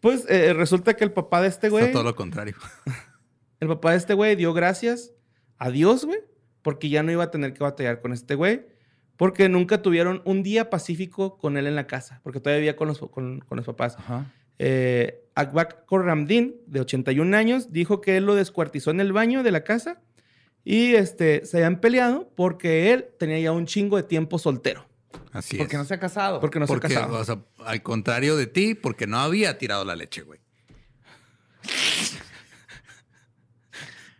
Pues 0.00 0.24
eh, 0.30 0.54
resulta 0.54 0.94
que 0.94 1.04
el 1.04 1.12
papá 1.12 1.42
de 1.42 1.48
este 1.48 1.68
Fue 1.68 1.80
güey... 1.82 1.92
todo 1.92 2.04
lo 2.04 2.14
contrario. 2.16 2.54
El 3.60 3.68
papá 3.68 3.92
de 3.92 3.98
este 3.98 4.14
güey 4.14 4.34
dio 4.34 4.52
gracias 4.54 5.12
a 5.62 5.70
Dios, 5.70 6.04
güey, 6.04 6.18
porque 6.62 6.88
ya 6.88 7.02
no 7.04 7.12
iba 7.12 7.22
a 7.22 7.30
tener 7.30 7.54
que 7.54 7.62
batallar 7.62 8.00
con 8.00 8.12
este 8.12 8.34
güey, 8.34 8.66
porque 9.16 9.48
nunca 9.48 9.80
tuvieron 9.80 10.20
un 10.24 10.42
día 10.42 10.70
pacífico 10.70 11.38
con 11.38 11.56
él 11.56 11.68
en 11.68 11.76
la 11.76 11.86
casa, 11.86 12.20
porque 12.24 12.40
todavía 12.40 12.58
vivía 12.58 12.76
con 12.76 12.88
los, 12.88 12.98
con, 12.98 13.40
con 13.40 13.56
los 13.56 13.66
papás. 13.66 13.94
Ajá. 13.98 14.26
Eh, 14.58 15.24
Akbak 15.36 15.86
Korramdin, 15.86 16.56
de 16.66 16.80
81 16.80 17.36
años, 17.36 17.72
dijo 17.72 18.00
que 18.00 18.16
él 18.16 18.26
lo 18.26 18.34
descuartizó 18.34 18.90
en 18.90 18.98
el 19.00 19.12
baño 19.12 19.44
de 19.44 19.52
la 19.52 19.62
casa 19.62 20.00
y 20.64 20.94
este, 20.94 21.44
se 21.46 21.58
habían 21.58 21.80
peleado 21.80 22.28
porque 22.34 22.92
él 22.92 23.06
tenía 23.18 23.38
ya 23.38 23.52
un 23.52 23.66
chingo 23.66 23.96
de 23.96 24.02
tiempo 24.02 24.38
soltero, 24.40 24.86
Así 25.32 25.56
Porque 25.58 25.76
es. 25.76 25.78
no 25.78 25.84
se 25.84 25.94
ha 25.94 26.00
casado. 26.00 26.40
porque 26.40 26.58
no 26.58 26.66
porque, 26.66 26.88
se 26.88 26.96
ha 26.96 27.00
casado. 27.02 27.18
o 27.20 27.24
sea, 27.24 27.38
al 27.66 27.82
contrario 27.82 28.36
de 28.36 28.46
ti, 28.48 28.74
porque 28.74 29.06
no 29.06 29.18
había 29.18 29.58
tirado 29.58 29.84
la 29.84 29.94
leche, 29.94 30.22
güey. 30.22 30.40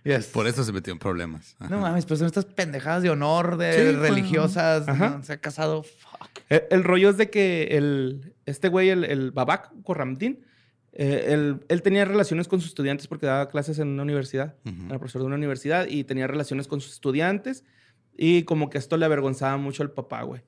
Yes. 0.05 0.27
Por 0.27 0.47
eso 0.49 0.65
se 0.65 0.73
metió 0.73 0.93
en 0.93 0.99
problemas. 0.99 1.55
Ajá. 1.61 1.71
No 1.71 1.81
mames, 1.81 2.07
pues 2.07 2.19
son 2.19 2.27
estas 2.27 2.45
pendejadas 2.45 3.03
de 3.03 3.11
honor, 3.11 3.57
de 3.57 3.73
Sí, 3.93 3.97
religiosas. 3.97 4.87
No, 4.87 5.23
se 5.23 5.35
ha 5.35 5.37
casado. 5.37 5.85
Fuck. 5.85 6.41
El, 6.49 6.62
el 6.71 6.85
rollo 6.85 7.11
es 7.11 7.17
de 7.17 7.31
que 7.31 7.69
el, 7.77 8.35
este 8.47 8.69
güey, 8.69 8.88
el, 8.91 9.05
el 9.05 9.31
Babak 9.31 9.71
Korramdin, 9.85 10.45
eh, 10.95 11.27
él, 11.29 11.65
él 11.69 11.83
tenía 11.83 12.05
relaciones 12.05 12.49
con 12.49 12.61
sus 12.61 12.71
estudiantes 12.71 13.07
porque 13.07 13.27
daba 13.27 13.49
clases 13.49 13.79
en 13.79 13.88
una 13.88 14.03
universidad. 14.03 14.57
Era 14.88 14.99
profesor 14.99 15.23
de 15.23 15.27
una 15.27 15.37
universidad 15.37 15.87
y 15.88 16.05
tenía 16.05 16.27
relaciones 16.27 16.67
con 16.67 16.81
sus 16.81 16.93
estudiantes. 16.95 17.65
Y 18.17 18.43
como 18.43 18.71
que 18.71 18.79
esto 18.79 18.97
le 18.97 19.07
avergonzaba 19.07 19.57
mucho 19.57 19.83
al 19.85 19.93
papá, 19.93 20.23
güey. 20.23 20.43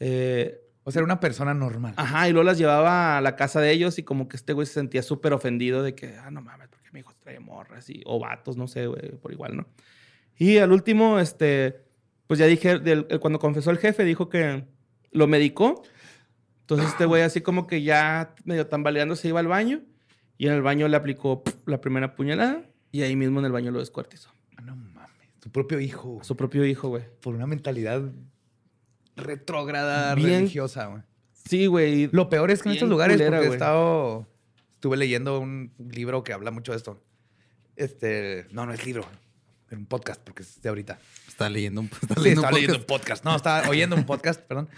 Eh, 0.00 0.60
O 0.84 0.90
sea, 0.90 1.00
era 1.00 1.04
una 1.04 1.20
persona 1.20 1.54
normal. 1.54 1.94
ajá, 1.96 2.28
y 2.28 2.32
luego 2.32 2.44
las 2.44 2.58
llevaba 2.58 3.16
a 3.16 3.20
la 3.20 3.36
casa 3.36 3.60
de 3.60 3.70
ellos 3.70 3.98
y 3.98 4.02
como 4.02 4.28
que 4.28 4.36
este 4.36 4.52
güey 4.52 4.66
se 4.66 4.74
sentía 4.74 5.02
súper 5.02 5.32
ofendido 5.32 5.82
de 5.84 5.94
que, 5.94 6.16
ah, 6.18 6.30
no 6.32 6.42
mames, 6.42 6.68
mi 6.92 7.00
hijo 7.00 7.12
trae 7.20 7.40
morras 7.40 7.88
y, 7.90 8.02
o 8.06 8.18
vatos, 8.20 8.56
no 8.56 8.66
sé, 8.68 8.86
güey, 8.86 9.12
por 9.16 9.32
igual, 9.32 9.56
¿no? 9.56 9.66
Y 10.36 10.58
al 10.58 10.72
último, 10.72 11.18
este, 11.18 11.80
pues 12.26 12.38
ya 12.38 12.46
dije, 12.46 12.78
del- 12.78 13.06
el- 13.10 13.20
cuando 13.20 13.38
confesó 13.38 13.70
el 13.70 13.78
jefe, 13.78 14.04
dijo 14.04 14.28
que 14.28 14.64
lo 15.10 15.26
medicó. 15.26 15.82
Entonces 16.60 16.88
este 16.90 17.04
güey 17.06 17.22
así 17.22 17.40
como 17.40 17.66
que 17.66 17.82
ya 17.82 18.34
medio 18.44 18.66
tambaleando 18.66 19.14
se 19.16 19.28
iba 19.28 19.40
al 19.40 19.48
baño 19.48 19.82
Y 20.38 20.46
en 20.46 20.54
el 20.54 20.62
baño 20.62 20.88
le 20.88 20.96
aplicó 20.96 21.42
la 21.66 21.80
primera 21.80 22.14
puñalada 22.14 22.64
y 22.92 23.02
ahí 23.02 23.14
mismo 23.16 23.40
en 23.40 23.46
el 23.46 23.52
baño 23.52 23.70
lo 23.70 23.78
descuartizó. 23.80 24.30
Ah, 24.56 24.62
No 24.62 24.74
mames. 24.76 25.28
Tu 25.40 25.50
propio 25.50 25.78
hijo. 25.80 26.20
Su 26.22 26.36
propio 26.36 26.64
hijo, 26.64 26.88
güey. 26.88 27.04
Por 27.20 27.34
una 27.34 27.46
mentalidad 27.46 28.02
retrógrada, 29.16 30.14
Bien- 30.14 30.40
religiosa, 30.40 30.86
güey. 30.86 31.02
Sí, 31.44 31.66
güey. 31.66 32.08
Lo 32.12 32.28
peor 32.28 32.50
es 32.50 32.62
que 32.62 32.68
en 32.70 32.74
estos 32.76 32.88
lugares, 32.88 33.16
culera, 33.16 33.36
porque 33.38 33.50
he 33.50 33.52
estado. 33.52 34.26
Estuve 34.82 34.96
leyendo 34.96 35.38
un 35.38 35.72
libro 35.78 36.24
que 36.24 36.32
habla 36.32 36.50
mucho 36.50 36.72
de 36.72 36.78
esto. 36.78 37.00
Este. 37.76 38.48
No, 38.50 38.66
no 38.66 38.72
es 38.72 38.84
libro. 38.84 39.06
Era 39.68 39.78
un 39.78 39.86
podcast, 39.86 40.20
porque 40.20 40.42
es 40.42 40.60
de 40.60 40.68
ahorita. 40.70 40.98
Está 41.28 41.48
leyendo 41.48 41.82
un, 41.82 41.86
está 42.02 42.14
Sí, 42.16 42.20
leyendo 42.20 42.40
un 42.40 42.44
estaba 42.46 42.52
leyendo 42.52 42.78
un 42.78 42.84
podcast. 42.86 43.24
No, 43.24 43.36
estaba 43.36 43.68
oyendo 43.68 43.94
un 43.94 44.04
podcast, 44.04 44.40
perdón. 44.48 44.68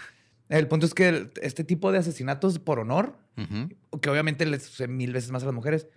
El 0.47 0.67
punto 0.67 0.85
es 0.85 0.93
que 0.93 1.07
el- 1.07 1.31
este 1.41 1.63
tipo 1.63 1.91
de 1.91 1.97
asesinatos 1.97 2.59
por 2.59 2.77
honor, 2.77 3.17
que 3.99 4.09
obviamente 4.11 4.45
les 4.45 4.61
sucede 4.61 4.89
mil 4.89 5.11
veces 5.11 5.31
más 5.31 5.41
a 5.41 5.47
las 5.47 5.55
mujeres, 5.55 5.87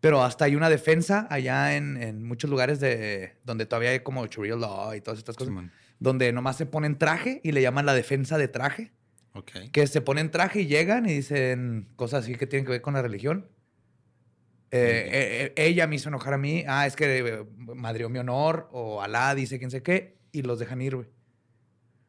pero 0.00 0.22
hasta 0.22 0.44
hay 0.44 0.56
una 0.56 0.68
defensa 0.68 1.26
allá 1.30 1.74
en, 1.74 1.96
en 1.96 2.22
muchos 2.22 2.50
lugares 2.50 2.80
de 2.80 3.38
donde 3.44 3.64
todavía 3.64 3.88
hay 3.92 4.00
como 4.00 4.26
Sharia 4.26 4.56
law 4.56 4.92
y 4.92 5.00
todas 5.00 5.16
estas 5.20 5.36
cosas, 5.38 5.54
donde 6.00 6.30
nomás 6.34 6.58
se 6.58 6.66
ponen 6.66 6.98
traje 6.98 7.40
y 7.42 7.52
le 7.52 7.62
llaman 7.62 7.86
la 7.86 7.94
defensa 7.94 8.36
de 8.36 8.46
traje, 8.48 8.92
Ok. 9.32 9.52
que 9.72 9.86
se 9.86 10.02
ponen 10.02 10.30
traje 10.30 10.60
y 10.60 10.66
llegan 10.66 11.08
y 11.08 11.14
dicen 11.14 11.88
cosas 11.96 12.24
así 12.24 12.34
que 12.34 12.46
tienen 12.46 12.66
que 12.66 12.72
ver 12.72 12.82
con 12.82 12.92
la 12.92 13.00
religión. 13.00 13.48
Eh, 14.74 15.08
eh, 15.12 15.52
eh, 15.56 15.66
ella 15.66 15.86
me 15.86 15.96
hizo 15.96 16.08
enojar 16.08 16.34
a 16.34 16.38
mí. 16.38 16.64
Ah, 16.66 16.86
es 16.86 16.96
que 16.96 17.18
eh, 17.18 17.44
madrió 17.74 18.08
mi 18.08 18.18
honor. 18.18 18.68
O 18.72 19.00
Alá 19.02 19.34
dice 19.34 19.58
quién 19.58 19.70
sé 19.70 19.82
qué. 19.82 20.18
Y 20.32 20.42
los 20.42 20.58
dejan 20.58 20.80
ir, 20.82 20.96
güey. 20.96 21.08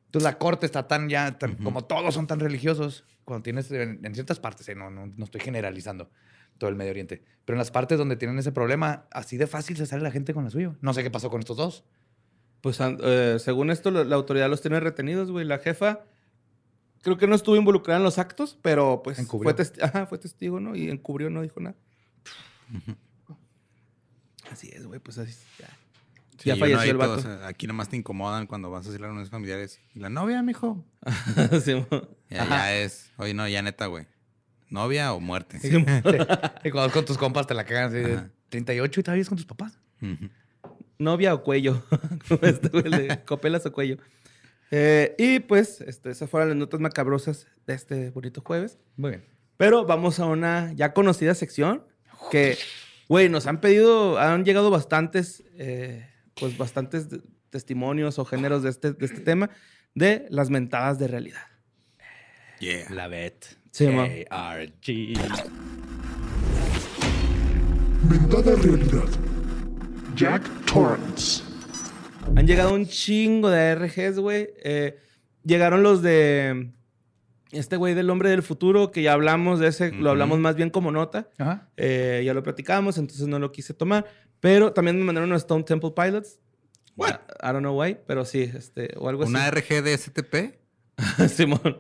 Entonces 0.08 0.24
la 0.32 0.38
corte 0.38 0.66
está 0.66 0.88
tan 0.88 1.10
ya, 1.10 1.38
tan- 1.38 1.52
Ujú. 1.56 1.64
como 1.64 1.84
todos 1.86 2.14
son 2.14 2.26
tan 2.26 2.40
religiosos, 2.40 3.04
cuando 3.26 3.44
tienes 3.44 3.70
en, 3.72 4.00
en 4.06 4.14
ciertas 4.14 4.40
partes, 4.40 4.68
eh, 4.70 4.76
no, 4.76 4.90
no, 4.90 5.08
no 5.08 5.26
estoy 5.26 5.42
generalizando 5.42 6.10
todo 6.58 6.70
el 6.70 6.76
Medio 6.78 6.92
Oriente, 6.92 7.22
pero 7.44 7.56
en 7.56 7.60
las 7.60 7.70
partes 7.70 7.98
donde 7.98 8.16
tienen 8.16 8.40
ese 8.40 8.54
problema, 8.54 9.08
así 9.12 9.36
de 9.36 9.46
fácil 9.46 9.76
se 9.76 9.86
sale 9.86 10.02
la 10.04 10.12
gente 10.12 10.34
con 10.34 10.46
la 10.46 10.50
suya. 10.52 10.74
No 10.80 10.94
sé 10.94 11.04
qué 11.04 11.12
pasó 11.12 11.30
con 11.30 11.42
estos 11.42 11.58
dos. 11.58 11.84
Pues 12.62 12.78
según 13.44 13.70
esto, 13.72 13.92
lo- 13.92 14.06
la 14.06 14.16
autoridad 14.16 14.50
los 14.50 14.62
tiene 14.62 14.80
retenidos, 14.80 15.32
güey. 15.32 15.46
La 15.46 15.60
jefa 15.60 16.06
creo 17.04 17.18
que 17.18 17.28
no 17.28 17.36
estuvo 17.36 17.58
involucrada 17.58 17.98
en 17.98 18.04
los 18.06 18.18
actos, 18.18 18.58
pero 18.62 19.02
pues 19.04 19.18
fue, 19.44 19.56
testi- 19.56 19.84
Ajá, 19.84 20.06
fue 20.08 20.18
testigo, 20.18 20.60
¿no? 20.62 20.76
Y 20.76 20.90
encubrió, 20.90 21.30
no 21.30 21.42
dijo 21.42 21.60
nada. 21.60 21.76
Así 24.52 24.70
es, 24.74 24.86
güey, 24.86 25.00
pues 25.00 25.18
así. 25.18 25.34
Ya, 25.60 25.68
Sí, 26.38 26.50
Ya 26.50 26.58
falleció 26.58 26.82
ahí 26.82 26.90
el 26.90 26.98
todo, 26.98 27.16
vato. 27.16 27.20
o 27.20 27.24
sea, 27.24 27.48
aquí 27.48 27.66
nomás 27.66 27.88
te 27.88 27.96
incomodan 27.96 28.46
cuando 28.46 28.70
vas 28.70 28.86
a 28.88 28.90
a 29.06 29.10
unos 29.10 29.30
familiares. 29.30 29.80
¿Y 29.94 30.00
la 30.00 30.10
novia, 30.10 30.42
mijo? 30.44 30.86
Sí, 31.64 31.86
Ya, 32.30 32.48
ya 32.50 32.74
es. 32.76 33.12
Oye, 33.18 33.34
no, 33.34 33.48
ya 33.48 33.62
neta, 33.62 33.86
güey. 33.86 34.06
¿Novia 34.70 35.14
o 35.14 35.20
muerte? 35.22 35.60
sí, 35.60 35.70
Y 36.64 36.72
cuando 36.72 36.82
vas 36.82 36.92
con 36.92 37.06
tus 37.06 37.18
compas 37.18 37.48
te 37.48 37.54
la 37.54 37.64
cagan 37.64 37.86
así 37.86 37.98
de 37.98 38.14
Ajá. 38.16 38.30
38 38.50 39.00
y 39.00 39.04
todavía 39.04 39.22
es 39.22 39.30
con 39.30 39.38
tus 39.38 39.46
papás. 39.46 39.80
Novia 41.00 41.34
o 41.34 41.42
cuello. 41.44 41.84
Este, 42.42 42.68
güey, 42.70 42.84
de 43.08 43.24
copelas 43.24 43.66
o 43.66 43.72
cuello. 43.72 43.98
Eh, 44.72 45.16
y 45.18 45.40
pues, 45.40 45.80
este, 45.82 46.10
esas 46.10 46.30
fueron 46.30 46.50
las 46.50 46.58
notas 46.58 46.80
macabrosas 46.82 47.48
de 47.66 47.74
este 47.76 48.10
bonito 48.10 48.42
jueves. 48.42 48.78
Muy 48.98 49.12
bien. 49.12 49.26
Pero 49.58 49.86
vamos 49.86 50.20
a 50.20 50.26
una 50.26 50.74
ya 50.74 50.94
conocida 50.94 51.34
sección 51.34 51.86
que, 52.32 52.58
güey, 53.08 53.30
nos 53.30 53.48
han 53.48 53.62
pedido, 53.62 54.18
han 54.20 54.46
llegado 54.46 54.70
bastantes, 54.70 55.44
eh, 55.58 56.08
pues 56.36 56.58
bastantes 56.58 57.08
testimonios 57.50 58.20
o 58.20 58.26
géneros 58.26 58.64
de 58.64 58.70
este, 58.70 58.94
de 58.94 59.06
este 59.06 59.22
tema 59.22 59.50
de 59.94 60.26
las 60.30 60.50
mentadas 60.50 61.00
de 61.00 61.08
realidad. 61.08 61.44
Yeah. 62.60 62.90
La 62.90 63.08
vet. 63.08 63.58
Sí. 63.72 63.88
ARG. 64.30 64.72
Mentada 68.10 68.56
realidad. 68.56 69.10
Jack 70.16 70.44
Torrance. 70.66 71.44
Han 72.36 72.48
llegado 72.48 72.74
un 72.74 72.86
chingo 72.86 73.50
de 73.50 73.60
ARGs, 73.60 74.20
güey. 74.20 74.50
Eh, 74.64 74.98
llegaron 75.44 75.84
los 75.84 76.02
de 76.02 76.72
este 77.56 77.78
güey 77.78 77.94
del 77.94 78.10
hombre 78.10 78.30
del 78.30 78.44
futuro, 78.44 78.92
que 78.92 79.02
ya 79.02 79.14
hablamos 79.14 79.60
de 79.60 79.68
ese, 79.68 79.92
lo 79.92 80.10
hablamos 80.12 80.40
más 80.40 80.56
bien 80.56 80.70
como 80.70 80.92
nota. 80.92 81.30
Ajá. 81.38 81.70
Eh, 81.78 82.22
ya 82.26 82.34
lo 82.34 82.44
platicamos, 82.44 82.98
entonces 82.98 83.28
no 83.28 83.40
lo 83.40 83.52
quise 83.52 83.74
tomar. 83.74 84.06
Pero 84.40 84.74
también 84.74 84.98
me 84.98 85.04
mandaron 85.04 85.30
unos 85.30 85.42
Stone 85.44 85.64
Temple 85.64 85.92
Pilots. 85.96 86.40
What? 86.96 87.20
I 87.42 87.48
don't 87.48 87.60
know 87.60 87.82
why, 87.82 87.98
pero 88.08 88.24
sí, 88.26 88.42
este, 88.44 88.94
o 88.98 89.10
algo 89.10 89.26
¿Una 89.26 89.48
así. 89.48 89.52
RG 89.60 89.84
de 89.84 89.98
STP? 89.98 90.36
Simón. 91.30 91.80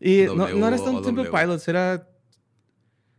Y 0.00 0.22
no, 0.24 0.34
W 0.36 0.58
no 0.58 0.66
era 0.68 0.76
Stone 0.76 1.02
Temple 1.02 1.24
W. 1.24 1.30
Pilots, 1.40 1.68
era. 1.68 2.08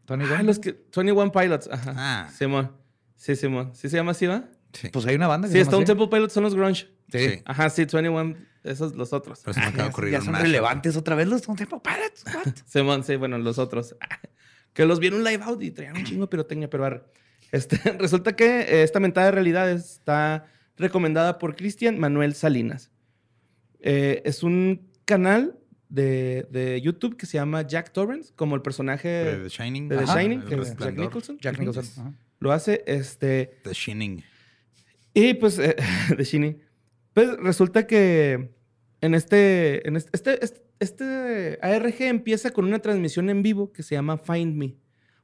Tony 0.05 0.23
Ah, 0.25 0.37
Gunn. 0.37 0.45
los 0.47 0.59
que. 0.59 0.71
21 0.95 1.31
Pilots. 1.31 1.69
Ajá. 1.71 1.93
Ah. 1.97 2.29
Simón. 2.35 2.71
Sí, 3.15 3.35
Simón. 3.35 3.71
¿Sí 3.75 3.89
se 3.89 3.97
llama 3.97 4.11
así, 4.11 4.25
va? 4.25 4.45
Sí. 4.73 4.89
Pues 4.89 5.05
hay 5.05 5.15
una 5.15 5.27
banda 5.27 5.47
que 5.47 5.51
Sí, 5.53 5.57
se 5.59 5.63
llama 5.65 5.69
Stone 5.71 5.83
así. 5.83 5.91
Temple 5.91 6.07
Pilots 6.17 6.33
son 6.33 6.43
los 6.43 6.55
grunge. 6.55 6.87
Sí. 7.11 7.19
Sí. 7.29 7.41
Ajá, 7.45 7.69
sí, 7.69 7.85
21, 7.85 8.35
esos 8.67 8.95
los 8.95 9.13
otros. 9.13 9.41
Pero 9.43 9.53
se 9.53 9.59
me 9.59 9.65
acaba 9.67 9.89
de 9.89 10.11
ya, 10.11 10.21
son 10.21 10.35
relevantes 10.35 10.95
otra 10.95 11.15
vez 11.15 11.27
los 11.27 11.41
Stone 11.41 11.57
Temple 11.57 11.79
Pilots. 11.83 12.25
What? 12.75 13.03
Sí, 13.03 13.15
bueno, 13.15 13.37
los 13.37 13.57
otros. 13.57 13.95
Que 14.73 14.85
los 14.85 14.99
vi 14.99 15.07
en 15.07 15.15
un 15.15 15.23
live 15.23 15.43
out 15.43 15.63
y 15.63 15.71
traían 15.71 15.97
un 15.97 16.03
chingo 16.03 16.21
de 16.21 16.27
pirotecnia, 16.27 16.69
pero 16.69 16.85
arre. 16.85 17.01
Este, 17.51 17.77
resulta 17.97 18.35
que 18.35 18.59
eh, 18.61 18.83
esta 18.83 18.99
mentada 18.99 19.25
de 19.25 19.31
realidad 19.31 19.71
está 19.71 20.45
recomendada 20.77 21.39
por 21.39 21.55
Cristian 21.55 21.97
Manuel 21.97 22.35
Salinas. 22.35 22.91
Eh, 23.79 24.21
es 24.23 24.43
un 24.43 24.87
canal 25.05 25.57
de, 25.89 26.47
de 26.51 26.79
YouTube 26.79 27.17
que 27.17 27.25
se 27.25 27.39
llama 27.39 27.63
Jack 27.63 27.91
Torrance, 27.91 28.31
como 28.35 28.55
el 28.55 28.61
personaje 28.61 29.07
De 29.07 29.43
The 29.43 29.49
Shining. 29.49 29.89
de 29.89 29.97
The 29.97 30.03
Ajá, 30.03 30.21
Shining, 30.21 30.41
que 30.43 30.55
es 30.55 30.77
Jack. 30.77 30.95
Nicholson. 30.95 31.39
Jack. 31.39 31.57
Nicholson. 31.57 31.85
Ajá. 31.97 32.13
Lo 32.39 32.51
hace, 32.51 32.83
este... 32.85 33.59
The 33.63 33.73
Shining. 33.73 34.23
Y 35.13 35.33
pues, 35.33 35.57
eh, 35.57 35.75
de 36.15 36.23
Shinny. 36.23 36.57
Pues 37.13 37.35
resulta 37.37 37.87
que 37.87 38.51
en 39.01 39.13
este, 39.13 39.87
en 39.87 39.95
este, 39.95 40.09
este, 40.13 40.43
este, 40.43 40.61
este 40.79 41.59
ARG 41.61 42.01
empieza 42.03 42.51
con 42.51 42.65
una 42.65 42.79
transmisión 42.79 43.29
en 43.29 43.41
vivo 43.43 43.71
que 43.71 43.83
se 43.83 43.95
llama 43.95 44.17
Find 44.17 44.55
Me. 44.55 44.75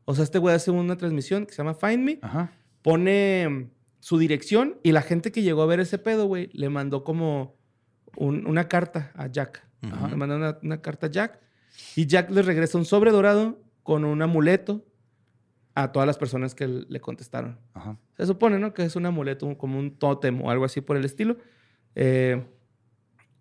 O 0.05 0.13
sea, 0.15 0.23
este 0.23 0.39
güey 0.39 0.55
hace 0.55 0.71
una 0.71 0.97
transmisión 0.97 1.45
que 1.45 1.53
se 1.53 1.57
llama 1.57 1.73
Find 1.75 2.03
Me, 2.03 2.19
Ajá. 2.21 2.51
pone 2.81 3.47
mm, 3.49 3.69
su 3.99 4.17
dirección 4.17 4.77
y 4.83 4.91
la 4.91 5.01
gente 5.01 5.31
que 5.31 5.41
llegó 5.41 5.61
a 5.61 5.65
ver 5.65 5.79
ese 5.79 5.97
pedo, 5.97 6.25
güey, 6.25 6.49
le 6.53 6.69
mandó 6.69 7.03
como 7.03 7.55
un- 8.17 8.45
una 8.47 8.67
carta 8.67 9.11
a 9.15 9.27
Jack. 9.27 9.65
Ujú. 9.83 10.07
Le 10.07 10.15
mandó 10.15 10.35
una, 10.35 10.57
una 10.61 10.81
carta 10.81 11.07
a 11.07 11.09
Jack 11.11 11.39
y 11.95 12.05
Jack 12.05 12.29
le 12.31 12.41
regresa 12.41 12.77
un 12.77 12.85
sobre 12.85 13.11
dorado 13.11 13.59
con 13.81 14.05
un 14.05 14.21
amuleto 14.21 14.85
a 15.75 15.91
todas 15.91 16.05
las 16.05 16.17
personas 16.17 16.53
que 16.53 16.67
le 16.67 16.99
contestaron. 16.99 17.59
Ajá. 17.73 17.97
Se 18.17 18.25
supone, 18.27 18.59
¿no? 18.59 18.73
Que 18.73 18.83
es 18.83 18.95
un 18.95 19.05
amuleto, 19.07 19.57
como 19.57 19.79
un 19.79 19.97
tótem 19.97 20.41
o 20.41 20.51
algo 20.51 20.65
así 20.65 20.81
por 20.81 20.97
el 20.97 21.05
estilo. 21.05 21.37
Eh, 21.95 22.45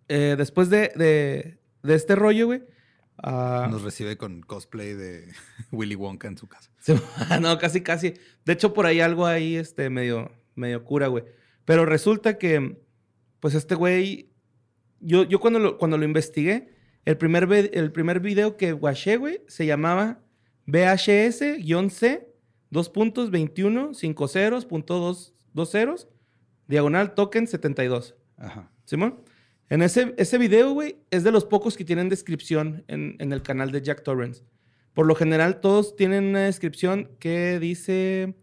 eh, 0.07 0.35
después 0.37 0.69
de, 0.69 0.91
de- 0.95 1.57
de 1.83 1.95
este 1.95 2.15
rollo, 2.15 2.45
güey. 2.47 2.63
ah, 3.17 3.67
Nos 3.69 3.81
recibe 3.83 4.17
con 4.17 4.41
cosplay 4.41 4.93
de 4.93 5.27
Willy 5.71 5.95
Wonka 5.95 6.27
en 6.27 6.37
su 6.37 6.47
casa. 6.47 6.69
no, 7.41 7.57
casi, 7.57 7.81
casi. 7.81 8.13
De 8.45 8.53
hecho, 8.53 8.73
por 8.73 8.85
ahí 8.85 8.99
algo 9.01 9.25
ahí, 9.25 9.55
este, 9.55 9.89
medio, 9.89 10.31
medio 10.55 10.83
cura, 10.83 11.07
güey. 11.07 11.23
Pero 11.65 11.85
resulta 11.85 12.37
que, 12.37 12.77
pues 13.39 13.53
este 13.55 13.75
güey, 13.75 14.29
yo, 14.99 15.23
yo 15.23 15.39
cuando, 15.39 15.59
lo, 15.59 15.77
cuando 15.77 15.97
lo 15.97 16.05
investigué, 16.05 16.73
el 17.05 17.17
primer, 17.17 17.69
el 17.73 17.91
primer 17.91 18.19
video 18.21 18.55
que 18.57 18.71
guaché, 18.71 19.17
güey, 19.17 19.41
se 19.47 19.65
llamaba 19.65 20.21
VHS-C, 20.67 22.27
dos 22.69 22.89
puntos, 22.89 23.29
21, 23.31 23.93
5 23.93 24.27
ceros, 24.27 24.65
punto 24.65 24.99
dos, 24.99 25.33
dos 25.53 25.69
ceros, 25.71 26.07
diagonal 26.67 27.13
token 27.13 27.47
72. 27.47 28.15
Ajá. 28.37 28.71
¿Simón? 28.85 29.21
En 29.69 29.81
ese, 29.81 30.13
ese 30.17 30.37
video, 30.37 30.71
güey, 30.73 30.97
es 31.09 31.23
de 31.23 31.31
los 31.31 31.45
pocos 31.45 31.77
que 31.77 31.85
tienen 31.85 32.09
descripción 32.09 32.83
en, 32.87 33.15
en 33.19 33.33
el 33.33 33.41
canal 33.41 33.71
de 33.71 33.81
Jack 33.81 34.03
Torrance. 34.03 34.43
Por 34.93 35.07
lo 35.07 35.15
general, 35.15 35.59
todos 35.59 35.95
tienen 35.95 36.25
una 36.25 36.41
descripción 36.41 37.09
que 37.19 37.59
dice. 37.59 38.35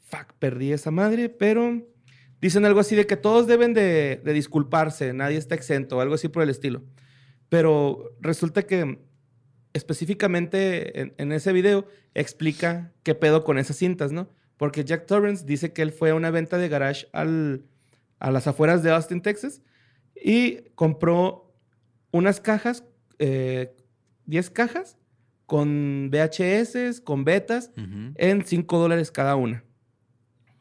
Fuck, 0.00 0.32
perdí 0.38 0.72
esa 0.72 0.90
madre, 0.90 1.28
pero. 1.28 1.82
Dicen 2.42 2.64
algo 2.64 2.80
así 2.80 2.96
de 2.96 3.06
que 3.06 3.16
todos 3.16 3.46
deben 3.46 3.72
de, 3.72 4.20
disculparse, 4.24 5.12
nadie 5.12 5.36
está 5.36 5.54
exento, 5.54 6.00
algo 6.00 6.16
así 6.16 6.26
por 6.26 6.42
el 6.42 6.48
estilo. 6.48 6.82
Pero 7.48 8.16
resulta 8.20 8.64
que 8.64 8.98
específicamente 9.74 11.14
en, 11.22 11.30
ese 11.30 11.52
video 11.52 11.86
explica 12.14 12.90
qué 13.04 13.14
pedo 13.14 13.44
con 13.44 13.58
esas 13.58 13.76
cintas, 13.76 14.10
¿no? 14.10 14.28
Porque 14.56 14.84
Jack 14.84 15.06
Torrance 15.06 15.46
dice 15.46 15.72
que 15.72 15.82
él 15.82 15.92
fue 15.92 16.10
a 16.10 16.16
una 16.16 16.32
venta 16.32 16.58
de 16.58 16.68
garage 16.68 17.06
a 17.12 18.30
las 18.32 18.48
afueras 18.48 18.82
de 18.82 18.90
Austin, 18.90 19.22
Texas, 19.22 19.62
y 20.14 20.62
compró 20.74 21.52
unas 22.10 22.40
cajas, 22.40 22.84
eh, 23.18 23.74
10 24.26 24.50
cajas, 24.50 24.96
con 25.46 26.10
VHS, 26.10 27.00
con 27.02 27.24
betas, 27.24 27.72
en 27.76 28.44
5 28.46 28.78
dólares 28.78 29.10
cada 29.10 29.36
una. 29.36 29.64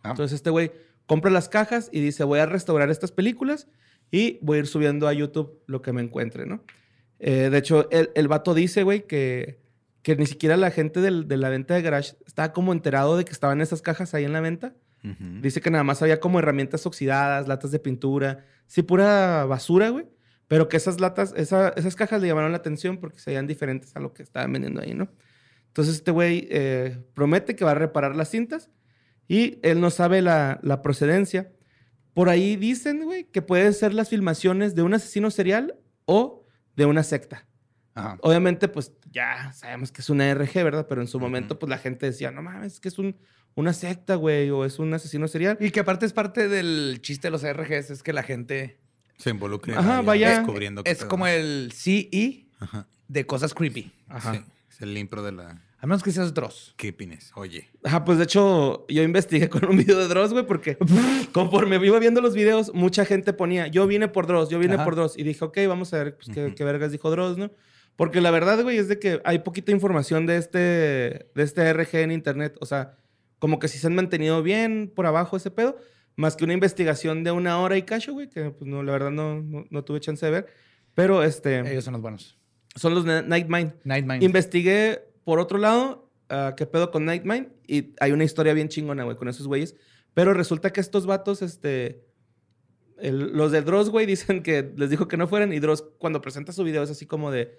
Ah. 0.04 0.12
Entonces 0.12 0.36
este 0.36 0.50
güey 0.50 0.72
compra 1.06 1.32
las 1.32 1.48
cajas 1.50 1.90
y 1.92 2.02
dice, 2.02 2.24
voy 2.24 2.40
a 2.40 2.46
restaurar 2.46 2.90
estas 2.90 3.12
películas 3.12 3.68
y 4.10 4.40
voy 4.42 4.58
a 4.58 4.60
ir 4.62 4.68
subiendo 4.68 5.08
a 5.08 5.14
YouTube 5.14 5.62
lo 5.68 5.82
que 5.82 5.94
me 5.94 6.02
encuentre, 6.02 6.46
¿no? 6.46 6.64
Eh, 7.20 7.50
de 7.52 7.58
hecho, 7.58 7.90
el, 7.92 8.10
el 8.16 8.28
vato 8.28 8.54
dice, 8.54 8.84
güey, 8.84 9.06
que, 9.06 9.60
que 10.02 10.16
ni 10.16 10.26
siquiera 10.26 10.58
la 10.58 10.72
gente 10.72 11.00
del- 11.02 11.28
de 11.28 11.38
la 11.38 11.50
venta 11.50 11.76
de 11.76 11.82
garage 11.84 12.16
estaba 12.26 12.52
como 12.52 12.74
enterado 12.74 13.16
de 13.16 13.24
que 13.26 13.32
estaban 13.32 13.62
esas 13.62 13.82
cajas 13.82 14.14
ahí 14.14 14.24
en 14.26 14.34
la 14.34 14.42
venta. 14.42 14.74
Dice 15.42 15.62
que 15.62 15.72
nada 15.72 15.84
más 15.84 16.02
había 16.02 16.20
como 16.20 16.38
herramientas 16.40 16.86
oxidadas, 16.86 17.48
latas 17.48 17.72
de 17.72 17.80
pintura, 17.80 18.46
sí, 18.68 18.84
pura 18.84 19.46
basura, 19.46 19.90
güey. 19.90 20.06
Pero 20.48 20.68
que 20.70 20.78
esas 20.78 21.00
latas, 21.00 21.34
esa- 21.38 21.70
esas 21.70 21.96
cajas 21.96 22.22
le 22.22 22.28
llamaron 22.28 22.52
la 22.52 22.58
atención 22.58 22.98
porque 22.98 23.20
se 23.20 23.32
veían 23.32 23.48
diferentes 23.48 23.96
a 23.96 24.00
lo 24.00 24.14
que 24.14 24.22
estaban 24.22 24.52
vendiendo 24.54 24.82
ahí, 24.82 24.94
¿no? 24.94 25.10
Entonces 25.68 25.96
este 25.96 26.12
güey 26.12 26.48
eh, 26.52 26.98
promete 27.14 27.56
que 27.56 27.64
va 27.66 27.72
a 27.72 27.76
reparar 27.76 28.16
las 28.16 28.30
cintas 28.30 28.70
y 29.28 29.60
él 29.64 29.80
no 29.80 29.90
sabe 29.90 30.22
la, 30.22 30.60
la 30.62 30.82
procedencia. 30.82 31.52
Por 32.14 32.28
ahí 32.28 32.58
dicen, 32.58 33.06
güey, 33.06 33.24
que 33.24 33.42
pueden 33.42 33.74
ser 33.74 33.94
las 33.94 34.10
filmaciones 34.10 34.76
de 34.76 34.82
un 34.82 34.94
asesino 34.94 35.32
serial 35.32 35.76
o 36.06 36.46
de 36.76 36.86
una 36.86 37.04
secta. 37.04 37.48
Ajá. 37.94 38.18
Obviamente, 38.22 38.68
pues 38.68 38.94
ya 39.12 39.52
sabemos 39.54 39.92
que 39.92 40.02
es 40.02 40.10
una 40.10 40.34
RG, 40.34 40.54
¿verdad? 40.64 40.86
Pero 40.88 41.02
en 41.02 41.08
su 41.08 41.20
momento, 41.20 41.60
pues 41.60 41.70
la 41.70 41.78
gente 41.78 42.06
decía, 42.06 42.32
no 42.32 42.42
mames, 42.42 42.74
es 42.74 42.80
que 42.80 42.88
es 42.88 42.98
un, 42.98 43.16
una 43.56 43.74
secta, 43.74 44.16
güey, 44.16 44.50
o 44.50 44.64
es 44.66 44.80
un 44.80 44.94
asesino 44.94 45.28
serial. 45.28 45.58
Y 45.60 45.72
que 45.72 45.82
aparte 45.82 46.06
es 46.06 46.14
parte 46.14 46.48
del 46.48 47.00
chiste 47.02 47.28
de 47.28 47.32
los 47.32 47.44
RGs, 47.44 47.90
es 47.92 48.04
que 48.04 48.14
la 48.14 48.24
gente 48.24 48.80
Se 49.18 49.30
involucre. 49.30 49.76
Ajá, 49.76 50.02
vaya. 50.02 50.38
Descubriendo 50.38 50.84
qué 50.84 50.92
es 50.92 51.04
como 51.06 51.28
el 51.28 51.72
CE 51.74 52.48
Ajá. 52.60 52.88
de 53.08 53.26
cosas 53.26 53.54
creepy. 53.54 53.92
Ajá. 54.08 54.36
Sí, 54.36 54.42
es 54.70 54.82
el 54.82 54.98
impro 54.98 55.22
de 55.22 55.34
la 55.34 55.62
A 55.80 55.86
menos 55.86 56.02
que 56.02 56.12
seas 56.12 56.34
Dross. 56.34 56.74
creepiness. 56.78 57.32
Oye. 57.36 57.70
Ajá, 57.84 58.06
pues 58.06 58.18
de 58.20 58.24
hecho, 58.24 58.86
yo 58.88 59.04
investigué 59.04 59.50
con 59.50 59.66
un 59.66 59.76
video 59.78 59.98
de 59.98 60.08
Dross, 60.08 60.32
güey, 60.32 60.46
porque 60.46 60.78
conforme 61.34 61.76
iba 61.86 62.00
viendo 62.00 62.22
los 62.22 62.36
videos, 62.36 62.74
mucha 62.74 63.04
gente 63.04 63.34
ponía, 63.34 63.68
yo 63.68 63.86
vine 63.86 64.08
por 64.08 64.28
Dross, 64.28 64.50
yo 64.50 64.60
vine 64.60 64.76
Ajá. 64.76 64.86
por 64.86 64.96
Dross. 64.96 65.18
Y 65.18 65.24
dije, 65.24 65.44
ok, 65.44 65.58
vamos 65.68 65.94
a 65.94 65.98
ver 66.04 66.16
pues, 66.16 66.30
qué, 66.34 66.56
qué 66.56 66.64
vergas 66.64 66.92
dijo 66.94 67.12
Dross, 67.12 67.38
¿no? 67.38 67.52
Porque 67.96 68.22
la 68.22 68.32
verdad, 68.32 68.62
güey, 68.64 68.78
es 68.78 68.88
de 68.88 69.00
que 69.00 69.22
hay 69.26 69.40
poquita 69.40 69.72
información 69.72 70.26
de 70.26 70.38
este, 70.38 70.60
de 70.60 71.44
este 71.44 71.72
RG 71.74 71.98
en 71.98 72.12
internet. 72.12 72.58
O 72.62 72.66
sea, 72.66 72.98
como 73.40 73.60
que 73.60 73.68
si 73.68 73.78
se 73.78 73.88
han 73.88 73.96
mantenido 73.96 74.42
bien 74.44 74.92
por 74.96 75.06
abajo 75.06 75.38
ese 75.38 75.52
pedo, 75.52 75.78
más 76.16 76.36
que 76.36 76.44
una 76.44 76.54
investigación 76.54 77.24
de 77.24 77.32
una 77.32 77.60
hora 77.60 77.78
y 77.78 77.84
cacho, 77.84 78.14
güey, 78.14 78.30
que 78.30 78.50
pues 78.52 78.70
no, 78.70 78.82
la 78.84 78.92
verdad 78.92 79.12
no, 79.12 79.42
no, 79.42 79.66
no 79.70 79.84
tuve 79.84 80.00
chance 80.00 80.26
de 80.26 80.32
ver. 80.32 80.48
Pero 80.94 81.24
este, 81.24 81.60
Ellos 81.72 81.84
son 81.86 81.94
los 81.94 82.02
buenos. 82.02 82.38
son 82.76 82.94
los 82.96 83.06
de 83.06 83.24
Nightmind. 83.24 83.74
Nightmind. 83.84 84.24
Investigué, 84.24 85.04
por 85.24 85.40
otro 85.40 85.58
lado, 85.58 86.10
ah, 86.30 86.54
qué 86.58 86.66
pedo 86.66 86.92
con 86.92 87.06
Nightmind. 87.06 87.50
Y 87.68 87.94
hay 88.00 88.12
una 88.12 88.24
historia 88.24 88.54
bien 88.54 88.68
chingona, 88.68 89.04
güey, 89.04 89.16
con 89.16 89.28
esos 89.30 89.48
güeyes. 89.48 89.76
Pero 90.14 90.34
resulta 90.34 90.72
que 90.74 90.82
estos 90.82 91.06
vatos, 91.06 91.42
este... 91.42 92.04
el- 93.00 93.32
los 93.38 93.52
de 93.52 93.62
Dross, 93.62 93.90
güey, 93.90 94.06
dicen 94.08 94.44
que 94.44 94.74
les 94.76 94.90
dijo 94.90 95.08
que 95.08 95.18
no 95.18 95.28
fueran. 95.28 95.54
Y 95.54 95.60
Dross, 95.60 95.84
cuando 95.98 96.20
presenta 96.22 96.52
su 96.52 96.64
video, 96.64 96.84
es 96.84 96.90
así 96.92 97.06
como 97.06 97.32
de... 97.32 97.58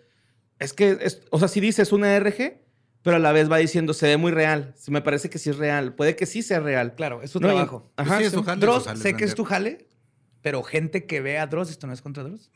Es 0.63 0.73
que, 0.73 0.99
es- 1.01 1.23
o 1.31 1.39
sea, 1.39 1.49
sí 1.49 1.61
dice, 1.61 1.83
es 1.83 1.93
una 1.93 2.15
RG, 2.19 2.61
pero 3.03 3.17
a 3.17 3.19
la 3.19 3.33
vez 3.33 3.51
va 3.51 3.59
diciendo, 3.59 3.95
se 3.95 4.07
ve 4.07 4.17
muy 4.17 4.31
real. 4.33 4.73
Se 4.77 4.91
me 4.91 5.03
parece 5.03 5.29
que 5.29 5.39
sí 5.39 5.51
es 5.51 5.57
real. 5.59 5.95
Puede 5.95 6.15
que 6.17 6.25
sí 6.27 6.43
sea 6.43 6.61
real. 6.61 6.95
Claro, 6.95 7.21
es 7.23 7.31
su 7.31 7.41
No, 7.41 7.49
trabajo. 7.49 7.91
Ajá, 7.97 8.19
sí, 8.19 8.25
es 8.25 8.33
sí. 8.33 8.43
jale, 8.45 8.61
Dross, 8.61 8.85
jale 8.85 9.01
sé 9.01 9.15
que 9.17 9.25
es 9.25 9.35
tu 9.35 9.45
jale, 9.45 9.89
pero 10.41 10.63
gente 10.63 11.05
que 11.07 11.21
ve 11.21 11.39
a 11.39 11.47
Dross, 11.47 11.71
esto 11.71 11.87
no 11.87 11.93
es 11.93 12.01
contra 12.03 12.23
Dross. 12.23 12.51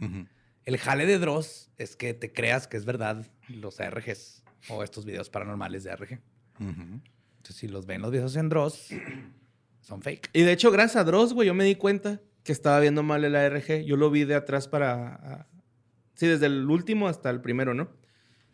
El 0.64 0.78
jale 0.78 1.06
de 1.06 1.18
Dross 1.18 1.70
es 1.78 1.96
que 1.96 2.14
te 2.14 2.32
creas 2.32 2.66
que 2.68 2.76
es 2.76 2.84
verdad 2.84 3.26
los 3.48 3.80
ARGs 3.80 4.42
o 4.68 4.82
estos 4.82 5.04
videos 5.04 5.30
paranormales 5.30 5.84
de 5.84 5.90
ARG. 5.92 6.20
Entonces, 6.58 7.56
si 7.56 7.68
los 7.68 7.86
ven 7.86 8.02
los 8.02 8.10
videos 8.10 8.34
en 8.36 8.48
Dross, 8.48 8.88
son 9.80 10.02
fake. 10.02 10.30
Y 10.32 10.42
de 10.42 10.52
hecho, 10.52 10.70
gracias 10.70 10.96
a 10.96 11.04
Dross, 11.04 11.32
güey, 11.34 11.46
yo 11.48 11.54
me 11.54 11.64
di 11.64 11.74
cuenta 11.76 12.20
que 12.42 12.52
estaba 12.52 12.78
viendo 12.80 13.02
mal 13.02 13.24
el 13.24 13.34
ARG. 13.36 13.82
Yo 13.84 13.96
lo 13.96 14.10
vi 14.10 14.24
de 14.24 14.34
atrás 14.36 14.68
para... 14.68 15.46
Sí, 16.16 16.26
desde 16.26 16.46
el 16.46 16.68
último 16.68 17.06
hasta 17.08 17.30
el 17.30 17.40
primero, 17.40 17.72
¿no? 17.74 17.88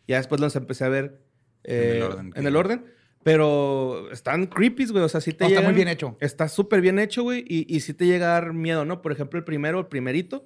Ya 0.07 0.17
después 0.17 0.39
los 0.39 0.55
empecé 0.55 0.85
a 0.85 0.89
ver 0.89 1.19
En 1.63 1.75
el 1.89 1.97
eh, 1.97 2.03
orden 2.03 2.31
que- 2.31 2.39
En 2.39 2.45
el 2.47 2.55
orden. 2.55 2.85
Pero 3.23 4.11
están 4.11 4.47
creepy, 4.47 4.85
güey. 4.87 5.03
O 5.03 5.09
sea, 5.09 5.21
sí 5.21 5.31
te 5.33 5.45
No, 5.45 5.49
está 5.49 5.61
muy 5.61 5.73
bien 5.73 5.87
hecho. 5.87 6.17
Está 6.19 6.49
súper 6.49 6.81
bien 6.81 6.99
hecho, 6.99 7.23
güey. 7.23 7.45
Y, 7.47 7.73
y 7.73 7.79
sí 7.79 7.93
te 7.93 8.05
llega 8.05 8.27
a 8.27 8.41
dar 8.41 8.53
miedo, 8.53 8.83
¿no? 8.85 9.01
Por 9.01 9.11
ejemplo, 9.13 9.39
el 9.39 9.45
primero, 9.45 9.79
el 9.79 9.87
primerito. 9.87 10.45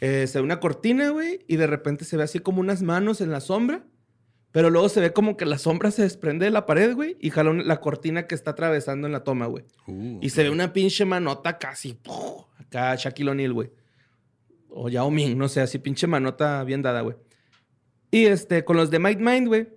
eh, 0.00 0.26
se 0.26 0.38
ve 0.38 0.44
una 0.44 0.58
cortina, 0.60 1.10
güey. 1.10 1.44
Y 1.46 1.54
de 1.56 1.66
repente 1.68 2.04
se 2.04 2.16
ve 2.16 2.24
así 2.24 2.40
como 2.40 2.60
unas 2.60 2.82
manos 2.82 3.20
en 3.20 3.30
la 3.30 3.40
sombra. 3.40 3.84
Pero 4.50 4.70
luego 4.70 4.88
se 4.88 5.00
ve 5.00 5.12
como 5.12 5.36
que 5.36 5.46
la 5.46 5.56
sombra 5.58 5.90
se 5.92 6.02
desprende 6.02 6.44
de 6.46 6.50
la 6.50 6.66
pared, 6.66 6.94
güey. 6.94 7.16
Y 7.20 7.30
jala 7.30 7.52
la 7.52 7.80
cortina 7.80 8.26
que 8.26 8.34
está 8.34 8.50
atravesando 8.52 9.06
en 9.06 9.12
la 9.12 9.22
toma, 9.24 9.46
güey. 9.46 9.64
Uh, 9.86 10.18
Y 10.20 10.30
se 10.30 10.42
ve 10.42 10.50
una 10.50 10.72
pinche 10.72 11.04
manota 11.04 11.58
casi. 11.58 11.94
¡puf! 11.94 12.44
Acá 12.58 12.94
Shaquille 12.96 13.30
O'Neal, 13.30 13.52
güey. 13.52 13.70
O 14.76 14.88
Yao 14.88 15.10
Ming, 15.10 15.38
no 15.38 15.48
sé, 15.48 15.60
así 15.60 15.78
pinche 15.78 16.06
manota 16.06 16.64
bien 16.64 16.82
dada, 16.82 17.00
güey. 17.00 17.16
Y 18.10 18.26
este, 18.26 18.64
con 18.64 18.76
los 18.76 18.90
de 18.90 18.98
Might 18.98 19.20
Mind, 19.20 19.46
güey. 19.46 19.68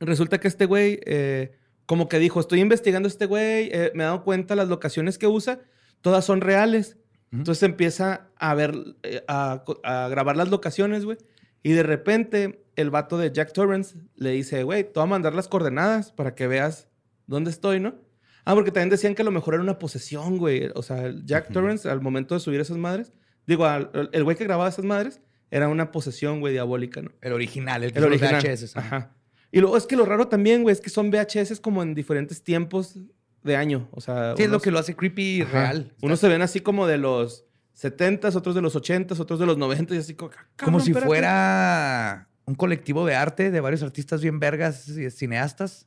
Resulta 0.00 0.38
que 0.38 0.48
este 0.48 0.66
güey, 0.66 1.00
eh, 1.06 1.52
como 1.86 2.08
que 2.08 2.18
dijo, 2.18 2.40
estoy 2.40 2.60
investigando 2.60 3.06
a 3.06 3.10
este 3.10 3.26
güey, 3.26 3.68
eh, 3.72 3.92
me 3.94 4.02
he 4.02 4.06
dado 4.06 4.24
cuenta 4.24 4.56
las 4.56 4.68
locaciones 4.68 5.18
que 5.18 5.26
usa, 5.26 5.60
todas 6.00 6.24
son 6.24 6.40
reales. 6.40 6.98
Entonces 7.30 7.62
empieza 7.62 8.30
a 8.36 8.54
ver, 8.54 8.74
eh, 9.02 9.22
a, 9.28 9.62
grabar 10.10 10.36
las 10.36 10.48
locaciones, 10.48 11.04
güey. 11.04 11.18
Y 11.62 11.72
de 11.72 11.82
repente 11.82 12.64
el 12.76 12.90
vato 12.90 13.18
de 13.18 13.30
Jack 13.32 13.52
Torrance 13.52 13.98
le 14.14 14.30
dice, 14.30 14.62
güey, 14.62 14.84
te 14.84 14.92
voy 14.94 15.04
a 15.04 15.06
mandar 15.06 15.34
las 15.34 15.46
coordenadas 15.46 16.12
para 16.12 16.34
que 16.34 16.46
veas 16.46 16.88
dónde 17.26 17.50
estoy, 17.50 17.80
¿no? 17.80 17.96
Ah, 18.44 18.54
porque 18.54 18.70
también 18.70 18.88
decían 18.88 19.14
que 19.14 19.22
a 19.22 19.24
lo 19.24 19.30
mejor 19.30 19.54
era 19.54 19.62
una 19.62 19.78
posesión, 19.78 20.38
güey. 20.38 20.70
O 20.74 20.82
sea, 20.82 21.12
Jack 21.24 21.46
Ujú. 21.46 21.54
Torrance, 21.54 21.88
al 21.88 22.00
momento 22.00 22.34
de 22.34 22.40
subir 22.40 22.60
esas 22.60 22.78
madres, 22.78 23.12
digo, 23.48 23.66
el 24.12 24.22
güey 24.24 24.36
que 24.36 24.44
grababa 24.44 24.68
esas 24.68 24.84
madres, 24.84 25.20
era 25.50 25.66
una 25.68 25.90
posesión, 25.90 26.38
güey, 26.40 26.52
diabólica, 26.52 27.02
¿no? 27.02 27.10
El 27.22 27.32
original, 27.32 27.82
el, 27.82 27.92
que 27.92 27.98
El 27.98 28.04
original. 28.04 28.40
VHS. 28.42 28.76
ajá. 28.76 28.96
Ajá. 28.96 29.14
Y 29.50 29.60
luego 29.60 29.76
es 29.76 29.86
que 29.86 29.96
lo 29.96 30.04
raro 30.04 30.28
también, 30.28 30.62
güey, 30.62 30.72
es 30.74 30.80
que 30.80 30.90
son 30.90 31.10
VHS 31.10 31.58
como 31.60 31.82
en 31.82 31.94
diferentes 31.94 32.42
tiempos 32.44 32.98
de 33.42 33.56
año. 33.56 33.88
O 33.92 34.00
sea, 34.02 34.36
Sí, 34.36 34.42
es 34.42 34.48
lo 34.48 34.56
unos- 34.56 34.62
que 34.62 34.70
lo 34.70 34.78
hace 34.78 34.94
creepy 34.94 35.42
Ajá. 35.42 35.52
real. 35.62 35.94
Unos 36.02 36.20
se 36.20 36.28
ven 36.28 36.42
así 36.42 36.60
como 36.60 36.86
de 36.86 36.98
los 36.98 37.46
70s, 37.74 38.34
otros 38.36 38.54
de 38.54 38.60
los 38.60 38.76
80s, 38.76 39.18
otros 39.20 39.40
de 39.40 39.46
los 39.46 39.56
90s, 39.56 39.94
y 39.94 39.98
así 39.98 40.14
como... 40.14 40.30
Como 40.32 40.42
"Cabrón, 40.56 40.80
si 40.82 40.90
espérate". 40.90 41.06
fuera 41.06 42.28
un 42.44 42.54
colectivo 42.56 43.06
de 43.06 43.14
arte 43.14 43.50
de 43.50 43.60
varios 43.60 43.82
artistas 43.82 44.20
bien 44.20 44.38
vergas 44.38 44.86
y 44.88 45.10
cineastas. 45.10 45.86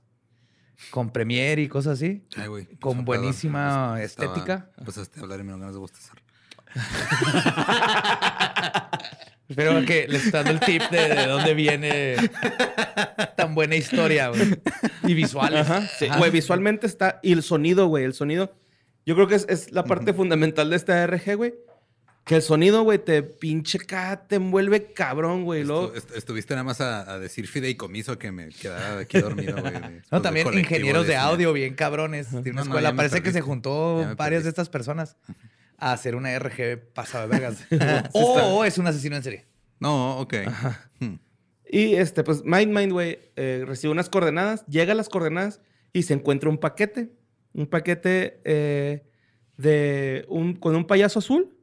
Con 0.90 1.12
premier 1.12 1.60
y 1.60 1.68
cosas 1.68 1.94
así. 2.00 2.26
Ay, 2.36 2.48
güey. 2.48 2.66
con 2.80 3.06
Pues, 3.06 3.20
buenísima. 3.20 4.02
Estaba- 4.02 4.02
estética. 4.34 4.72
Empezaste 4.80 5.20
a 5.20 5.24
hablar 5.24 5.40
y 5.40 5.44
me 5.44 5.48
dieron 5.50 5.60
ganas 5.60 5.76
de 5.76 5.80
bostezar. 5.80 6.18
Espero 9.50 9.86
que 9.86 10.08
les 10.08 10.26
está 10.26 10.44
dando 10.44 10.52
el 10.54 10.60
tip 10.62 10.82
de, 10.92 11.10
de 11.10 11.26
dónde 11.28 11.54
viene 11.54 12.16
tan 13.36 13.54
buena 13.54 13.76
historia, 13.76 14.30
güey. 14.30 14.58
Y 15.04 15.14
visuales. 15.14 15.70
Ajá, 15.70 15.88
sí. 16.00 16.06
Ajá. 16.06 16.18
Güey, 16.20 16.32
visualmente 16.32 16.88
está... 16.88 17.20
Y 17.22 17.34
el 17.34 17.44
sonido, 17.44 17.88
güey, 17.88 18.06
el 18.06 18.14
sonido... 18.14 18.56
Yo 19.06 19.16
creo 19.16 19.28
que 19.28 19.36
es, 19.36 19.46
es 19.50 19.72
la 19.72 19.84
parte 19.84 20.14
fundamental 20.14 20.70
de 20.70 20.76
esta 20.78 21.06
RG, 21.06 21.36
güey. 21.36 21.54
Que 22.24 22.36
el 22.36 22.44
sonido, 22.44 22.84
güey, 22.84 23.00
te 23.00 23.24
pinche 23.24 23.80
acá, 23.80 24.26
te 24.28 24.36
envuelve 24.36 24.94
cabrón, 24.94 25.44
güey. 25.44 25.64
Luego... 25.66 25.92
Estu- 25.92 25.98
est- 25.98 26.12
estuviste 26.16 26.54
nada 26.54 26.64
más 26.64 26.80
a, 26.80 27.12
a 27.12 27.20
decir 27.20 27.48
fideicomiso 27.48 28.18
que 28.20 28.32
me 28.32 28.50
quedara 28.50 29.00
aquí 29.00 29.20
dormido, 29.20 29.60
güey. 29.60 29.74
No, 30.12 30.22
también 30.22 30.48
ingenieros 30.54 31.08
de 31.08 31.18
audio 31.18 31.52
bien 31.52 31.74
cabrones 31.74 32.32
de 32.32 32.38
una 32.38 32.46
No, 32.52 32.54
no, 32.54 32.62
escuela. 32.62 32.92
me 32.92 32.98
Parece 32.98 33.22
que 33.24 33.32
se 33.34 33.42
juntó 33.42 34.08
varias 34.16 34.44
de 34.44 34.50
estas 34.50 34.70
personas 34.70 35.18
a 35.82 35.94
hacer 35.94 36.16
una 36.16 36.38
RG 36.38 36.94
pasada 36.94 37.28
de 37.28 37.40
vergas. 37.40 37.66
o, 38.14 38.34
o 38.34 38.64
es 38.64 38.78
un 38.78 38.88
asesino 38.88 39.18
en 39.18 39.24
serie. 39.24 39.46
No, 39.80 40.20
ok. 40.20 40.36
Hmm. 41.00 41.16
Y 41.68 41.96
este, 41.96 42.24
pues, 42.24 42.44
Mind 42.46 42.72
Mind, 42.72 42.92
güey, 42.92 43.18
eh, 43.36 43.64
recibe 43.66 43.92
unas 43.92 44.10
coordenadas, 44.10 44.66
llega 44.68 44.94
a 44.94 44.96
las 44.96 45.10
coordenadas 45.10 45.60
y 45.92 46.04
se 46.04 46.14
encuentra 46.14 46.50
un 46.50 46.60
paquete. 46.60 47.12
Un 47.54 47.66
paquete 47.66 48.42
eh, 48.46 49.10
de 49.58 50.26
un, 50.30 50.54
con 50.54 50.76
un 50.76 50.86
payaso 50.86 51.20
azul. 51.20 51.58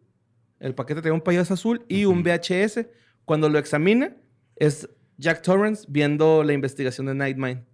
El 0.59 0.75
paquete 0.75 1.01
trae 1.01 1.13
un 1.13 1.21
payaso 1.21 1.55
azul 1.55 1.85
y 1.89 2.05
un. 2.05 2.25
VHS. 2.25 2.87
Cuando 3.25 3.49
lo 3.49 3.59
examina, 3.59 4.17
es 4.57 4.89
Jack 5.17 5.43
Torrance 5.43 5.87
viendo 5.89 6.43
la 6.43 6.55
investigación 6.55 7.07
de 7.07 7.15
Nightmind. 7.15 7.65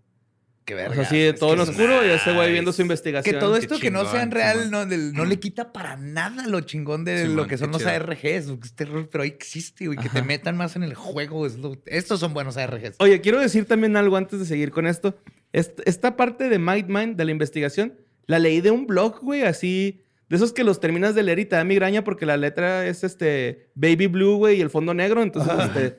Qué 0.64 0.72
O 0.74 0.76
verga. 0.78 0.94
sea, 0.94 1.04
así, 1.04 1.38
todo 1.38 1.52
en 1.54 1.60
oscuro 1.60 2.06
y 2.06 2.10
ese 2.10 2.32
güey 2.32 2.50
viendo 2.52 2.72
su 2.72 2.80
investigación. 2.80 3.34
Que 3.34 3.38
todo 3.38 3.56
esto 3.56 3.78
que 3.78 3.90
no 3.90 4.10
sea 4.10 4.22
en 4.22 4.30
real 4.30 4.70
no, 4.70 4.86
del- 4.86 5.12
no 5.12 5.24
le 5.26 5.38
quita 5.38 5.72
para 5.72 5.96
nada 5.98 6.46
lo 6.46 6.60
chingón 6.62 7.04
de 7.04 7.28
lo 7.28 7.46
que 7.46 7.58
son 7.58 7.70
los 7.70 7.80
chido. 7.82 7.90
ARGs. 7.90 8.48
Este 8.64 8.86
rol, 8.86 9.08
pero 9.10 9.24
ahí 9.24 9.28
existe, 9.30 9.86
güey. 9.86 9.98
Que 9.98 10.08
te 10.08 10.22
metan 10.22 10.56
más 10.56 10.74
en 10.76 10.82
el 10.82 10.94
juego. 10.94 11.46
es 11.46 11.56
lo- 11.58 11.76
estos 11.86 12.20
son 12.20 12.32
buenos 12.32 12.56
ARGs. 12.56 12.96
Oye, 12.98 13.20
quiero 13.20 13.40
decir 13.40 13.66
también 13.66 13.94
algo 13.96 14.16
antes 14.16 14.38
de 14.40 14.46
seguir 14.46 14.70
con 14.70 14.86
esto. 14.86 15.18
Est- 15.52 15.80
esta 15.84 16.16
parte 16.16 16.48
de 16.48 16.58
Mind 16.58 16.88
Mind, 16.88 17.16
de 17.16 17.24
la 17.26 17.30
investigación, 17.30 17.98
la 18.26 18.38
leí 18.38 18.60
de 18.62 18.70
un 18.70 18.86
blog, 18.86 19.20
güey, 19.20 19.42
así. 19.42 20.00
De 20.30 20.36
esos 20.36 20.54
que 20.54 20.64
los 20.64 20.80
terminas 20.80 21.14
de 21.14 21.22
leer 21.22 21.40
y 21.40 21.44
te 21.44 21.56
da 21.56 21.64
migraña 21.64 22.02
porque 22.02 22.24
la 22.24 22.38
letra 22.38 22.86
es 22.86 23.04
este 23.04 23.68
baby 23.74 24.06
blue, 24.06 24.36
güey, 24.36 24.56
y 24.56 24.60
el 24.62 24.70
fondo 24.70 24.94
negro. 24.94 25.22
Entonces, 25.22 25.52
este, 25.66 25.98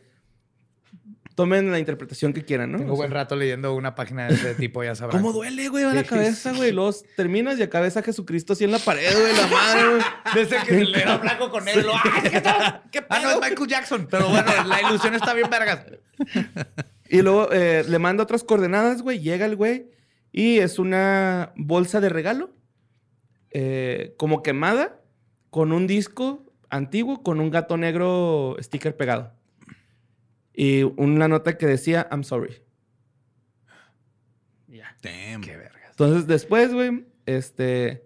tomen 1.36 1.72
la 1.72 1.80
interpretación 1.80 2.34
que 2.34 2.44
quieran, 2.44 2.72
¿no? 2.72 2.78
Tengo 2.78 2.94
O 2.94 2.96
sea, 2.96 3.04
buen 3.04 3.12
rato 3.12 3.36
leyendo 3.36 3.76
una 3.76 3.94
página 3.94 4.28
de 4.28 4.36
ese 4.36 4.56
tipo, 4.56 4.84
ya 4.84 4.96
sabrán. 4.96 5.22
¿Cómo 5.22 5.34
duele, 5.34 5.68
güey? 5.68 5.84
Va 5.84 5.94
la 5.94 6.04
cabeza, 6.04 6.54
güey. 6.54 6.72
Luego 6.72 6.92
terminas 7.16 7.60
y 7.60 7.64
acá 7.64 7.82
ves 7.82 7.98
a 7.98 8.02
Jesucristo 8.02 8.54
así 8.54 8.64
en 8.64 8.72
la 8.72 8.80
pared, 8.80 9.12
güey, 9.12 9.36
la 9.36 9.48
madre, 9.48 9.90
güey. 9.90 10.02
Desde 10.34 10.64
que 10.66 10.86
le 10.86 11.02
era 11.02 11.18
blanco 11.18 11.52
con 11.52 11.66
negro. 11.66 11.92
¡Ay, 12.04 12.30
qué 12.32 12.42
tal! 12.42 12.82
¿Qué 12.92 13.06
Ah, 13.10 13.20
no, 13.22 13.32
es 13.32 13.36
Michael 13.42 13.68
Jackson. 13.68 14.08
Pero 14.10 14.30
bueno, 14.30 14.52
la 14.66 14.82
ilusión 14.82 15.14
está 15.14 15.34
bien 15.34 15.50
vergas. 15.50 15.86
Y 17.10 17.22
luego 17.22 17.50
eh, 17.52 17.84
le 17.88 18.00
manda 18.00 18.24
otras 18.24 18.44
coordenadas, 18.44 19.02
güey. 19.02 19.20
Llega 19.20 19.46
el 19.46 19.56
güey 19.56 19.92
y 20.32 20.60
es 20.60 20.80
una 20.80 21.52
bolsa 21.56 22.02
de 22.02 22.10
regalo, 22.10 22.52
eh, 23.52 24.14
como 24.18 24.42
quemada, 24.42 25.02
con 25.50 25.72
un 25.72 25.86
disco 25.88 26.44
antiguo, 26.70 27.24
con 27.24 27.40
un 27.40 27.52
gato 27.52 27.78
negro 27.78 28.56
sticker 28.60 28.96
pegado. 28.98 29.34
Y 30.56 30.84
una 30.84 31.28
nota 31.28 31.58
que 31.58 31.66
decía, 31.66 32.08
I'm 32.12 32.24
sorry. 32.24 32.62
Ya. 34.68 34.96
Damn. 35.02 35.42
Qué 35.42 35.58
vergas. 35.58 35.92
Entonces 35.92 36.28
después, 36.28 36.74
güey, 36.74 37.06
este, 37.26 38.06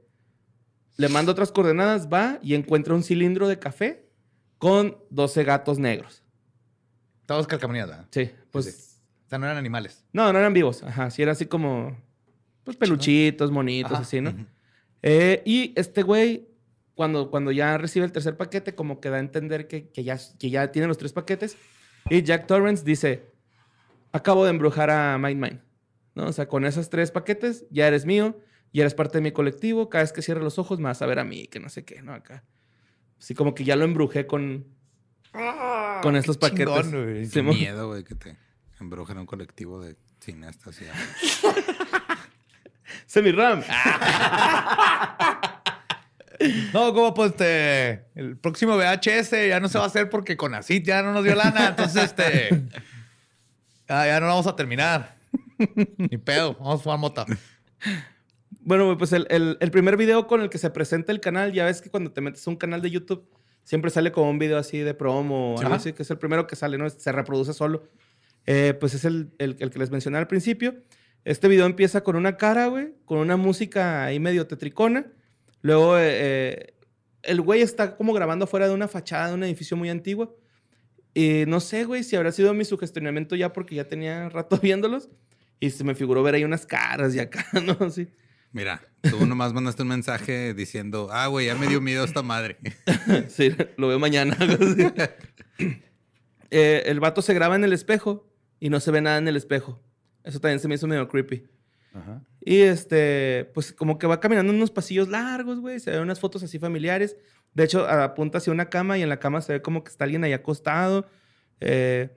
le 0.98 1.10
manda 1.10 1.32
otras 1.32 1.52
coordenadas, 1.52 2.10
va 2.12 2.40
y 2.42 2.56
encuentra 2.56 2.94
un 2.94 3.04
cilindro 3.04 3.48
de 3.48 3.60
café 3.60 4.10
con 4.58 4.98
12 5.10 5.44
gatos 5.44 5.80
negros. 5.80 6.24
Todos 7.26 7.48
calcamonías, 7.48 7.88
¿verdad? 7.88 8.08
Sí, 8.12 8.32
pues... 8.52 8.66
Sí. 8.66 8.86
O 9.26 9.30
sea, 9.30 9.38
no 9.38 9.46
eran 9.46 9.58
animales. 9.58 10.04
No, 10.12 10.34
no 10.34 10.40
eran 10.40 10.54
vivos. 10.54 10.82
Ajá, 10.84 11.12
sí, 11.12 11.22
era 11.22 11.34
así 11.34 11.46
como... 11.46 11.96
Pues 12.64 12.76
peluchitos, 12.76 13.52
monitos, 13.52 13.92
Ajá. 13.92 14.02
así, 14.02 14.22
¿no? 14.22 14.34
Eh, 15.02 15.42
y 15.46 15.72
este 15.76 16.04
güey, 16.04 16.50
cuando, 16.96 17.30
cuando 17.32 17.52
ya 17.52 17.78
recibe 17.78 18.06
el 18.06 18.12
tercer 18.12 18.36
paquete, 18.36 18.76
como 18.76 19.00
que 19.00 19.10
da 19.10 19.18
a 19.18 19.20
entender 19.20 19.68
que, 19.68 19.90
que 19.90 20.04
ya, 20.04 20.20
que 20.38 20.50
ya 20.50 20.72
tiene 20.72 20.88
los 20.88 20.98
tres 20.98 21.14
paquetes. 21.14 21.56
Y 22.10 22.24
Jack 22.24 22.48
Torrance 22.48 22.84
dice, 22.84 23.28
acabo 24.12 24.44
de 24.44 24.52
embrujar 24.52 24.90
a 24.90 25.18
Mind 25.18 25.42
Mind. 25.42 25.62
¿No? 26.16 26.28
O 26.28 26.34
sea, 26.34 26.48
con 26.48 26.66
esos 26.66 26.90
tres 26.90 27.12
paquetes 27.12 27.66
ya 27.70 27.88
eres 27.88 28.06
mío, 28.06 28.38
ya 28.74 28.84
eres 28.84 28.94
parte 28.94 29.20
de 29.20 29.22
mi 29.22 29.32
colectivo. 29.32 29.90
Cada 29.90 30.04
vez 30.04 30.12
que 30.12 30.22
cierre 30.22 30.42
los 30.42 30.60
ojos 30.60 30.80
me 30.80 30.86
vas 30.86 31.02
a 31.02 31.06
ver 31.06 31.20
a 31.20 31.24
mí, 31.24 31.48
que 31.48 31.60
no 31.60 31.70
sé 31.70 31.86
qué, 31.86 32.02
¿no? 32.02 32.14
Acá. 32.14 32.44
Así 33.20 33.36
como 33.36 33.54
que 33.54 33.64
ya 33.64 33.76
lo 33.76 33.86
embrujé 33.86 34.28
con, 34.28 34.66
con 36.02 36.16
estos 36.16 36.38
paquetes. 36.38 36.74
chingón, 36.84 37.04
güey. 37.06 37.26
Sí, 37.26 37.32
Qué 37.34 37.44
miedo, 37.44 37.88
güey, 37.90 38.04
que 38.04 38.16
te 38.16 38.38
embrujen 38.80 39.18
a 39.18 39.22
un 39.22 39.28
colectivo 39.28 39.82
de 39.82 39.96
cineastas. 40.20 40.80
Semi-Ram. 43.06 43.64
No, 46.74 46.94
como 46.94 47.14
pues 47.14 47.32
este, 47.32 48.06
el 48.16 48.38
próximo 48.38 48.78
VHS 48.78 49.32
ya 49.50 49.60
no 49.60 49.68
se 49.68 49.78
va 49.78 49.84
a 49.84 49.88
hacer 49.88 50.10
porque 50.10 50.38
con 50.38 50.54
ACID 50.56 50.84
ya 50.86 51.02
no 51.04 51.12
nos 51.14 51.24
dio 51.24 51.36
lana. 51.36 51.68
Entonces, 51.70 52.04
este, 52.06 52.50
ya, 53.88 54.06
ya 54.08 54.20
no 54.20 54.28
lo 54.28 54.34
vamos 54.34 54.48
a 54.48 54.56
terminar. 54.56 55.18
Ni 55.98 56.18
pedo, 56.18 56.54
vamos 56.56 56.80
a 56.80 56.84
fumar 56.84 57.00
mota. 57.00 57.26
Bueno, 58.62 58.98
pues 58.98 59.14
el, 59.14 59.26
el- 59.30 59.58
el 59.60 59.72
primer 59.72 59.98
video 59.98 60.28
con 60.28 60.42
el 60.42 60.50
que 60.50 60.58
se 60.58 60.70
presenta 60.70 61.12
el 61.12 61.20
canal, 61.20 61.52
ya 61.54 61.66
ves 61.66 61.82
que 61.82 61.90
cuando 61.90 62.12
te 62.12 62.22
metes 62.22 62.46
a 62.48 62.50
un 62.50 62.56
canal 62.58 62.82
de 62.82 62.92
YouTube, 62.92 63.28
siempre 63.64 63.92
sale 63.92 64.12
como 64.12 64.30
un 64.30 64.40
video 64.40 64.58
así 64.58 64.78
de 64.80 64.94
promo 64.94 65.56
o 65.56 65.60
algo 65.60 65.74
así, 65.76 65.94
que 65.94 66.04
es 66.04 66.12
el 66.12 66.18
primero 66.18 66.48
que 66.48 66.56
sale, 66.56 66.78
¿no? 66.78 66.90
Se 66.90 67.12
reproduce 67.12 67.54
solo. 67.54 67.84
Eh, 68.46 68.76
pues 68.80 68.94
es 68.94 69.06
el, 69.06 69.32
el- 69.40 69.58
el 69.60 69.70
que 69.70 69.80
les 69.80 69.92
mencioné 69.92 70.18
al 70.18 70.28
principio. 70.28 70.76
Este 71.26 71.48
video 71.48 71.66
empieza 71.66 72.02
con 72.02 72.16
una 72.16 72.38
cara, 72.38 72.68
güey, 72.68 72.94
con 73.06 73.18
una 73.20 73.38
música 73.38 74.06
ahí 74.06 74.20
medio 74.20 74.48
tetricona. 74.48 75.06
Luego, 75.62 75.98
eh, 75.98 76.02
eh, 76.10 76.74
el 77.24 77.42
güey 77.42 77.62
está 77.62 77.96
como 77.96 78.14
grabando 78.14 78.48
fuera 78.48 78.68
de 78.68 78.74
una 78.74 78.88
fachada 78.88 79.30
de 79.30 79.34
un 79.34 79.44
edificio 79.44 79.76
muy 79.78 79.90
antiguo. 79.90 80.38
Y 81.14 81.46
no 81.48 81.60
sé, 81.60 81.84
güey, 81.84 82.04
si 82.04 82.16
habrá 82.16 82.32
sido 82.32 82.54
mi 82.54 82.66
sugestionamiento 82.66 83.36
ya 83.36 83.52
porque 83.52 83.76
ya 83.76 83.86
tenía 83.86 84.30
rato 84.30 84.58
viéndolos. 84.62 85.10
Y 85.60 85.72
se 85.72 85.84
me 85.84 85.96
figuró 85.96 86.24
ver 86.24 86.36
ahí 86.36 86.44
unas 86.44 86.66
caras 86.66 87.14
y 87.16 87.20
acá, 87.20 87.46
¿no? 87.66 87.78
Así. 87.86 88.08
Mira, 88.52 88.82
tú 89.02 89.26
nomás 89.28 89.54
mandaste 89.54 89.84
un 89.84 89.90
mensaje 89.90 90.54
diciendo, 90.54 91.10
ah, 91.12 91.28
güey, 91.28 91.48
ya 91.48 91.56
me 91.56 91.68
dio 91.68 91.82
miedo 91.82 92.04
esta 92.04 92.24
madre. 92.24 92.58
Sí, 93.28 93.56
lo 93.78 93.88
veo 93.88 94.00
mañana. 94.00 94.38
Eh, 96.52 96.84
el 96.86 97.00
vato 97.00 97.22
se 97.22 97.36
graba 97.36 97.56
en 97.56 97.64
el 97.64 97.74
espejo 97.74 98.28
y 98.60 98.70
no 98.70 98.80
se 98.80 98.90
ve 98.90 99.02
nada 99.02 99.20
en 99.20 99.28
el 99.28 99.36
espejo. 99.36 99.80
Eso 100.24 100.40
también 100.40 100.60
se 100.60 100.68
me 100.68 100.76
hizo 100.76 100.88
medio 100.88 101.08
creepy. 101.08 101.48
Y 102.42 102.62
este, 102.62 103.50
pues 103.54 103.74
como 103.74 103.98
que 103.98 104.08
va 104.08 104.20
caminando 104.20 104.52
en 104.52 104.58
unos 104.58 104.72
pasillos 104.72 105.10
largos, 105.10 105.60
güey. 105.60 105.80
Se 105.80 105.92
ven 105.92 106.02
unas 106.02 106.20
fotos 106.20 106.42
así 106.44 106.60
familiares. 106.60 107.18
De 107.54 107.64
hecho, 107.64 107.88
apunta 107.88 108.38
hacia 108.38 108.54
una 108.54 108.70
cama 108.70 108.98
y 108.98 109.02
en 109.02 109.10
la 109.10 109.20
cama 109.20 109.42
se 109.42 109.54
ve 109.54 109.62
como 109.62 109.84
que 109.84 109.90
está 109.92 110.04
alguien 110.06 110.24
ahí 110.24 110.34
acostado. 110.34 111.06
Eh, 111.60 112.10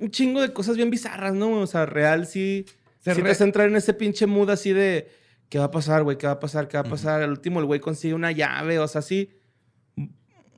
un 0.00 0.10
chingo 0.10 0.40
de 0.40 0.52
cosas 0.52 0.76
bien 0.76 0.90
bizarras, 0.90 1.34
¿no? 1.34 1.52
O 1.60 1.66
sea, 1.66 1.86
real 1.86 2.26
sí. 2.26 2.64
Se 3.00 3.12
sí 3.14 3.20
te 3.20 3.24
re- 3.24 3.30
hace 3.30 3.44
entrar 3.44 3.68
en 3.68 3.76
ese 3.76 3.94
pinche 3.94 4.26
mood 4.26 4.50
así 4.50 4.72
de. 4.72 5.08
¿Qué 5.48 5.58
va 5.60 5.66
a 5.66 5.70
pasar, 5.70 6.02
güey? 6.02 6.18
¿Qué 6.18 6.26
va 6.26 6.32
a 6.34 6.40
pasar? 6.40 6.66
¿Qué 6.66 6.76
va 6.76 6.80
a 6.80 6.90
pasar? 6.90 7.22
Al 7.22 7.30
último, 7.30 7.60
el 7.60 7.66
güey 7.66 7.78
consigue 7.78 8.14
una 8.14 8.32
llave, 8.32 8.80
o 8.80 8.88
sea, 8.88 9.00
sí. 9.00 9.30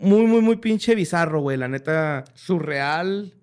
Muy, 0.00 0.26
muy, 0.26 0.40
muy 0.40 0.56
pinche 0.56 0.94
bizarro, 0.94 1.40
güey. 1.40 1.56
La 1.58 1.68
neta. 1.68 2.24
Surreal, 2.34 3.34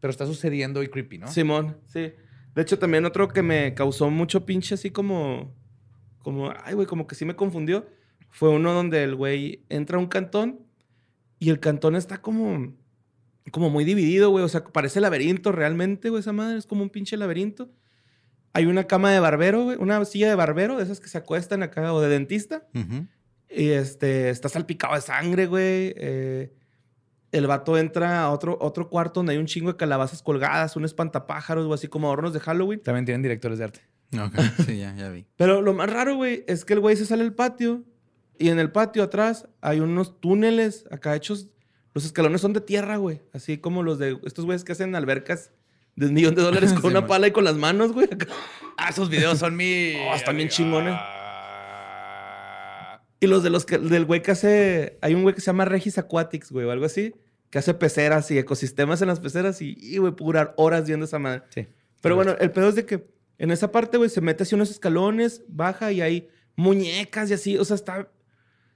pero 0.00 0.10
está 0.10 0.26
sucediendo 0.26 0.82
y 0.82 0.88
creepy, 0.88 1.18
¿no? 1.18 1.28
Simón, 1.28 1.78
sí. 1.86 2.12
De 2.54 2.62
hecho, 2.62 2.78
también 2.78 3.04
otro 3.04 3.28
que 3.28 3.42
me 3.42 3.74
causó 3.74 4.10
mucho 4.10 4.44
pinche 4.44 4.74
así 4.74 4.90
como. 4.90 5.54
Como, 6.22 6.52
ay, 6.64 6.74
güey, 6.74 6.86
como 6.86 7.06
que 7.06 7.14
sí 7.14 7.24
me 7.24 7.34
confundió. 7.34 7.86
Fue 8.30 8.48
uno 8.48 8.72
donde 8.72 9.02
el 9.02 9.14
güey 9.14 9.64
entra 9.68 9.96
a 9.96 10.00
un 10.00 10.06
cantón 10.06 10.60
y 11.38 11.50
el 11.50 11.60
cantón 11.60 11.96
está 11.96 12.20
como. 12.20 12.74
Como 13.50 13.70
muy 13.70 13.84
dividido, 13.84 14.30
güey. 14.30 14.44
O 14.44 14.48
sea, 14.48 14.64
parece 14.64 15.00
laberinto 15.00 15.50
realmente, 15.50 16.10
güey, 16.10 16.20
esa 16.20 16.32
madre. 16.32 16.58
Es 16.58 16.66
como 16.66 16.82
un 16.82 16.90
pinche 16.90 17.16
laberinto. 17.16 17.70
Hay 18.52 18.66
una 18.66 18.84
cama 18.84 19.10
de 19.10 19.18
barbero, 19.18 19.64
güey. 19.64 19.76
Una 19.80 20.04
silla 20.04 20.28
de 20.28 20.34
barbero, 20.34 20.76
de 20.76 20.84
esas 20.84 21.00
que 21.00 21.08
se 21.08 21.18
acuestan 21.18 21.62
acá, 21.62 21.92
o 21.92 22.00
de 22.00 22.08
dentista. 22.08 22.68
Y 23.50 23.70
este, 23.70 24.30
está 24.30 24.48
salpicado 24.48 24.94
de 24.94 25.00
sangre, 25.00 25.46
güey. 25.46 25.94
Eh, 25.96 26.52
el 27.32 27.46
vato 27.46 27.76
entra 27.78 28.22
a 28.22 28.30
otro, 28.30 28.56
otro 28.60 28.88
cuarto 28.88 29.20
donde 29.20 29.32
hay 29.32 29.38
un 29.38 29.46
chingo 29.46 29.72
de 29.72 29.76
calabazas 29.76 30.22
colgadas, 30.22 30.76
un 30.76 30.84
espantapájaros, 30.84 31.66
o 31.66 31.74
así 31.74 31.88
como 31.88 32.06
adornos 32.08 32.32
de 32.32 32.40
Halloween. 32.40 32.80
También 32.82 33.04
tienen 33.06 33.22
directores 33.22 33.58
de 33.58 33.64
arte. 33.64 33.80
Ok, 34.14 34.34
sí, 34.66 34.78
ya, 34.78 34.94
ya 34.94 35.08
vi. 35.08 35.26
Pero 35.36 35.62
lo 35.62 35.72
más 35.72 35.90
raro, 35.90 36.16
güey, 36.16 36.44
es 36.46 36.64
que 36.64 36.74
el 36.74 36.80
güey 36.80 36.96
se 36.96 37.06
sale 37.06 37.22
al 37.24 37.32
patio 37.34 37.82
y 38.38 38.50
en 38.50 38.58
el 38.58 38.70
patio 38.70 39.02
atrás 39.02 39.48
hay 39.62 39.80
unos 39.80 40.20
túneles 40.20 40.84
acá 40.90 41.16
hechos. 41.16 41.48
Los 41.94 42.04
escalones 42.04 42.40
son 42.40 42.52
de 42.52 42.60
tierra, 42.60 42.96
güey. 42.96 43.22
Así 43.32 43.58
como 43.58 43.82
los 43.82 43.98
de 43.98 44.18
estos 44.24 44.44
güeyes 44.44 44.64
que 44.64 44.72
hacen 44.72 44.94
albercas 44.94 45.50
de 45.96 46.06
un 46.06 46.14
millón 46.14 46.34
de 46.34 46.42
dólares 46.42 46.72
con 46.74 46.82
Sí, 46.82 46.86
una 46.88 47.00
man. 47.00 47.08
pala 47.08 47.26
y 47.28 47.32
con 47.32 47.44
las 47.44 47.56
manos, 47.56 47.92
güey. 47.92 48.06
acá. 48.12 48.26
Ah, 48.76 48.90
esos 48.90 49.08
videos 49.08 49.38
son 49.38 49.56
mi. 49.56 49.94
Oh, 50.10 50.14
están 50.14 50.36
bien 50.36 50.48
chingones. 50.48 50.94
Y 53.22 53.28
los 53.28 53.44
de 53.44 53.50
los 53.50 53.64
que, 53.64 53.78
del 53.78 54.04
güey 54.04 54.20
que 54.20 54.32
hace. 54.32 54.98
Hay 55.00 55.14
un 55.14 55.22
güey 55.22 55.32
que 55.32 55.40
se 55.40 55.46
llama 55.46 55.64
Regis 55.64 55.96
Aquatics, 55.96 56.50
güey, 56.50 56.66
o 56.66 56.72
algo 56.72 56.86
así. 56.86 57.14
Que 57.50 57.60
hace 57.60 57.72
peceras 57.72 58.28
y 58.32 58.38
ecosistemas 58.38 59.00
en 59.00 59.06
las 59.06 59.20
peceras 59.20 59.62
y, 59.62 59.76
y 59.78 59.98
güey, 59.98 60.12
durar 60.16 60.54
horas 60.56 60.88
viendo 60.88 61.06
esa 61.06 61.20
madre. 61.20 61.44
Sí. 61.50 61.68
Pero 62.00 62.16
bueno, 62.16 62.34
el 62.40 62.50
pedo 62.50 62.70
es 62.70 62.74
de 62.74 62.84
que 62.84 63.06
en 63.38 63.52
esa 63.52 63.70
parte, 63.70 63.96
güey, 63.96 64.10
se 64.10 64.20
mete 64.20 64.42
así 64.42 64.56
unos 64.56 64.72
escalones, 64.72 65.44
baja 65.46 65.92
y 65.92 66.00
hay 66.00 66.30
muñecas 66.56 67.30
y 67.30 67.34
así. 67.34 67.56
O 67.58 67.64
sea, 67.64 67.76
está. 67.76 68.10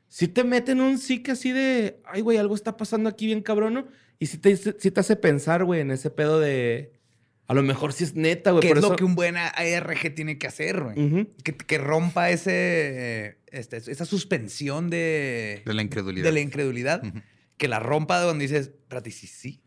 Si 0.06 0.28
te 0.28 0.44
meten 0.44 0.80
un 0.80 0.98
psique 0.98 1.32
así 1.32 1.50
de. 1.50 2.00
Ay, 2.04 2.20
güey, 2.20 2.38
algo 2.38 2.54
está 2.54 2.76
pasando 2.76 3.08
aquí 3.08 3.26
bien 3.26 3.42
cabrón, 3.42 3.74
¿no? 3.74 3.88
Y 4.20 4.26
si 4.26 4.38
te, 4.38 4.56
sí 4.56 4.92
te 4.92 5.00
hace 5.00 5.16
pensar, 5.16 5.64
güey, 5.64 5.80
en 5.80 5.90
ese 5.90 6.08
pedo 6.08 6.38
de. 6.38 6.92
A 7.48 7.54
lo 7.54 7.62
mejor 7.62 7.92
sí 7.92 8.04
es 8.04 8.14
neta, 8.14 8.50
güey. 8.50 8.62
¿Qué 8.62 8.68
por 8.68 8.78
es 8.78 8.82
lo 8.82 8.96
que 8.96 9.04
un 9.04 9.14
buen 9.14 9.36
ARG 9.36 10.14
tiene 10.14 10.36
que 10.38 10.46
hacer, 10.46 10.80
güey? 10.80 11.28
Que, 11.44 11.56
que 11.56 11.78
rompa 11.78 12.30
ese, 12.30 13.38
este, 13.46 13.76
esa 13.76 14.04
suspensión 14.04 14.90
de, 14.90 15.62
De 15.64 15.74
la 15.74 15.82
incredulidad. 15.82 16.24
de 16.24 16.32
la 16.32 16.40
incredulidad. 16.40 17.02
Que 17.56 17.68
la 17.68 17.78
rompa 17.78 18.18
de 18.20 18.26
donde 18.26 18.44
dices, 18.46 18.66
espérate, 18.68 19.10
sí, 19.10 19.26
sí. 19.26 19.62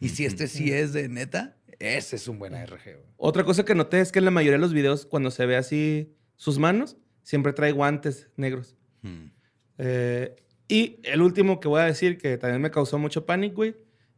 Y 0.00 0.10
si 0.10 0.24
este 0.26 0.48
sí 0.48 0.70
es 0.72 0.92
de 0.92 1.08
neta, 1.08 1.56
ese 1.78 2.16
es 2.16 2.28
un 2.28 2.38
buen 2.38 2.54
ARG, 2.54 2.82
güey. 2.84 3.06
Otra 3.16 3.42
cosa 3.44 3.64
que 3.64 3.74
noté 3.74 4.00
es 4.00 4.12
que 4.12 4.18
en 4.18 4.26
la 4.26 4.30
mayoría 4.30 4.58
de 4.58 4.62
los 4.62 4.74
videos, 4.74 5.06
cuando 5.06 5.30
se 5.30 5.46
ve 5.46 5.56
así 5.56 6.14
sus 6.36 6.58
manos, 6.58 6.96
siempre 7.22 7.52
trae 7.54 7.72
guantes 7.72 8.28
negros. 8.36 8.76
Eh, 9.78 10.36
y 10.68 11.00
el 11.04 11.22
último 11.22 11.58
que 11.60 11.68
voy 11.68 11.80
a 11.80 11.84
decir, 11.84 12.18
que 12.18 12.36
también 12.38 12.60
me 12.60 12.70
causó 12.70 12.98
mucho 12.98 13.26
pánico, 13.26 13.56
güey, 13.56 13.74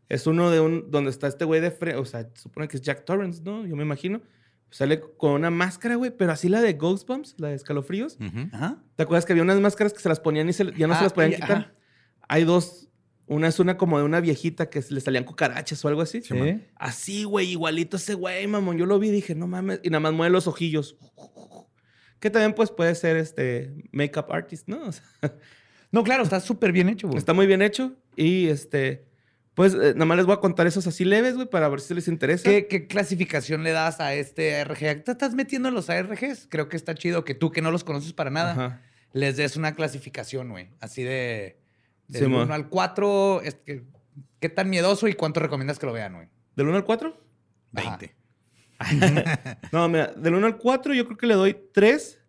es 0.09 0.27
uno 0.27 0.51
de 0.51 0.61
un, 0.61 0.91
donde 0.91 1.11
está 1.11 1.27
este 1.27 1.45
güey 1.45 1.61
de 1.61 1.71
frente, 1.71 1.99
o 2.01 2.05
sea, 2.05 2.29
supone 2.35 2.69
que 2.69 2.77
es 2.77 2.83
Jack 2.83 3.05
Torrance, 3.05 3.43
¿no? 3.43 3.67
Yo 3.67 3.77
me 3.77 3.83
imagino. 3.83 4.21
Sale 4.71 5.01
con 5.01 5.33
una 5.33 5.51
máscara, 5.51 5.95
güey, 5.95 6.11
pero 6.11 6.33
así 6.33 6.49
la 6.49 6.61
de 6.61 6.73
Ghostbumps, 6.75 7.37
la 7.39 7.49
de 7.49 7.55
escalofríos. 7.55 8.19
Ajá. 8.53 8.83
¿Te 8.97 9.05
acuerdas 9.05 9.25
que 9.25 9.33
había 9.33 9.43
unas 9.45 9.61
máscaras 9.61 9.93
que 9.93 10.01
se 10.01 10.09
las 10.09 10.19
ponían 10.21 10.49
y 10.49 10.53
se- 10.53 10.73
ya 10.77 10.87
no 10.87 10.95
Ah, 10.95 10.99
se 10.99 11.05
las 11.05 11.13
podían 11.13 11.31
ya, 11.33 11.37
quitar? 11.39 11.57
ajá. 11.59 11.75
Hay 12.29 12.45
dos. 12.45 12.89
Una 13.29 13.49
es 13.49 13.59
una 13.59 13.77
como 13.77 13.99
de 13.99 14.05
una 14.05 14.21
viejita 14.21 14.69
que 14.71 14.85
le 14.89 15.01
salían 15.01 15.25
cucarachas 15.25 15.85
o 15.85 15.89
algo 15.89 16.01
así. 16.03 16.21
Sí. 16.23 16.35
Así, 16.77 17.25
güey, 17.25 17.51
igualito 17.51 17.97
ese 17.97 18.15
güey, 18.15 18.47
mamón. 18.47 18.77
Yo 18.79 18.87
lo 18.87 18.99
vi 19.01 19.09
y 19.09 19.13
dije, 19.13 19.35
no 19.35 19.47
mames. 19.49 19.81
Y 19.83 19.91
nada 19.91 20.01
más 20.01 20.13
mueve 20.13 20.31
los 20.33 20.47
ojillos. 20.47 20.97
Que 22.21 22.31
también, 22.31 22.55
pues, 22.55 22.71
puede 22.71 22.95
ser 22.95 23.17
este 23.17 23.73
make-up 23.93 24.27
artist, 24.31 24.69
¿no? 24.69 24.81
O 24.89 24.93
sea, 24.93 25.05
No, 25.93 26.03
claro, 26.05 26.23
está 26.25 26.41
súper 26.41 26.73
bien 26.73 26.89
hecho, 26.89 27.07
güey. 27.09 27.19
está 27.19 27.33
muy 27.33 27.47
bien 27.47 27.63
hecho. 27.63 27.95
Y 28.17 28.47
este, 28.49 29.06
pues, 29.57 29.73
eh, 29.73 29.95
nada 29.95 30.05
más 30.05 30.19
les 30.19 30.27
voy 30.27 30.35
a 30.35 30.41
contar 30.41 30.67
esos 30.67 30.87
así 30.87 31.07
leves, 31.07 31.35
güey, 31.35 31.49
para 31.49 31.71
ver 31.71 31.81
si 31.81 31.95
les 31.95 32.09
interesa. 32.09 32.45
¿Qué, 32.49 32.67
qué 32.67 32.87
clasificación 32.87 33.65
le 33.65 33.73
das 33.73 34.01
a 34.01 34.13
este 34.13 34.55
ARG? 34.61 35.03
¿Te 35.03 35.13
estás 35.13 35.33
metiendo 35.33 35.71
en 35.71 35.75
los 35.75 35.89
ARGs? 35.89 36.47
Creo 36.51 36.69
que 36.69 36.77
está 36.77 36.95
chido 36.95 37.25
que 37.25 37.35
tú, 37.35 37.51
que 37.51 37.63
no 37.63 37.71
los 37.71 37.83
conoces 37.83 38.13
para 38.13 38.29
nada, 38.29 38.53
Ajá. 38.53 38.83
les 39.15 39.39
des 39.39 39.57
una 39.57 39.75
clasificación, 39.75 40.51
güey. 40.51 40.69
Así 40.79 41.03
de... 41.03 41.59
Del 42.07 42.25
Simón. 42.25 42.43
1 42.43 42.55
al 42.55 42.69
4, 42.69 43.41
¿qué 44.41 44.49
tan 44.51 44.69
miedoso 44.69 45.09
y 45.09 45.15
cuánto 45.15 45.41
recomiendas 45.41 45.79
que 45.79 45.87
lo 45.87 45.95
vean, 45.95 46.17
güey? 46.17 46.29
¿Del 46.55 46.69
1 46.69 46.77
al 46.77 46.85
4? 46.85 47.21
Ajá. 47.77 47.97
20. 47.99 48.15
No, 49.73 49.89
mira, 49.89 50.09
del 50.09 50.35
1 50.35 50.47
al 50.47 50.59
4 50.59 50.93
yo 50.93 51.07
creo 51.07 51.17
que 51.17 51.27
le 51.27 51.35
doy 51.35 51.57
3 51.73 52.21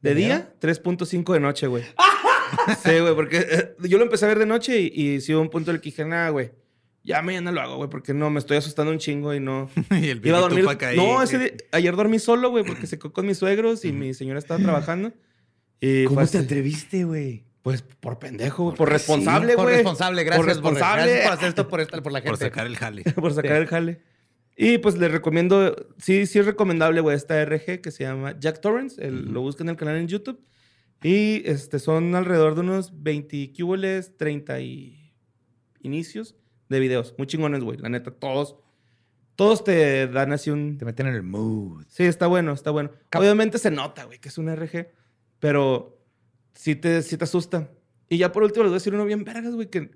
de 0.00 0.08
¿De 0.08 0.14
día, 0.14 0.54
3.5 0.58 1.34
de 1.34 1.40
noche, 1.40 1.66
güey. 1.66 1.84
sí, 2.82 2.98
güey, 2.98 3.14
porque 3.14 3.46
eh, 3.46 3.74
yo 3.86 3.98
lo 3.98 4.04
empecé 4.04 4.24
a 4.24 4.28
ver 4.28 4.38
de 4.38 4.46
noche 4.46 4.80
y, 4.80 4.86
y 4.86 5.20
sí 5.20 5.34
hubo 5.34 5.42
un 5.42 5.50
punto 5.50 5.70
en 5.70 5.76
el 5.76 5.82
que 5.82 5.90
dije, 5.90 6.06
nada, 6.06 6.30
güey. 6.30 6.50
Ya 7.04 7.20
mañana 7.22 7.50
lo 7.50 7.60
hago, 7.60 7.76
güey, 7.76 7.90
porque 7.90 8.14
no, 8.14 8.30
me 8.30 8.38
estoy 8.38 8.56
asustando 8.58 8.92
un 8.92 8.98
chingo 8.98 9.34
y 9.34 9.40
no. 9.40 9.68
y 9.90 10.08
el 10.08 10.24
Iba 10.24 10.38
a 10.38 10.40
dormir. 10.42 10.64
Ahí. 10.80 10.96
No, 10.96 11.20
ese 11.22 11.38
día- 11.38 11.52
ayer 11.72 11.96
dormí 11.96 12.18
solo, 12.18 12.50
güey, 12.50 12.64
porque 12.64 12.86
se 12.86 12.98
quedó 12.98 13.12
con 13.12 13.26
mis 13.26 13.38
suegros 13.38 13.84
y 13.84 13.92
mi 13.92 14.14
señora 14.14 14.38
estaba 14.38 14.60
trabajando. 14.62 15.12
Y 15.80 16.04
¿Cómo 16.04 16.20
fue 16.20 16.28
te 16.28 16.38
atreviste, 16.38 17.04
güey? 17.04 17.44
Pues 17.62 17.82
por 17.82 18.18
pendejo, 18.18 18.64
güey, 18.64 18.76
por 18.76 18.88
responsable, 18.90 19.50
Sí, 19.50 19.56
Por 19.56 19.64
güey. 19.64 19.76
responsable, 19.76 20.24
gracias. 20.24 20.38
Por 20.46 20.46
responsable. 20.54 21.02
Gracias 21.04 21.24
por 21.28 21.32
hacer 21.38 21.48
esto 21.48 21.68
por, 21.68 21.80
esta- 21.80 22.02
por 22.02 22.12
la 22.12 22.18
gente. 22.20 22.30
Por 22.30 22.38
sacar 22.38 22.66
el 22.66 22.76
jale. 22.76 23.02
por 23.14 23.32
sacar 23.34 23.52
Sí. 23.56 23.58
el 23.62 23.66
jale. 23.66 24.02
Y 24.56 24.78
pues 24.78 24.96
les 24.98 25.10
recomiendo, 25.10 25.74
sí, 25.98 26.26
sí 26.26 26.38
es 26.38 26.46
recomendable, 26.46 27.00
güey, 27.00 27.16
esta 27.16 27.40
RG 27.44 27.80
que 27.80 27.90
se 27.90 28.04
llama 28.04 28.36
Jack 28.38 28.60
Torrance. 28.60 29.04
el- 29.04 29.32
Lo 29.32 29.40
buscan 29.40 29.66
en 29.68 29.70
el 29.70 29.76
canal 29.76 29.96
en 29.96 30.06
YouTube. 30.08 30.40
Y 31.02 31.42
este, 31.46 31.80
son 31.80 32.14
alrededor 32.14 32.54
de 32.54 32.60
unos 32.60 33.02
20 33.02 33.52
cuboles, 33.58 34.16
30 34.16 34.60
y 34.60 35.12
inicios 35.80 36.36
de 36.72 36.80
videos. 36.80 37.14
Muy 37.18 37.26
chingones, 37.26 37.62
güey. 37.62 37.78
La 37.78 37.88
neta, 37.88 38.10
todos, 38.10 38.56
todos 39.36 39.62
te 39.64 40.06
dan 40.08 40.32
así 40.32 40.50
un... 40.50 40.78
Te 40.78 40.84
meten 40.84 41.06
en 41.06 41.14
el 41.14 41.22
mood. 41.22 41.84
Sí, 41.88 42.04
está 42.04 42.26
bueno, 42.26 42.52
está 42.52 42.70
bueno. 42.70 42.90
Obviamente 43.14 43.58
se 43.58 43.70
nota, 43.70 44.04
güey, 44.04 44.18
que 44.18 44.28
es 44.28 44.38
un 44.38 44.54
RG, 44.54 44.88
pero 45.38 45.98
sí 46.54 46.74
te, 46.74 47.02
sí 47.02 47.16
te 47.16 47.24
asusta. 47.24 47.70
Y 48.08 48.18
ya 48.18 48.32
por 48.32 48.42
último 48.42 48.64
les 48.64 48.70
voy 48.70 48.76
a 48.76 48.80
decir 48.80 48.94
uno 48.94 49.04
bien 49.04 49.24
vergas, 49.24 49.54
güey, 49.54 49.70
que 49.70 49.90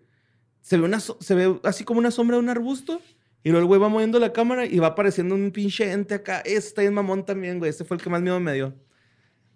se 0.60 0.76
ve, 0.78 0.84
una, 0.84 1.00
se 1.00 1.34
ve 1.34 1.60
así 1.64 1.84
como 1.84 1.98
una 1.98 2.10
sombra 2.10 2.36
de 2.36 2.42
un 2.42 2.48
arbusto 2.48 3.00
y 3.46 3.50
luego 3.50 3.62
el 3.62 3.66
güey 3.68 3.80
va 3.80 3.88
moviendo 3.88 4.18
la 4.18 4.32
cámara 4.32 4.66
y 4.66 4.78
va 4.80 4.88
apareciendo 4.88 5.34
un 5.34 5.52
pinche 5.52 5.92
ente 5.92 6.14
acá. 6.14 6.40
Este 6.40 6.80
bien 6.80 6.94
mamón 6.94 7.24
también, 7.24 7.58
güey. 7.58 7.70
Este 7.70 7.84
fue 7.84 7.96
el 7.96 8.02
que 8.02 8.10
más 8.10 8.20
miedo 8.20 8.40
me 8.40 8.52
dio. 8.54 8.74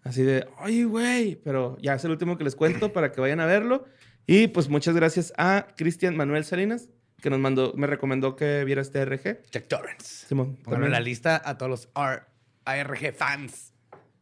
Así 0.05 0.23
de, 0.23 0.47
ay, 0.59 0.85
güey. 0.85 1.35
Pero 1.43 1.77
ya 1.83 1.95
es 1.95 2.05
el 2.05 2.13
último 2.13 2.39
que 2.39 2.45
les 2.45 2.55
cuento 2.55 2.93
para 2.93 3.11
que 3.11 3.21
vayan 3.21 3.41
a 3.41 3.47
verlo. 3.47 3.87
Y 4.29 4.47
pues 4.47 4.69
muchas 4.69 4.95
gracias 4.95 5.33
a 5.37 5.67
Cristian 5.77 6.17
Manuel 6.17 6.45
Salinas, 6.45 6.89
que 7.21 7.31
nos 7.31 7.39
mandó, 7.41 7.73
me 7.77 7.87
recomendó 7.87 8.37
que 8.37 8.65
viera 8.65 8.83
este 8.83 9.05
RG. 9.05 9.43
Jack 9.51 9.69
Torrance. 9.69 10.27
Simón, 10.27 10.57
Pónganlo 10.63 10.87
en 10.87 10.93
la 10.93 11.01
lista 11.01 11.41
a 11.45 11.57
todos 11.59 11.71
los 11.71 11.89
R- 11.97 12.23
ARG 12.65 13.15
fans. 13.15 13.73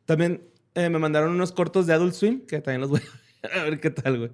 También 0.05 0.43
eh, 0.75 0.89
me 0.91 0.99
mandaron 0.99 1.31
unos 1.31 1.53
cortos 1.53 1.87
de 1.87 1.93
Adult 1.95 2.15
Swim, 2.15 2.47
que 2.47 2.61
también 2.61 2.81
los 2.81 2.91
voy 2.91 3.01
a 3.55 3.63
ver 3.65 3.81
qué 3.81 3.91
tal, 3.91 4.19
güey. 4.19 4.31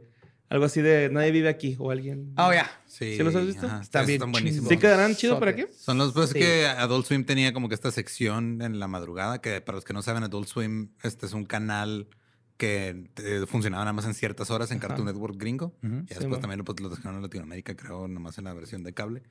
Algo 0.50 0.66
así 0.66 0.82
de 0.82 1.08
Nadie 1.10 1.30
vive 1.32 1.48
aquí 1.48 1.74
o 1.80 1.90
alguien. 1.90 2.32
Oh, 2.36 2.52
ya. 2.52 2.70
Sí, 2.86 3.16
¿Sí 3.16 3.22
los 3.22 3.34
has 3.34 3.46
visto? 3.46 3.66
ajá, 3.66 3.80
Está 3.80 4.02
bien 4.02 4.16
Están 4.16 4.30
buenísimos. 4.30 4.68
¿Sí 4.68 4.76
quedarán 4.76 5.16
chido 5.16 5.38
por 5.38 5.48
aquí? 5.48 5.62
Sotes. 5.62 5.80
Son 5.80 5.98
los 5.98 6.12
pues 6.12 6.30
Sí. 6.30 6.38
que 6.38 6.66
Adult 6.66 7.06
Swim 7.06 7.24
tenía 7.24 7.52
como 7.52 7.68
que 7.68 7.74
esta 7.74 7.90
sección 7.90 8.60
en 8.62 8.78
la 8.78 8.86
madrugada, 8.86 9.40
que 9.40 9.60
para 9.62 9.76
los 9.76 9.84
que 9.84 9.94
no 9.94 10.02
saben, 10.02 10.22
Adult 10.22 10.46
Swim 10.46 10.90
este 11.02 11.26
es 11.26 11.32
un 11.32 11.44
canal 11.46 12.08
que 12.56 13.06
eh, 13.16 13.44
funcionaba 13.48 13.84
nada 13.84 13.92
más 13.92 14.04
en 14.06 14.14
ciertas 14.14 14.50
horas 14.50 14.70
en 14.70 14.78
Cartoon 14.78 15.06
Network 15.06 15.36
gringo. 15.36 15.74
Ujú. 15.82 15.94
Y 16.08 16.14
Sí, 16.14 16.20
después 16.20 16.40
también 16.40 16.62
pues, 16.64 16.80
lo 16.80 16.88
dejaron 16.88 17.16
en 17.16 17.22
Latinoamérica, 17.22 17.76
creo, 17.76 18.06
nomás 18.08 18.38
en 18.38 18.44
la 18.44 18.54
versión 18.54 18.82
de 18.84 18.92
cable. 18.94 19.22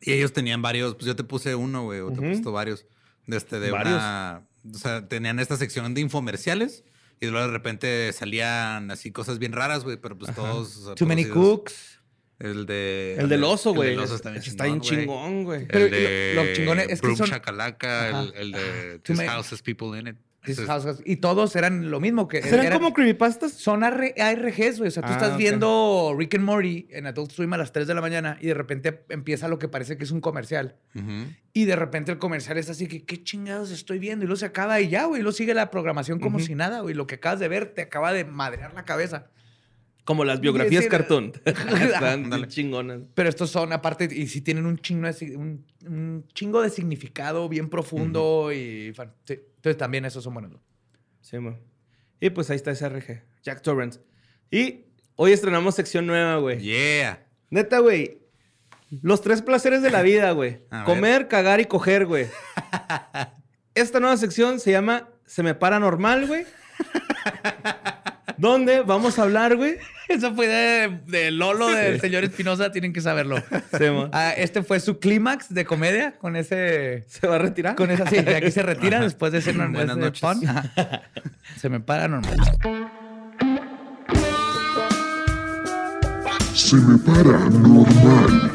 Y 0.00 0.12
ellos 0.12 0.32
tenían 0.32 0.62
varios, 0.62 0.94
pues 0.94 1.06
yo 1.06 1.16
te 1.16 1.24
puse 1.24 1.54
uno, 1.54 1.84
güey, 1.84 2.00
o 2.00 2.10
te 2.12 2.24
he 2.24 2.28
puesto 2.30 2.52
varios. 2.52 2.86
De 3.26 3.36
este, 3.36 3.60
de 3.60 3.70
Varios. 3.70 3.94
una. 3.96 4.46
O 4.74 4.78
sea, 4.78 5.06
tenían 5.08 5.38
esta 5.40 5.56
sección 5.56 5.94
de 5.94 6.00
infomerciales. 6.00 6.84
Y 7.20 7.26
luego 7.26 7.46
de 7.46 7.52
repente 7.52 8.12
salían 8.14 8.90
así 8.90 9.12
cosas 9.12 9.38
bien 9.38 9.52
raras, 9.52 9.84
güey, 9.84 9.98
pero 9.98 10.16
pues 10.16 10.34
todos. 10.34 10.76
o 10.78 10.84
sea, 10.86 10.94
Too 10.94 11.06
many 11.06 11.26
cooks. 11.26 11.98
El 12.38 12.64
de. 12.64 13.16
El 13.18 13.28
del 13.28 13.44
oso, 13.44 13.70
el 13.72 13.76
güey. 13.76 13.90
del 13.90 13.98
oso 14.00 14.14
está 14.14 14.30
bien 14.30 14.42
Está 14.42 14.64
bien 14.64 14.80
chingón, 14.80 15.44
güey. 15.44 15.66
chingón, 15.66 15.68
güey. 15.70 15.84
El 15.84 15.90
de 15.90 16.32
lo- 16.34 16.44
lo 16.44 16.52
chingón 16.54 16.78
es 16.80 16.86
que 17.00 17.06
Broom 17.06 17.16
son- 17.18 17.28
Shakalaka, 17.28 18.08
el, 18.08 18.14
Ajá. 18.14 18.30
el 18.38 18.52
de 18.52 18.98
Too 19.00 19.12
This 19.12 19.16
many- 19.18 19.28
House 19.28 19.52
has 19.52 19.60
People 19.62 19.98
in 19.98 20.06
It. 20.06 20.16
Houses. 20.66 21.02
Y 21.04 21.16
todos 21.16 21.54
eran 21.54 21.90
lo 21.90 22.00
mismo. 22.00 22.26
que 22.26 22.40
¿Serán 22.42 22.66
eran- 22.66 22.78
como 22.78 22.94
creepypastas? 22.94 23.52
Son 23.52 23.82
AR- 23.84 24.14
ARGs, 24.18 24.78
güey. 24.78 24.88
O 24.88 24.90
sea, 24.90 25.02
tú 25.02 25.10
Ah, 25.10 25.16
estás 25.16 25.36
viendo 25.36 26.14
Rick 26.18 26.36
and 26.36 26.44
Morty 26.44 26.86
en 26.90 27.06
Adult 27.06 27.30
Swim 27.32 27.52
a 27.52 27.58
las 27.58 27.72
3 27.72 27.86
de 27.86 27.94
la 27.94 28.00
mañana 28.00 28.38
y 28.40 28.46
de 28.46 28.54
repente 28.54 29.04
empieza 29.10 29.48
lo 29.48 29.58
que 29.58 29.68
parece 29.68 29.98
que 29.98 30.04
es 30.04 30.10
un 30.10 30.20
comercial. 30.22 30.76
Y 31.52 31.64
de 31.66 31.76
repente 31.76 32.10
el 32.12 32.18
comercial 32.18 32.56
es 32.56 32.70
así 32.70 32.86
que, 32.86 33.04
¿qué 33.04 33.22
chingados 33.22 33.70
estoy 33.70 33.98
viendo? 33.98 34.24
Y 34.24 34.28
luego 34.28 34.38
se 34.38 34.46
acaba 34.46 34.80
y 34.80 34.88
ya, 34.88 35.04
güey. 35.04 35.20
Y 35.20 35.22
luego 35.22 35.36
sigue 35.36 35.52
la 35.52 35.70
programación 35.70 36.20
como 36.20 36.38
si 36.40 36.54
nada, 36.54 36.80
güey. 36.80 36.94
Lo 36.94 37.06
que 37.06 37.16
acabas 37.16 37.40
de 37.40 37.48
ver 37.48 37.74
te 37.74 37.82
acaba 37.82 38.12
de 38.12 38.24
madrear 38.24 38.72
la 38.72 38.84
cabeza. 38.86 39.26
Como 40.04 40.24
las 40.24 40.40
biografías 40.40 40.84
sí, 40.84 40.88
cartoon. 40.88 41.32
Están 41.44 42.48
chingonas. 42.48 43.00
Pero 43.14 43.28
estos 43.28 43.50
son, 43.50 43.72
aparte, 43.72 44.08
y 44.10 44.26
sí 44.28 44.40
tienen 44.40 44.64
un 44.66 44.78
chingo 44.78 45.06
de, 45.12 45.36
un, 45.36 45.64
un 45.86 46.24
chingo 46.34 46.62
de 46.62 46.70
significado 46.70 47.48
bien 47.48 47.68
profundo 47.68 48.50
y... 48.52 48.92
sí. 49.24 49.38
Entonces 49.60 49.76
también 49.76 50.06
esos 50.06 50.24
son 50.24 50.32
buenos. 50.32 50.52
Sí, 51.20 51.38
man. 51.38 51.60
Y 52.18 52.30
pues 52.30 52.48
ahí 52.48 52.56
está 52.56 52.70
ese 52.70 52.88
RG. 52.88 53.22
Jack 53.42 53.60
Torrance. 53.60 54.00
Y 54.50 54.86
hoy 55.16 55.32
estrenamos 55.32 55.74
sección 55.74 56.06
nueva, 56.06 56.36
güey. 56.36 56.60
Yeah. 56.60 57.26
Neta, 57.50 57.80
güey. 57.80 58.22
Los 59.02 59.20
tres 59.20 59.42
placeres 59.42 59.82
de 59.82 59.90
la 59.90 60.00
vida, 60.00 60.30
güey. 60.32 60.62
Comer, 60.86 61.28
cagar 61.28 61.60
y 61.60 61.66
coger, 61.66 62.06
güey. 62.06 62.26
Esta 63.74 64.00
nueva 64.00 64.16
sección 64.16 64.60
se 64.60 64.70
llama 64.70 65.10
Se 65.26 65.42
me 65.42 65.54
para 65.54 65.78
normal, 65.78 66.26
güey. 66.26 66.46
donde 68.38 68.80
vamos 68.80 69.18
a 69.18 69.24
hablar, 69.24 69.56
güey. 69.56 69.76
Eso 70.10 70.34
fue 70.34 70.48
de, 70.48 70.98
de 71.06 71.30
Lolo 71.30 71.68
del 71.68 72.00
señor 72.00 72.24
Espinosa, 72.24 72.72
tienen 72.72 72.92
que 72.92 73.00
saberlo. 73.00 73.36
Sí. 73.38 73.84
Ah, 74.12 74.32
este 74.36 74.64
fue 74.64 74.80
su 74.80 74.98
clímax 74.98 75.54
de 75.54 75.64
comedia 75.64 76.12
con 76.18 76.34
ese... 76.34 77.04
¿Se 77.06 77.28
va 77.28 77.36
a 77.36 77.38
retirar? 77.38 77.76
Con 77.76 77.90
esa, 77.92 78.06
sí, 78.08 78.16
de 78.16 78.34
aquí 78.34 78.50
se 78.50 78.62
retira 78.62 78.96
Ajá. 78.96 79.04
después 79.04 79.30
de 79.30 79.38
ese, 79.38 79.52
Buenas 79.52 79.96
ese 79.96 79.96
noches. 79.96 80.24
Ajá. 80.24 81.02
Se 81.56 81.68
me 81.68 81.78
para 81.78 82.08
normal. 82.08 82.36
Se 86.54 86.76
me 86.76 86.98
para 86.98 87.38
normal. 87.48 88.50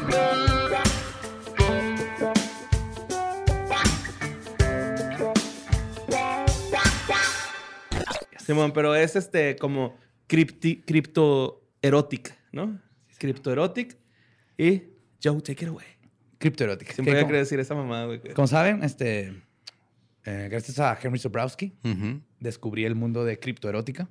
Simón, 8.45 8.73
pero 8.73 8.93
es 8.93 9.15
este 9.15 9.55
como 9.55 9.97
cripti, 10.35 10.81
criptoerótica, 10.81 12.35
¿no? 12.51 12.79
Criptoerótica. 13.17 13.95
Y 14.57 14.83
Joe, 15.23 15.41
take 15.41 15.63
it 15.65 15.69
away. 15.69 15.85
Criptoerótica. 16.37 16.93
Siempre 16.93 17.15
Que 17.15 17.23
voy 17.23 17.35
a 17.35 17.39
decir 17.39 17.59
esa 17.59 17.75
mamada, 17.75 18.05
güey. 18.05 18.19
como 18.33 18.47
saben, 18.47 18.83
este, 18.83 19.41
eh, 20.25 20.47
gracias 20.51 20.79
a 20.79 20.97
Henry 21.01 21.19
Sobrowski, 21.19 21.73
Ujú. 21.83 22.21
descubrí 22.39 22.85
el 22.85 22.95
mundo 22.95 23.23
de 23.23 23.39
criptoerótica. 23.39 24.09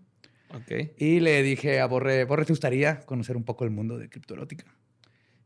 Ok. 0.50 0.92
Y 0.98 1.20
le 1.20 1.42
dije 1.42 1.80
a 1.80 1.86
Borre, 1.86 2.24
Borre, 2.24 2.44
¿te 2.44 2.52
gustaría 2.52 3.00
conocer 3.00 3.36
un 3.36 3.44
poco 3.44 3.64
el 3.64 3.70
mundo 3.70 3.98
de 3.98 4.08
criptoerótica? 4.08 4.64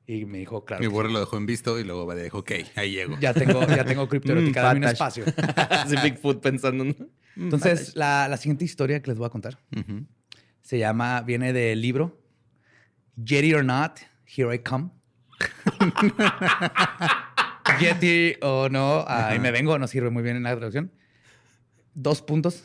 Y 0.06 0.24
me 0.24 0.38
dijo, 0.38 0.64
claro. 0.64 0.80
Mi 0.80 0.86
borre 0.86 1.10
lo 1.10 1.18
dejó 1.20 1.36
en 1.36 1.44
visto 1.44 1.78
y 1.78 1.84
luego 1.84 2.06
me 2.06 2.14
dijo, 2.22 2.38
ok, 2.38 2.52
ahí 2.76 2.92
llego. 2.92 3.16
sí. 3.16 3.20
Ya 3.22 3.34
tengo, 3.34 3.66
ya 3.66 3.84
tengo 3.84 4.08
criptoerótica, 4.08 4.60
Mm, 4.62 4.64
dame 4.64 4.78
un 4.78 4.84
espacio. 4.84 5.24
Así 5.68 5.96
Bigfoot 6.02 6.40
pensando. 6.40 6.84
¿no? 6.84 6.94
Entonces, 7.36 7.94
la, 7.94 8.26
la 8.28 8.36
siguiente 8.38 8.64
historia 8.64 9.02
que 9.02 9.10
les 9.10 9.18
voy 9.18 9.26
a 9.26 9.30
contar 9.30 9.58
Ujú. 9.76 10.06
Se 10.68 10.78
llama, 10.78 11.22
viene 11.22 11.54
del 11.54 11.80
libro 11.80 12.20
Yeti 13.16 13.54
or 13.54 13.64
Not, 13.64 14.00
Here 14.26 14.54
I 14.54 14.58
Come. 14.58 14.90
Yeti 17.80 18.34
o 18.42 18.68
no, 18.68 19.02
ahí 19.08 19.38
me 19.38 19.50
vengo, 19.50 19.78
no 19.78 19.88
sirve 19.88 20.10
muy 20.10 20.22
bien 20.22 20.36
en 20.36 20.42
la 20.42 20.54
traducción. 20.54 20.92
Dos 21.94 22.20
puntos. 22.20 22.64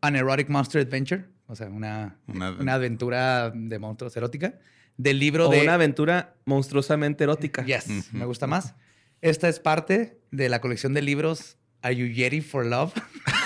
An 0.00 0.14
Erotic 0.14 0.48
Monster 0.48 0.86
Adventure, 0.86 1.24
o 1.48 1.56
sea, 1.56 1.66
una, 1.68 2.18
Una- 2.28 2.52
una 2.52 2.74
aventura 2.74 3.50
de 3.50 3.78
monstruos 3.80 4.16
erótica. 4.16 4.54
Del 4.96 5.18
libro 5.18 5.48
O 5.48 5.50
de... 5.50 5.62
una 5.62 5.74
aventura 5.74 6.36
monstruosamente 6.44 7.24
erótica. 7.24 7.64
Yes, 7.64 8.12
me 8.12 8.26
gusta 8.26 8.46
más. 8.46 8.76
Esta 9.22 9.48
es 9.48 9.58
parte 9.58 10.20
de 10.30 10.48
la 10.48 10.60
colección 10.60 10.94
de 10.94 11.02
libros 11.02 11.56
Are 11.82 11.96
You 11.96 12.06
Yeti 12.06 12.42
for 12.42 12.64
Love? 12.64 12.92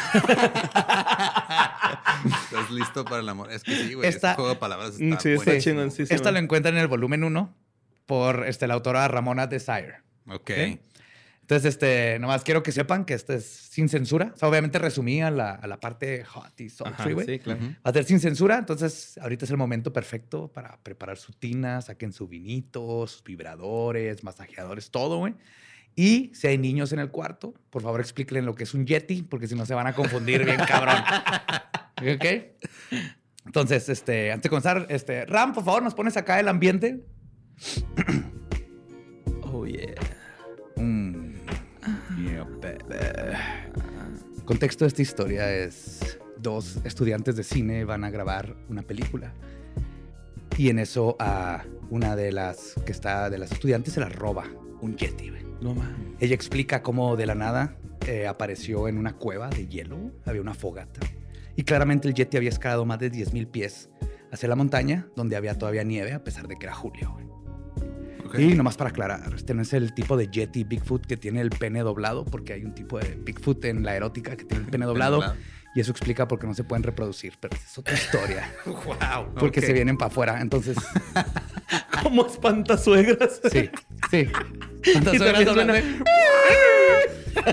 ¿Estás 2.45 2.71
listo 2.71 3.05
para 3.05 3.21
el 3.23 3.29
amor? 3.29 3.51
Es 3.53 3.63
que 3.63 3.75
sí, 3.77 3.95
güey. 3.95 4.09
Esta- 4.09 4.31
Ese 4.33 4.37
juego 4.37 4.51
de 4.51 4.57
palabras 4.57 4.99
Mm, 4.99 5.13
está 5.13 5.21
sí, 5.23 5.31
está 5.33 5.59
chingón, 5.59 5.91
sí, 5.91 6.07
sí. 6.07 6.15
Esta 6.15 6.31
lo 6.33 6.39
encuentran 6.39 6.75
en 6.75 6.81
el 6.81 6.89
volumen 6.89 7.25
1 7.25 7.55
por 8.07 8.47
este, 8.47 8.67
la 8.67 8.75
autora 8.75 9.07
Ramona 9.09 9.47
Desire. 9.47 9.97
Ok. 10.29 10.35
¿Ok? 10.51 10.51
Entonces, 11.43 11.75
este, 11.75 12.19
nomás 12.19 12.43
quiero 12.43 12.65
que 12.65 12.73
sepan 12.73 13.05
que 13.05 13.15
este 13.15 13.37
es 13.37 13.45
sin 13.47 13.89
censura. 13.89 14.33
O 14.35 14.37
sea, 14.37 14.49
obviamente 14.49 14.81
resumí 14.81 15.23
a 15.23 15.31
la, 15.31 15.53
a 15.53 15.67
la 15.69 15.79
parte 15.79 16.25
hot 16.25 16.61
y 16.61 16.69
sultry, 16.71 17.13
güey. 17.13 17.25
sí, 17.27 17.39
claro. 17.39 17.61
Va 17.61 17.91
a 17.91 17.93
ser 17.93 18.05
sin 18.05 18.19
censura, 18.19 18.59
entonces 18.59 19.17
ahorita 19.23 19.45
es 19.45 19.53
el 19.53 19.57
momento 19.57 19.93
perfecto 19.93 20.49
para 20.49 20.77
preparar 20.83 21.19
su 21.19 21.33
tina, 21.35 21.81
saquen 21.83 22.13
su 22.13 22.27
vinito, 22.27 23.07
sus 23.07 23.23
vibradores, 23.23 24.25
masajeadores, 24.25 24.91
todo, 24.91 25.19
güey. 25.19 25.35
Y 25.99 26.31
si 26.35 26.47
hay 26.47 26.59
niños 26.59 26.93
en 26.93 26.99
el 26.99 27.11
cuarto, 27.11 27.55
por 27.71 27.83
favor 27.83 28.01
explíquenle 28.01 28.43
lo 28.43 28.55
que 28.55 28.65
es 28.65 28.75
un 28.75 28.87
Yeti, 28.87 29.23
porque 29.23 29.49
si 29.49 29.55
no 29.55 29.65
se 29.65 29.75
van 29.75 29.87
a 29.87 29.95
confundir 29.95 30.45
bien 30.45 30.61
cabrón. 30.69 30.97
¿Ok? 32.15 32.25
Entonces, 33.47 33.89
este, 33.89 34.31
antes 34.31 34.43
de 34.43 34.49
comenzar, 34.51 34.87
este, 34.91 35.25
Ram, 35.25 35.55
por 35.55 35.65
favor, 35.65 35.83
nos 35.83 35.95
pones 35.95 36.19
acá 36.19 36.39
el 36.39 36.49
ambiente. 36.49 37.01
Oh, 39.49 39.65
yeah. 39.65 39.95
Mm, 40.77 41.37
yeah, 42.19 42.45
Contexto 44.45 44.85
de 44.85 44.89
esta 44.89 45.03
historia 45.03 45.55
es 45.55 46.19
dos 46.37 46.79
estudiantes 46.85 47.37
de 47.37 47.45
cine 47.45 47.85
van 47.85 48.05
a 48.05 48.11
grabar 48.11 48.57
una 48.69 48.83
película. 48.83 49.33
Y 50.59 50.69
en 50.69 50.81
eso 50.81 51.17
a 51.21 51.65
una 51.91 52.17
de 52.17 52.33
las 52.33 52.75
que 52.85 52.93
está 52.93 53.31
de 53.31 53.39
las 53.39 53.53
estudiantes 53.53 53.95
se 53.95 54.01
la 54.01 54.09
roba 54.09 54.45
un 54.81 54.97
yeti. 54.97 55.46
No 55.61 55.75
mames. 55.75 55.97
Ella 56.21 56.35
explica 56.35 56.83
cómo 56.83 57.17
de 57.17 57.27
la 57.27 57.35
nada 57.35 57.77
eh, 58.07 58.27
apareció 58.27 58.89
en 58.89 58.99
una 58.99 59.15
cueva 59.15 59.49
de 59.49 59.67
hielo, 59.67 60.13
había 60.25 60.41
una 60.41 60.55
fogata. 60.55 61.01
Y 61.57 61.65
claramente 61.65 62.07
el 62.09 62.15
Yeti 62.15 62.37
había 62.37 62.51
escalado 62.51 62.85
más 62.85 62.99
de 62.99 63.11
10.000 63.11 63.51
pies 63.51 63.89
hacia 64.31 64.49
la 64.49 64.57
montaña, 64.57 65.09
donde 65.17 65.37
había 65.37 65.57
todavía 65.57 65.83
nieve, 65.85 66.13
a 66.13 66.23
pesar 66.23 66.47
de 66.47 66.57
que 66.57 66.67
era 66.67 66.75
julio. 66.75 67.17
Y 68.39 68.55
nomás 68.55 68.77
para 68.77 68.91
aclarar, 68.91 69.33
este 69.35 69.55
no 69.55 69.63
es 69.63 69.73
el 69.73 69.95
tipo 69.95 70.17
de 70.17 70.29
Yeti 70.29 70.65
Bigfoot 70.65 71.07
que 71.07 71.17
tiene 71.17 71.41
el 71.41 71.51
pene 71.51 71.81
doblado, 71.81 72.25
porque 72.25 72.53
hay 72.53 72.65
un 72.65 72.75
tipo 72.75 72.99
de 72.99 73.15
Bigfoot 73.15 73.65
en 73.65 73.83
la 73.83 73.97
erótica 73.97 74.37
que 74.37 74.45
tiene 74.45 74.65
el 74.65 74.71
pene 74.71 74.85
doblado. 74.87 75.23
Y 75.77 75.81
eso 75.81 75.91
explica 75.93 76.27
por 76.27 76.39
qué 76.39 76.47
no 76.47 76.55
se 76.55 76.65
pueden 76.65 76.83
reproducir, 76.83 77.35
pero 77.39 77.55
es 77.55 77.77
otra 77.79 77.95
historia. 77.95 78.51
Wow. 78.65 79.35
Porque 79.39 79.61
se 79.61 79.75
vienen 79.75 79.99
para 79.99 80.09
afuera. 80.11 80.41
Entonces, 80.41 80.77
Como 82.03 82.27
espantasuegras. 82.27 83.41
sí, 83.53 83.69
sí. 84.11 84.27
También 85.05 85.19
suena- 85.19 85.53
suena- 85.53 85.83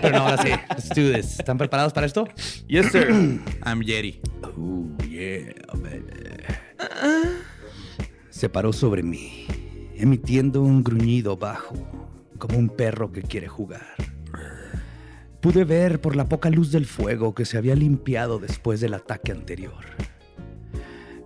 Pero 0.02 0.10
no, 0.12 0.18
ahora 0.20 0.38
sí. 0.42 0.50
Let's 0.70 0.90
do 0.90 1.12
this. 1.14 1.40
¿Están 1.40 1.58
preparados 1.58 1.92
para 1.92 2.06
esto? 2.08 2.26
Yes, 2.68 2.92
sir. 2.94 3.10
I'm 3.66 3.82
Yeti. 3.82 4.22
Oh, 4.58 4.88
yeah, 5.08 5.54
baby. 5.74 6.06
Se 8.30 8.48
paró 8.50 8.72
sobre 8.74 9.04
mí, 9.04 9.48
emitiendo 9.96 10.62
un 10.62 10.82
gruñido 10.84 11.36
bajo, 11.38 11.76
como 12.38 12.58
un 12.58 12.70
perro 12.70 13.12
que 13.12 13.22
quiere 13.22 13.48
jugar. 13.50 13.86
Pude 15.44 15.66
ver 15.66 16.00
por 16.00 16.16
la 16.16 16.30
poca 16.30 16.50
luz 16.50 16.72
del 16.72 16.86
fuego 16.86 17.36
que 17.36 17.44
se 17.44 17.58
había 17.58 17.76
limpiado 17.76 18.40
después 18.40 18.80
del 18.80 18.94
ataque 18.94 19.34
anterior. 19.34 19.84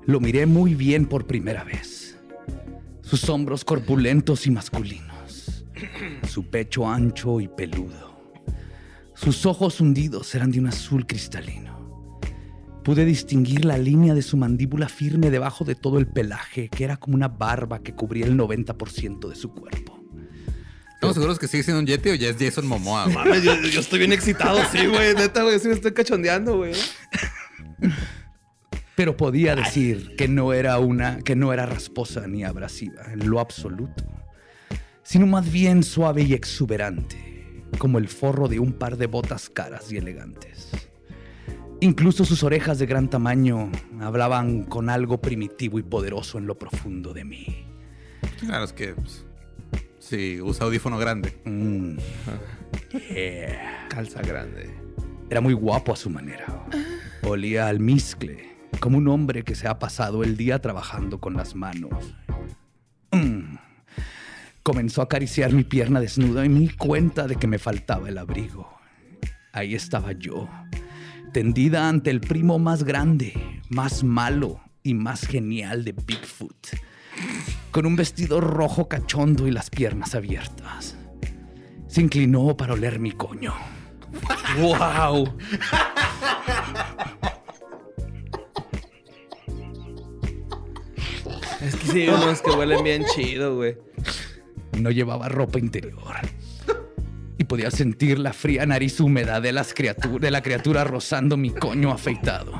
Lo 0.07 0.19
miré 0.19 0.47
muy 0.47 0.73
bien 0.73 1.05
por 1.05 1.27
primera 1.27 1.63
vez. 1.63 2.17
Sus 3.01 3.29
hombros 3.29 3.63
corpulentos 3.63 4.47
y 4.47 4.49
masculinos. 4.49 5.65
Su 6.27 6.49
pecho 6.49 6.89
ancho 6.89 7.39
y 7.39 7.47
peludo. 7.47 8.33
Sus 9.13 9.45
ojos 9.45 9.79
hundidos 9.81 10.33
eran 10.33 10.49
de 10.49 10.61
un 10.61 10.67
azul 10.69 11.05
cristalino. 11.05 12.19
Pude 12.83 13.05
distinguir 13.05 13.65
la 13.65 13.77
línea 13.77 14.15
de 14.15 14.23
su 14.23 14.35
mandíbula 14.35 14.89
firme 14.89 15.29
debajo 15.29 15.63
de 15.63 15.75
todo 15.75 15.99
el 15.99 16.07
pelaje, 16.07 16.69
que 16.69 16.85
era 16.85 16.97
como 16.97 17.13
una 17.13 17.27
barba 17.27 17.83
que 17.83 17.93
cubría 17.93 18.25
el 18.25 18.35
90% 18.35 19.29
de 19.29 19.35
su 19.35 19.51
cuerpo. 19.53 19.96
¿Estamos 20.97 21.13
seguros 21.13 21.37
que 21.37 21.47
sigue 21.47 21.61
siendo 21.61 21.79
un 21.79 21.85
Yeti 21.85 22.09
o 22.09 22.15
ya 22.15 22.29
es 22.29 22.37
Jason 22.39 22.65
Momoa? 22.65 23.03
güey? 23.03 23.15
Mames, 23.15 23.43
yo, 23.43 23.53
yo 23.61 23.81
estoy 23.81 23.99
bien 23.99 24.11
excitado, 24.13 24.59
sí, 24.71 24.87
güey. 24.87 25.13
Neta, 25.13 25.43
güey, 25.43 25.59
sí 25.59 25.67
me 25.67 25.75
estoy 25.75 25.91
cachondeando, 25.93 26.57
güey. 26.57 26.73
Pero 28.95 29.15
podía 29.15 29.55
decir 29.55 30.15
que 30.17 30.27
no 30.27 30.53
era 30.53 30.79
una, 30.79 31.19
que 31.19 31.35
no 31.35 31.53
era 31.53 31.67
rasposa 31.67 32.25
ni 32.25 32.43
abrasiva 32.43 33.13
en 33.13 33.29
lo 33.29 33.39
absoluto, 33.39 34.03
sino 35.03 35.27
más 35.27 35.51
bien 35.51 35.83
suave 35.83 36.23
y 36.23 36.33
exuberante, 36.33 37.63
como 37.77 37.99
el 37.99 38.07
forro 38.07 38.47
de 38.47 38.57
un 38.57 38.73
par 38.73 38.97
de 38.97 39.05
botas 39.05 39.51
caras 39.51 39.91
y 39.91 39.97
elegantes. 39.97 40.71
Incluso 41.79 42.25
sus 42.25 42.41
orejas 42.41 42.79
de 42.79 42.87
gran 42.87 43.07
tamaño 43.07 43.71
hablaban 44.01 44.63
con 44.63 44.89
algo 44.89 45.21
primitivo 45.21 45.77
y 45.77 45.83
poderoso 45.83 46.39
en 46.39 46.47
lo 46.47 46.57
profundo 46.57 47.13
de 47.13 47.23
mí. 47.23 47.67
Claro, 48.39 48.65
es 48.65 48.73
que 48.73 48.95
pues, 48.95 49.26
sí, 50.07 50.41
usa 50.41 50.65
audífono 50.65 50.97
grande. 50.97 51.37
Mm. 51.45 51.97
Yeah. 53.13 53.87
Calza 53.89 54.21
grande. 54.21 54.73
Era 55.29 55.41
muy 55.41 55.53
guapo 55.53 55.93
a 55.93 55.95
su 55.95 56.09
manera. 56.09 56.45
Olía 57.23 57.67
al 57.67 57.79
miscle, 57.79 58.57
como 58.79 58.97
un 58.97 59.07
hombre 59.07 59.43
que 59.43 59.55
se 59.55 59.67
ha 59.67 59.79
pasado 59.79 60.23
el 60.23 60.37
día 60.37 60.59
trabajando 60.59 61.19
con 61.19 61.35
las 61.35 61.55
manos. 61.55 62.15
Mm. 63.11 63.55
Comenzó 64.63 65.01
a 65.01 65.05
acariciar 65.05 65.53
mi 65.53 65.63
pierna 65.63 65.99
desnuda 65.99 66.45
y 66.45 66.49
me 66.49 66.59
di 66.59 66.69
cuenta 66.69 67.27
de 67.27 67.35
que 67.35 67.47
me 67.47 67.59
faltaba 67.59 68.09
el 68.09 68.17
abrigo. 68.17 68.77
Ahí 69.51 69.75
estaba 69.75 70.11
yo, 70.11 70.47
tendida 71.33 71.89
ante 71.89 72.11
el 72.11 72.21
primo 72.21 72.59
más 72.59 72.83
grande, 72.83 73.33
más 73.69 74.03
malo 74.03 74.61
y 74.83 74.93
más 74.93 75.25
genial 75.25 75.83
de 75.83 75.93
Bigfoot, 75.93 76.67
con 77.71 77.85
un 77.85 77.95
vestido 77.95 78.41
rojo 78.41 78.87
cachondo 78.87 79.47
y 79.47 79.51
las 79.51 79.69
piernas 79.69 80.15
abiertas. 80.15 80.95
Se 81.87 82.01
inclinó 82.01 82.57
para 82.57 82.73
oler 82.73 82.99
mi 82.99 83.11
coño. 83.11 83.53
¡Wow! 84.59 85.37
Es 91.61 91.75
que 91.75 91.87
sí, 91.87 92.07
unos 92.07 92.41
que 92.41 92.51
huelen 92.51 92.83
bien 92.83 93.03
chido, 93.13 93.55
güey. 93.55 93.77
No 94.79 94.91
llevaba 94.91 95.27
ropa 95.27 95.59
interior. 95.59 96.15
Y 97.37 97.43
podía 97.43 97.71
sentir 97.71 98.19
la 98.19 98.33
fría 98.33 98.65
nariz 98.65 98.99
húmeda 98.99 99.41
de, 99.41 99.51
las 99.51 99.73
de 99.73 100.31
la 100.31 100.41
criatura 100.41 100.83
rozando 100.83 101.35
mi 101.37 101.49
coño 101.51 101.91
afeitado. 101.91 102.59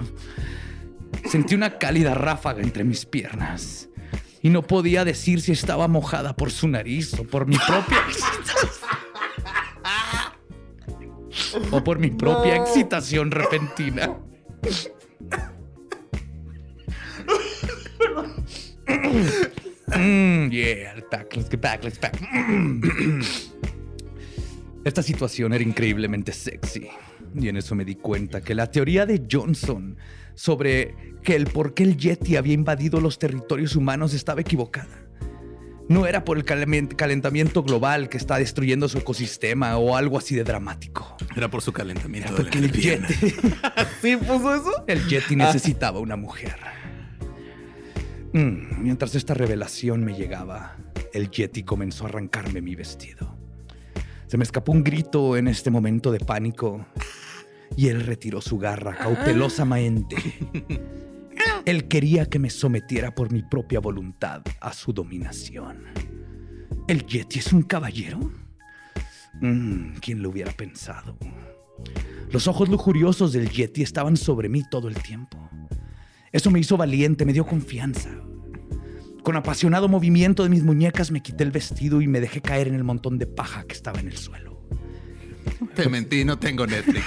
Sentí 1.26 1.56
una 1.56 1.78
cálida 1.78 2.14
ráfaga 2.14 2.62
entre 2.62 2.84
mis 2.84 3.06
piernas. 3.06 3.90
Y 4.42 4.50
no 4.50 4.62
podía 4.62 5.04
decir 5.04 5.42
si 5.42 5.52
estaba 5.52 5.88
mojada 5.88 6.36
por 6.36 6.52
su 6.52 6.68
nariz 6.68 7.14
o 7.20 7.24
por 7.24 7.48
mi 7.48 7.58
propia 7.58 7.98
o 11.72 11.84
por 11.84 12.00
mi 12.00 12.12
propia 12.12 12.56
excitación 12.58 13.32
repentina. 13.32 14.18
Mm, 19.96 20.50
yeah, 20.52 20.96
back, 21.10 21.36
let's 21.36 21.50
get 21.50 21.62
back, 21.62 21.84
let's 21.84 22.00
back. 22.00 22.18
Esta 24.84 25.04
situación 25.04 25.54
era 25.54 25.64
increíblemente 25.64 26.32
sexy. 26.32 26.88
Y 27.36 27.50
en 27.50 27.58
eso 27.58 27.76
me 27.76 27.84
di 27.84 27.96
cuenta 27.96 28.42
que 28.42 28.56
la 28.56 28.72
teoría 28.72 29.06
de 29.06 29.28
Johnson 29.30 29.98
sobre 30.38 30.96
que 31.24 31.36
el 31.36 31.48
por 31.48 31.74
qué 31.74 31.84
el 31.84 31.98
Yeti 31.98 32.38
había 32.38 32.54
invadido 32.54 33.02
los 33.02 33.18
territorios 33.20 33.76
humanos 33.76 34.14
estaba 34.14 34.40
equivocada. 34.42 35.04
No 35.90 36.06
era 36.06 36.24
por 36.24 36.38
el 36.38 36.44
calentamiento 36.44 37.64
global 37.64 38.08
que 38.08 38.18
está 38.18 38.38
destruyendo 38.38 38.88
su 38.88 39.00
ecosistema 39.00 39.78
o 39.78 39.96
algo 39.96 40.18
así 40.18 40.36
de 40.36 40.44
dramático. 40.44 41.16
Era 41.36 41.50
por 41.50 41.62
su 41.62 41.74
calentamiento. 41.74 42.32
de 42.34 42.38
la 42.38 42.44
Porque 42.44 42.60
el. 42.60 42.72
Yeti, 42.72 43.14
¿Sí 44.02 44.18
puso 44.18 44.54
eso? 44.54 44.84
el 44.86 45.08
Yeti 45.08 45.36
necesitaba 45.36 46.00
una 46.00 46.18
mujer. 46.18 46.56
Mm, 48.34 48.84
mientras 48.84 49.16
esta 49.16 49.34
revelación 49.34 50.04
me 50.04 50.14
llegaba, 50.14 50.78
el 51.14 51.32
Yeti 51.32 51.64
comenzó 51.64 52.06
a 52.06 52.10
arrancarme 52.10 52.62
mi 52.62 52.76
vestido. 52.76 53.36
Se 54.28 54.38
me 54.38 54.44
escapó 54.44 54.74
un 54.74 54.84
grito 54.84 55.38
en 55.38 55.48
este 55.48 55.72
momento 55.72 56.12
de 56.12 56.20
pánico 56.20 56.86
y 57.78 57.88
él 57.88 58.02
retiró 58.02 58.42
su 58.42 58.58
garra 58.58 58.98
cautelosamente. 58.98 60.18
Él 61.66 61.88
quería 61.88 62.26
que 62.26 62.40
me 62.40 62.50
sometiera 62.50 63.14
por 63.14 63.32
mi 63.32 63.44
propia 63.44 63.80
voluntad 63.80 64.42
a 64.60 64.74
su 64.74 64.92
dominación. 64.92 65.84
¿El 66.88 67.06
Yeti 67.06 67.40
es 67.40 67.54
un 67.54 67.62
caballero? 67.62 68.32
Mm, 69.42 69.98
¿Quién 70.02 70.24
lo 70.24 70.30
hubiera 70.30 70.52
pensado? 70.54 71.18
Los 72.32 72.48
ojos 72.48 72.68
lujuriosos 72.68 73.32
del 73.32 73.50
Yeti 73.50 73.84
estaban 73.84 74.18
sobre 74.18 74.50
mí 74.50 74.64
todo 74.70 74.88
el 74.88 74.96
tiempo. 74.96 75.38
Eso 76.32 76.50
me 76.50 76.60
hizo 76.60 76.78
valiente, 76.78 77.26
me 77.26 77.34
dio 77.34 77.46
confianza. 77.46 78.10
Con 79.24 79.36
apasionado 79.36 79.88
movimiento 79.88 80.44
de 80.44 80.50
mis 80.50 80.64
muñecas 80.64 81.12
me 81.12 81.22
quité 81.22 81.44
el 81.44 81.52
vestido 81.52 82.02
y 82.02 82.08
me 82.08 82.22
dejé 82.22 82.42
caer 82.42 82.70
en 82.70 82.76
el 82.76 82.84
montón 82.84 83.18
de 83.18 83.28
paja 83.28 83.66
que 83.66 83.76
estaba 83.76 84.00
en 84.00 84.08
el 84.08 84.18
suelo. 84.18 84.47
Te 85.76 85.90
mentí, 85.90 86.26
no 86.26 86.38
tengo 86.38 86.66
Netflix. 86.66 87.06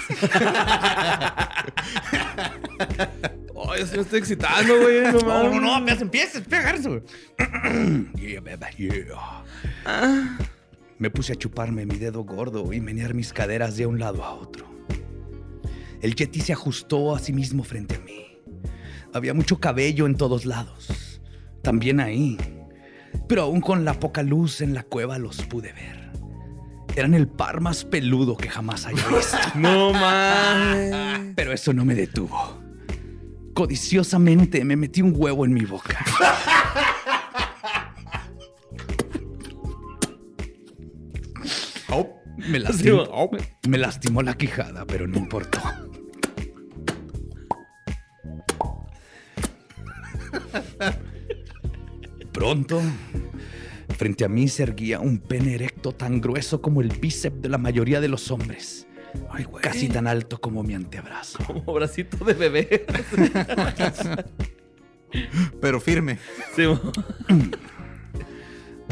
Oh, 3.63 3.77
yo 3.77 3.85
me 3.95 4.01
estoy 4.01 4.19
excitando, 4.21 4.81
güey. 4.81 5.03
No, 5.13 5.21
mames. 5.21 5.71
apenas 5.77 6.01
empieces, 6.01 6.41
pegar 6.49 6.77
eso. 6.77 7.03
yeah, 8.17 8.41
baby, 8.41 8.75
yeah. 8.79 10.39
Me 10.99 11.11
puse 11.11 11.35
a 11.35 11.37
chuparme 11.37 11.85
mi 11.85 11.97
dedo 11.97 12.25
gordo 12.25 12.73
y 12.73 12.81
menear 12.81 13.13
mis 13.13 13.33
caderas 13.33 13.77
de 13.77 13.85
un 13.87 13.99
lado 13.99 14.25
a 14.25 14.33
otro. 14.33 14.67
El 16.01 16.15
Yeti 16.15 16.41
se 16.41 16.55
ajustó 16.55 17.15
a 17.15 17.19
sí 17.19 17.33
mismo 17.35 17.63
frente 17.63 17.97
a 17.97 18.01
mí. 18.01 18.39
Había 19.13 19.35
mucho 19.35 19.61
cabello 19.61 20.07
en 20.07 20.17
todos 20.17 20.47
lados. 20.47 21.21
También 21.63 22.01
ahí. 22.01 22.39
Pero 23.29 23.43
aún 23.43 23.61
con 23.61 23.85
la 23.85 24.01
poca 24.01 24.23
luz 24.23 24.63
en 24.63 24.73
la 24.73 24.85
cueva 24.85 25.19
los 25.19 25.43
pude 25.43 25.73
ver 25.73 26.00
eran 26.97 27.15
el 27.15 27.29
par 27.29 27.61
más 27.61 27.85
peludo 27.85 28.37
que 28.37 28.49
jamás 28.49 28.87
haya 28.87 29.07
visto. 29.09 29.37
no 29.55 29.93
mames. 29.93 31.33
Pero 31.37 31.53
eso 31.53 31.73
no 31.73 31.85
me 31.85 31.95
detuvo. 31.95 32.61
Codiciosamente 33.55 34.65
me 34.65 34.77
metí 34.77 35.03
un 35.03 35.13
huevo 35.17 35.45
en 35.45 35.53
mi 35.53 35.65
boca. 35.65 36.05
me, 42.37 42.59
lastimó, 42.59 43.31
me 43.69 43.79
lastimó 43.79 44.23
la 44.23 44.35
quijada, 44.35 44.87
pero 44.87 45.07
no 45.07 45.19
importó. 45.19 45.61
Pronto 52.33 52.81
frente 53.97 54.25
a 54.25 54.29
mí 54.29 54.49
se 54.49 54.63
erguía 54.63 55.01
un 55.01 55.19
pene 55.19 55.55
erecto 55.55 55.93
tan 55.93 56.21
grueso 56.21 56.61
como 56.61 56.81
el 56.81 56.89
bíceps 56.89 57.43
de 57.43 57.49
la 57.49 57.59
mayoría 57.59 58.01
de 58.01 58.09
los 58.09 58.31
hombres. 58.31 58.87
Ay, 59.31 59.45
güey. 59.45 59.63
Casi 59.63 59.89
tan 59.89 60.07
alto 60.07 60.41
como 60.41 60.63
mi 60.63 60.75
antebrazo. 60.75 61.39
Como 61.45 61.73
bracito 61.73 62.25
de 62.25 62.35
bebé. 62.35 62.87
Pero 65.61 65.81
firme. 65.81 66.19
Sí, 66.55 66.63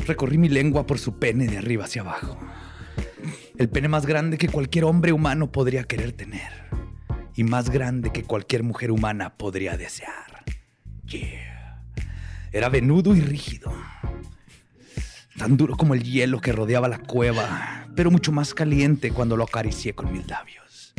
Recorrí 0.07 0.39
mi 0.39 0.49
lengua 0.49 0.87
por 0.87 0.99
su 0.99 1.19
pene 1.19 1.47
de 1.47 1.59
arriba 1.59 1.85
hacia 1.85 2.03
abajo. 2.03 2.39
El 3.59 3.69
pene 3.69 3.89
más 3.89 4.07
grande 4.07 4.39
que 4.39 4.49
cualquier 4.49 4.85
hombre 4.85 5.13
humano 5.13 5.53
podría 5.53 5.85
querer 5.85 6.13
tener. 6.13 6.53
Y 7.35 7.45
más 7.45 7.71
grande 7.71 8.11
que 8.11 8.23
cualquier 8.23 8.63
mujer 8.63 8.91
humana 8.91 9.37
podría 9.37 9.77
desear. 9.77 10.45
Yeah. 11.07 11.83
Era 12.53 12.69
venudo 12.69 13.15
y 13.15 13.21
rígido. 13.21 13.73
Tan 15.39 15.57
duro 15.57 15.77
como 15.77 15.95
el 15.95 16.03
hielo 16.03 16.41
que 16.41 16.53
rodeaba 16.53 16.89
la 16.89 16.99
cueva, 16.99 17.87
pero 17.95 18.11
mucho 18.11 18.33
más 18.33 18.55
caliente 18.55 19.13
cuando 19.13 19.37
lo 19.37 19.45
acaricié 19.45 19.95
con 19.95 20.13
mis 20.13 20.27
labios. 20.27 20.95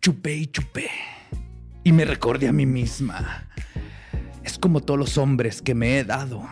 Chupé 0.00 0.36
y 0.36 0.46
chupé. 0.46 0.90
Y 1.82 1.92
me 1.92 2.04
recordé 2.04 2.48
a 2.48 2.52
mí 2.52 2.66
misma. 2.66 3.48
Es 4.44 4.58
como 4.58 4.80
todos 4.80 4.98
los 5.00 5.16
hombres 5.18 5.62
que 5.62 5.74
me 5.74 5.98
he 5.98 6.04
dado, 6.04 6.46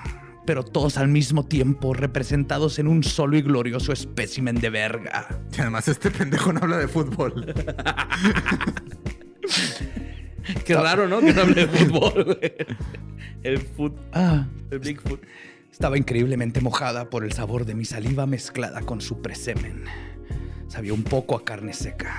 pero 0.46 0.62
todos 0.64 0.96
al 0.96 1.08
mismo 1.08 1.44
tiempo 1.44 1.92
representados 1.92 2.78
en 2.78 2.86
un 2.88 3.04
solo 3.04 3.36
y 3.36 3.42
glorioso 3.42 3.92
espécimen 3.92 4.56
de 4.60 4.70
verga. 4.70 5.28
Y 5.56 5.60
además 5.60 5.88
este 5.88 6.10
pendejo 6.10 6.52
no 6.52 6.60
habla 6.60 6.78
de 6.78 6.88
fútbol. 6.88 7.54
Qué 10.64 10.74
raro, 10.74 11.08
¿no? 11.08 11.20
Que 11.20 11.32
no 11.32 11.42
hable 11.42 11.66
de 11.66 11.68
fútbol, 11.68 12.24
güey. 12.24 12.54
El 13.42 13.58
foot, 13.58 13.94
Ah, 14.12 14.46
el 14.70 14.78
Bigfoot. 14.78 15.20
Estaba 15.76 15.98
increíblemente 15.98 16.62
mojada 16.62 17.10
por 17.10 17.22
el 17.22 17.32
sabor 17.34 17.66
de 17.66 17.74
mi 17.74 17.84
saliva 17.84 18.24
mezclada 18.24 18.80
con 18.80 19.02
su 19.02 19.20
presemen. 19.20 19.84
Sabía 20.68 20.94
un 20.94 21.02
poco 21.02 21.36
a 21.36 21.44
carne 21.44 21.74
seca. 21.74 22.18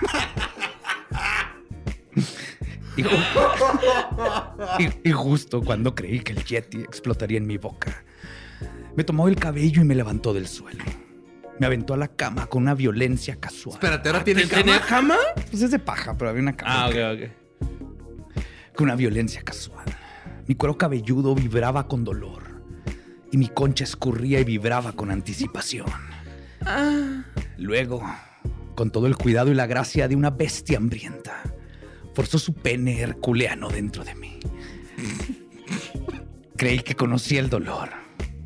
Y, 2.95 3.01
ju- 3.03 3.09
y- 4.77 5.09
y 5.09 5.11
justo 5.11 5.63
cuando 5.63 5.95
creí 5.95 6.19
que 6.19 6.33
el 6.33 6.43
Yeti 6.45 6.81
explotaría 6.81 7.39
en 7.39 7.47
mi 7.47 7.57
boca, 7.57 8.03
me 8.95 9.03
tomó 9.03 9.27
el 9.27 9.35
cabello 9.37 9.81
y 9.81 9.85
me 9.85 9.95
levantó 9.95 10.35
del 10.35 10.47
suelo. 10.47 10.83
Me 11.59 11.65
aventó 11.65 11.95
a 11.95 11.97
la 11.97 12.09
cama 12.09 12.45
con 12.45 12.61
una 12.61 12.75
violencia 12.75 13.37
casual. 13.39 13.73
Espérate, 13.73 14.09
ahora 14.09 14.23
tiene 14.23 14.45
¿Tenía 14.45 14.79
cama. 14.81 15.15
cama? 15.15 15.43
Pues 15.49 15.63
es 15.63 15.71
de 15.71 15.79
paja, 15.79 16.15
pero 16.15 16.29
había 16.29 16.43
una 16.43 16.55
cama. 16.55 16.85
Ah, 16.85 16.89
ok, 16.89 16.95
ok. 17.23 18.75
con 18.75 18.83
una 18.85 18.95
violencia 18.95 19.41
casual. 19.41 19.85
Mi 20.45 20.53
cuero 20.53 20.77
cabelludo 20.77 21.33
vibraba 21.33 21.87
con 21.87 22.03
dolor 22.03 22.56
y 23.31 23.37
mi 23.37 23.49
concha 23.49 23.83
escurría 23.83 24.39
y 24.39 24.43
vibraba 24.43 24.93
con 24.93 25.11
anticipación. 25.11 25.87
Luego, 27.57 28.03
con 28.75 28.91
todo 28.91 29.07
el 29.07 29.15
cuidado 29.15 29.51
y 29.51 29.55
la 29.55 29.67
gracia 29.67 30.07
de 30.07 30.15
una 30.15 30.29
bestia 30.29 30.77
hambrienta, 30.77 31.43
forzó 32.13 32.39
su 32.39 32.53
pene 32.53 32.99
herculeano 32.99 33.69
dentro 33.69 34.03
de 34.03 34.15
mí. 34.15 34.39
Creí 36.55 36.79
que 36.79 36.95
conocía 36.95 37.39
el 37.39 37.49
dolor, 37.49 37.89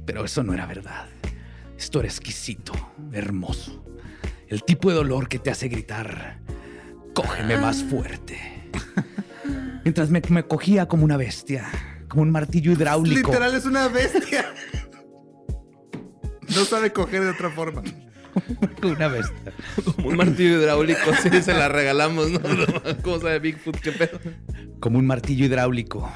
pero 0.06 0.26
eso 0.26 0.44
no 0.44 0.54
era 0.54 0.66
verdad. 0.66 1.08
Esto 1.78 2.00
era 2.00 2.10
exquisito, 2.10 2.74
hermoso. 3.12 3.84
El 4.48 4.64
tipo 4.64 4.90
de 4.90 4.96
dolor 4.96 5.30
que 5.30 5.40
te 5.40 5.50
hace 5.50 5.70
gritar, 5.70 6.40
cógeme 7.14 7.58
más 7.58 7.84
fuerte. 7.84 8.70
Mientras 9.84 10.10
me, 10.10 10.22
me 10.30 10.44
cogía 10.44 10.88
como 10.88 11.06
una 11.06 11.18
bestia, 11.18 11.70
como 12.12 12.24
un 12.24 12.32
martillo 12.32 12.74
hidráulico. 12.74 13.30
Literal 13.32 13.55
es 13.55 13.66
una 13.66 13.88
bestia. 13.88 14.53
No 16.53 16.66
sabe 16.66 16.91
coger 16.91 17.24
de 17.24 17.30
otra 17.30 17.49
forma. 17.49 17.82
Una 18.84 19.07
bestia. 19.07 19.53
Como 19.86 20.09
un 20.09 20.18
martillo 20.18 20.59
hidráulico, 20.59 20.99
sí, 21.24 21.41
se 21.41 21.53
la 21.53 21.70
regalamos, 21.70 22.30
¿no? 22.30 22.39
¿Cómo 23.03 23.20
sabe 23.22 23.39
Bigfoot? 23.39 23.80
¿Qué 23.80 23.93
pedo? 23.93 24.20
Como 24.82 24.99
un 24.99 25.07
martillo 25.07 25.45
hidráulico. 25.45 26.12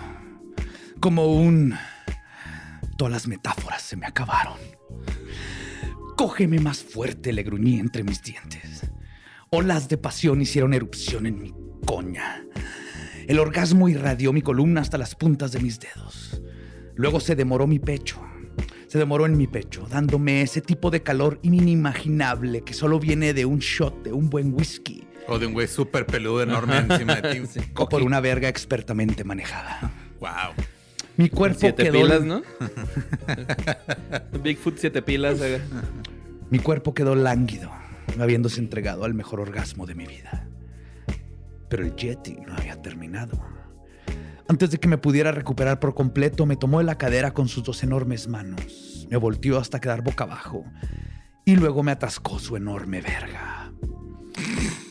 Como 0.99 1.27
un... 1.27 1.73
Todas 2.97 3.13
las 3.13 3.27
metáforas 3.29 3.81
se 3.81 3.95
me 3.95 4.07
acabaron. 4.07 4.57
Cógeme 6.17 6.59
más 6.59 6.83
fuerte, 6.83 7.31
le 7.31 7.43
gruñí 7.43 7.79
entre 7.79 8.03
mis 8.03 8.21
dientes. 8.21 8.91
Olas 9.51 9.87
de 9.87 9.97
pasión 9.97 10.41
hicieron 10.41 10.73
erupción 10.73 11.27
en 11.27 11.41
mi 11.41 11.53
coña. 11.85 12.43
El 13.27 13.39
orgasmo 13.39 13.89
irradió 13.89 14.33
mi 14.33 14.41
columna 14.41 14.81
hasta 14.81 14.97
las 14.97 15.15
puntas 15.15 15.51
de 15.51 15.59
mis 15.59 15.79
dedos. 15.79 16.41
Luego 16.95 17.19
se 17.19 17.35
demoró 17.35 17.67
mi 17.67 17.79
pecho. 17.79 18.21
Se 18.87 18.99
demoró 18.99 19.25
en 19.25 19.35
mi 19.35 19.47
pecho, 19.47 19.87
dándome 19.89 20.41
ese 20.41 20.61
tipo 20.61 20.91
de 20.91 21.01
calor 21.03 21.39
inimaginable 21.41 22.61
que 22.61 22.73
solo 22.73 22.99
viene 22.99 23.33
de 23.33 23.45
un 23.45 23.59
shot 23.59 24.03
de 24.03 24.13
un 24.13 24.29
buen 24.29 24.53
whisky 24.53 25.03
O 25.27 25.37
de 25.39 25.47
un 25.47 25.53
güey 25.53 25.67
súper 25.67 26.05
peludo 26.05 26.43
enorme 26.43 26.77
encima 26.77 27.15
de 27.15 27.33
ti. 27.33 27.61
o 27.75 27.89
por 27.89 28.03
una 28.03 28.19
verga 28.21 28.47
expertamente 28.47 29.23
manejada. 29.23 29.91
Wow. 30.19 30.53
Mi 31.17 31.29
cuerpo 31.29 31.59
Siete 31.61 31.83
quedó 31.83 31.93
pilas, 32.01 32.23
¿no? 32.23 32.43
Bigfoot, 34.43 34.77
siete 34.77 35.01
pilas. 35.01 35.39
eh. 35.41 35.61
Mi 36.49 36.59
cuerpo 36.59 36.93
quedó 36.93 37.15
lánguido, 37.15 37.71
habiéndose 38.19 38.59
entregado 38.59 39.03
al 39.03 39.13
mejor 39.13 39.39
orgasmo 39.39 39.85
de 39.85 39.95
mi 39.95 40.05
vida. 40.05 40.47
Pero 41.75 41.87
el 41.87 41.95
Yeti 41.97 42.37
no 42.47 42.55
había 42.55 42.81
terminado. 42.81 43.37
Antes 44.47 44.71
de 44.71 44.77
que 44.77 44.87
me 44.87 44.97
pudiera 44.97 45.33
recuperar 45.33 45.77
por 45.77 45.93
completo, 45.93 46.45
me 46.45 46.55
tomó 46.55 46.77
de 46.77 46.85
la 46.85 46.97
cadera 46.97 47.33
con 47.33 47.49
sus 47.49 47.65
dos 47.65 47.83
enormes 47.83 48.29
manos, 48.29 49.05
me 49.11 49.17
volteó 49.17 49.59
hasta 49.59 49.81
quedar 49.81 50.01
boca 50.01 50.23
abajo 50.23 50.63
y 51.43 51.57
luego 51.57 51.83
me 51.83 51.91
atascó 51.91 52.39
su 52.39 52.55
enorme 52.55 53.01
verga. 53.01 53.73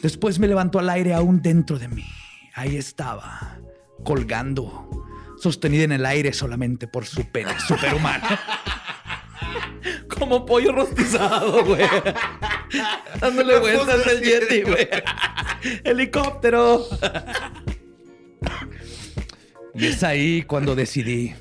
Después 0.02 0.38
me 0.38 0.46
levantó 0.46 0.78
al 0.78 0.90
aire 0.90 1.14
aún 1.14 1.40
dentro 1.40 1.78
de 1.78 1.88
mí. 1.88 2.04
Ahí 2.54 2.76
estaba, 2.76 3.58
colgando, 4.04 5.06
sostenida 5.38 5.84
en 5.84 5.92
el 5.92 6.04
aire 6.04 6.34
solamente 6.34 6.86
por 6.86 7.06
su 7.06 7.24
pene 7.32 7.58
superhumano. 7.66 8.26
Como 10.18 10.44
pollo 10.44 10.72
rostizado, 10.72 11.64
güey. 11.64 11.88
Dándole 13.20 13.58
vueltas 13.58 14.06
al 14.06 14.20
Yeti, 14.20 14.62
güey. 14.62 14.88
Helicóptero. 15.84 16.86
Y 19.74 19.86
es 19.86 20.02
ahí 20.02 20.42
cuando 20.42 20.74
decidí, 20.74 21.34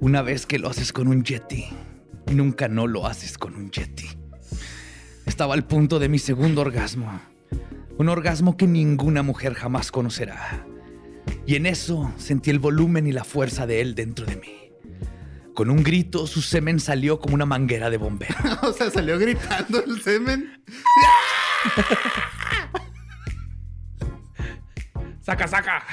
una 0.00 0.22
vez 0.22 0.46
que 0.46 0.58
lo 0.58 0.68
haces 0.68 0.92
con 0.92 1.08
un 1.08 1.24
Yeti, 1.24 1.66
nunca 2.32 2.68
no 2.68 2.86
lo 2.86 3.06
haces 3.06 3.38
con 3.38 3.54
un 3.54 3.70
Yeti. 3.70 4.08
Estaba 5.26 5.54
al 5.54 5.66
punto 5.66 5.98
de 5.98 6.08
mi 6.08 6.18
segundo 6.18 6.60
orgasmo, 6.60 7.20
un 7.96 8.08
orgasmo 8.08 8.56
que 8.56 8.66
ninguna 8.66 9.22
mujer 9.22 9.54
jamás 9.54 9.90
conocerá. 9.90 10.66
Y 11.46 11.56
en 11.56 11.66
eso 11.66 12.12
sentí 12.18 12.50
el 12.50 12.58
volumen 12.58 13.06
y 13.06 13.12
la 13.12 13.24
fuerza 13.24 13.66
de 13.66 13.80
él 13.80 13.94
dentro 13.94 14.26
de 14.26 14.36
mí. 14.36 14.63
Con 15.54 15.70
un 15.70 15.84
grito, 15.84 16.26
su 16.26 16.42
semen 16.42 16.80
salió 16.80 17.20
como 17.20 17.34
una 17.34 17.46
manguera 17.46 17.88
de 17.88 17.96
bombero. 17.96 18.34
O 18.62 18.72
sea, 18.72 18.90
salió 18.90 19.18
gritando 19.18 19.84
el 19.84 20.02
semen. 20.02 20.62
Saca, 25.20 25.46
saca. 25.46 25.86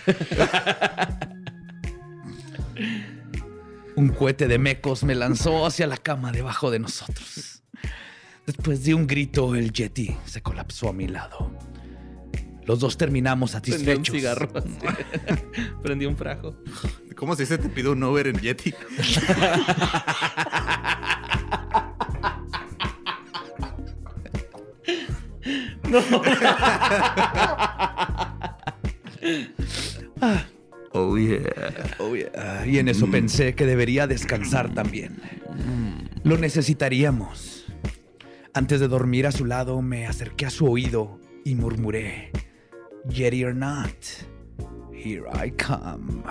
Un 3.96 4.10
cohete 4.10 4.48
de 4.48 4.58
mecos 4.58 5.04
me 5.04 5.16
lanzó 5.16 5.66
hacia 5.66 5.86
la 5.86 5.98
cama 5.98 6.32
debajo 6.32 6.72
de 6.72 6.80
nosotros. 6.80 7.64
Después 8.48 8.84
de 8.84 8.96
un 8.96 9.06
grito, 9.06 9.56
el 9.56 9.72
Yeti 9.72 10.18
se 10.26 10.42
colapsó 10.42 10.90
a 10.90 10.94
mi 10.94 11.08
lado. 11.08 11.52
Los 12.66 12.80
dos 12.80 12.98
terminamos 12.98 13.52
Prendí 13.52 13.72
un 13.72 13.78
satisfechos. 13.80 14.16
cigarro. 14.16 14.50
Prendí 15.84 16.06
un 16.06 16.16
frajo. 16.16 16.56
¿Cómo 17.16 17.36
se 17.36 17.44
dice 17.44 17.58
te 17.58 17.70
pido 17.70 17.92
un 17.94 18.04
Uber 18.04 18.28
en 18.28 18.40
Yeti? 18.40 18.74
Oh 30.94 31.18
yeah. 31.18 31.96
Oh, 32.00 32.16
yeah. 32.16 32.66
Y 32.66 32.78
en 32.80 32.90
eso 32.90 33.10
pensé 33.10 33.56
que 33.56 33.66
debería 33.66 34.08
descansar 34.08 34.74
también. 34.74 35.22
Lo 36.24 36.38
necesitaríamos. 36.38 37.66
Antes 38.54 38.80
de 38.82 38.88
dormir 38.90 39.26
a 39.28 39.32
su 39.32 39.46
lado, 39.46 39.82
me 39.82 40.06
acerqué 40.06 40.46
a 40.46 40.50
su 40.50 40.70
oído 40.70 41.20
y 41.46 41.56
murmuré: 41.56 42.31
Yeti 43.10 43.44
or 43.44 43.54
not, 43.54 43.94
here 44.94 45.28
I 45.34 45.52
come. 45.52 46.24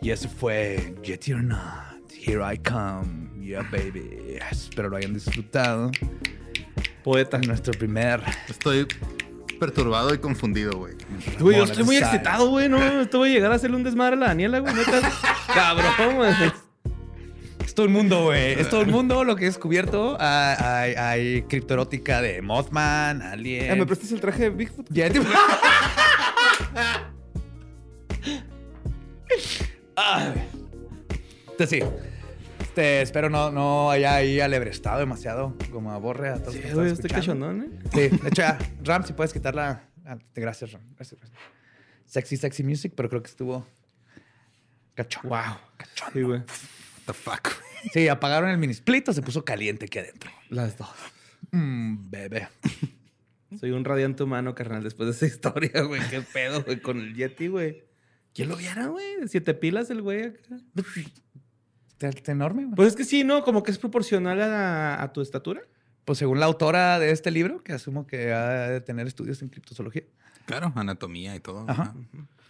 Y 0.00 0.10
eso 0.10 0.28
fue 0.28 0.94
Yeti 1.02 1.34
or 1.34 1.42
not, 1.42 2.10
here 2.12 2.42
I 2.42 2.56
come. 2.56 3.30
Yeah, 3.40 3.62
baby. 3.70 4.38
Espero 4.50 4.88
lo 4.88 4.96
hayan 4.96 5.12
disfrutado. 5.12 5.90
Poeta. 7.02 7.38
Nuestro 7.38 7.74
primer 7.74 8.22
Estoy 8.48 8.86
perturbado 9.60 10.14
y 10.14 10.18
confundido, 10.18 10.78
güey. 10.78 10.94
Güey, 11.38 11.58
yo 11.58 11.64
estoy 11.64 11.84
muy 11.84 11.96
excitado, 11.96 12.48
güey. 12.48 12.68
No, 12.70 12.78
esto 13.02 13.18
voy 13.18 13.30
a 13.30 13.34
llegar 13.34 13.52
a 13.52 13.56
hacerle 13.56 13.76
un 13.76 13.84
desmadre 13.84 14.16
a 14.16 14.18
la 14.18 14.26
Daniela, 14.28 14.60
güey. 14.60 14.74
Cabrón, 15.54 16.16
güey. 16.16 16.32
Es 17.74 17.76
todo 17.76 17.86
el 17.86 17.92
mundo, 17.92 18.22
güey. 18.26 18.52
Es 18.60 18.68
todo 18.68 18.82
el 18.82 18.86
mundo 18.86 19.24
lo 19.24 19.34
que 19.34 19.42
he 19.42 19.48
descubierto. 19.48 20.16
Ah, 20.20 20.78
Hay, 20.82 20.94
hay 20.94 21.42
criptoerótica 21.42 22.22
de 22.22 22.40
Mothman, 22.40 23.20
Alien. 23.20 23.72
Ah, 23.72 23.74
¿Me 23.74 23.84
prestas 23.84 24.12
el 24.12 24.20
traje 24.20 24.44
de 24.44 24.50
Bigfoot? 24.50 24.86
Ya 24.90 25.10
te-. 25.10 25.18
Entonces 31.50 31.70
sí. 31.70 31.80
Este, 32.60 33.02
espero 33.02 33.30
no, 33.30 33.50
no 33.52 33.90
haya 33.90 34.16
ahí 34.16 34.40
alebrestado 34.40 34.98
demasiado 34.98 35.56
como 35.70 35.92
aborre 35.92 36.30
a 36.30 36.38
todos 36.38 36.54
Sí, 36.54 36.60
los 36.62 36.62
que 36.62 36.68
están 36.70 36.86
estoy 36.88 37.10
escuchando. 37.10 37.46
cachondón, 37.46 37.62
¿eh? 37.62 37.88
Sí, 37.92 38.16
de 38.16 38.28
hecho 38.28 38.42
ya, 38.42 38.58
Ram, 38.82 39.04
si 39.04 39.12
puedes 39.12 39.32
quitarla. 39.32 39.82
ah, 40.04 40.16
Gracias, 40.34 40.72
Ram. 40.72 40.82
Gracias, 40.96 41.20
gracias. 41.20 41.40
Sexy, 42.06 42.36
sexy 42.36 42.64
music, 42.64 42.92
pero 42.96 43.08
creo 43.08 43.22
que 43.22 43.30
estuvo 43.30 43.66
cachondo. 44.94 45.28
Wow. 45.28 45.56
Sí, 46.12 46.22
güey. 46.22 46.42
What 47.06 47.06
the 47.06 47.12
fuck, 47.12 47.42
güey. 47.44 47.90
Sí, 47.92 48.08
apagaron 48.08 48.50
el 48.50 48.58
mini 48.58 48.72
split 48.72 49.08
o 49.08 49.12
se 49.12 49.22
puso 49.22 49.44
caliente 49.44 49.86
aquí 49.86 49.98
adentro. 49.98 50.30
Las 50.48 50.78
dos. 50.78 50.88
Mm, 51.50 52.10
bebé. 52.10 52.48
Soy 53.60 53.70
un 53.70 53.84
radiante 53.84 54.22
humano, 54.22 54.54
carnal, 54.54 54.82
después 54.82 55.06
de 55.06 55.12
esa 55.12 55.26
historia, 55.34 55.82
güey. 55.82 56.00
Qué 56.08 56.22
pedo, 56.22 56.62
güey, 56.62 56.80
con 56.80 56.98
el 56.98 57.14
Yeti, 57.14 57.48
güey. 57.48 57.84
¿Quién 58.32 58.48
lo 58.48 58.56
viera, 58.56 58.86
güey? 58.86 59.04
Siete 59.28 59.54
pilas 59.54 59.90
el 59.90 60.02
güey 60.02 60.24
acá. 60.24 60.56
Enorme, 62.26 62.64
güey. 62.64 62.74
Pues 62.74 62.88
es 62.88 62.96
que 62.96 63.04
sí, 63.04 63.22
¿no? 63.24 63.44
Como 63.44 63.62
que 63.62 63.70
es 63.70 63.78
proporcional 63.78 64.40
a, 64.42 65.02
a 65.02 65.12
tu 65.12 65.20
estatura. 65.20 65.62
Pues 66.04 66.18
según 66.18 66.40
la 66.40 66.46
autora 66.46 66.98
de 66.98 67.10
este 67.10 67.30
libro, 67.30 67.62
que 67.62 67.72
asumo 67.72 68.06
que 68.06 68.32
ha 68.32 68.68
de 68.68 68.80
tener 68.80 69.06
estudios 69.06 69.40
en 69.42 69.48
criptozoología, 69.48 70.02
Claro, 70.46 70.72
anatomía 70.76 71.34
y 71.34 71.40
todo. 71.40 71.64
Ajá. 71.68 71.82
ajá. 71.82 71.94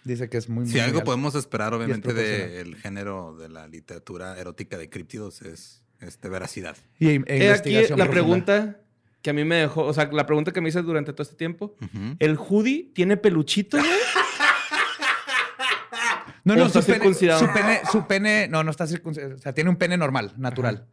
Dice 0.05 0.29
que 0.29 0.37
es 0.39 0.49
muy, 0.49 0.65
muy 0.65 0.73
Si 0.73 0.79
algo 0.81 0.93
legal. 0.99 1.05
podemos 1.05 1.35
esperar, 1.35 1.75
obviamente, 1.75 2.13
del 2.15 2.77
género 2.77 3.37
de 3.37 3.49
la 3.49 3.67
literatura 3.67 4.39
erótica 4.39 4.79
de 4.79 4.89
críptidos 4.91 5.43
es 5.43 5.83
este, 6.01 6.29
veracidad. 6.29 6.77
Y, 6.99 7.09
e 7.09 7.23
He 7.27 7.51
aquí 7.53 7.73
la 7.73 7.81
profunda. 7.87 8.11
pregunta 8.11 8.81
que 9.23 9.31
a 9.31 9.33
mí 9.33 9.45
me 9.45 9.57
dejó, 9.57 9.85
o 9.85 9.93
sea, 9.95 10.11
la 10.13 10.27
pregunta 10.27 10.53
que 10.53 10.61
me 10.61 10.69
hice 10.69 10.83
durante 10.83 11.13
todo 11.13 11.23
este 11.23 11.37
tiempo. 11.37 11.75
¿El 12.19 12.37
hoodie 12.37 12.91
tiene 12.95 13.17
peluchito, 13.17 13.79
güey? 13.79 13.91
No, 16.45 16.53
¿O 16.53 16.57
no, 16.59 16.67
está 16.67 16.83
su 16.83 16.87
pene, 16.87 16.99
circuncidado? 16.99 17.41
su 17.41 17.53
pene, 17.55 17.81
su 17.91 18.07
pene, 18.07 18.49
no, 18.49 18.63
no 18.63 18.71
está 18.71 18.87
circuncidado. 18.87 19.35
O 19.35 19.39
sea, 19.39 19.55
tiene 19.55 19.71
un 19.71 19.77
pene 19.77 19.97
normal, 19.97 20.35
natural. 20.37 20.87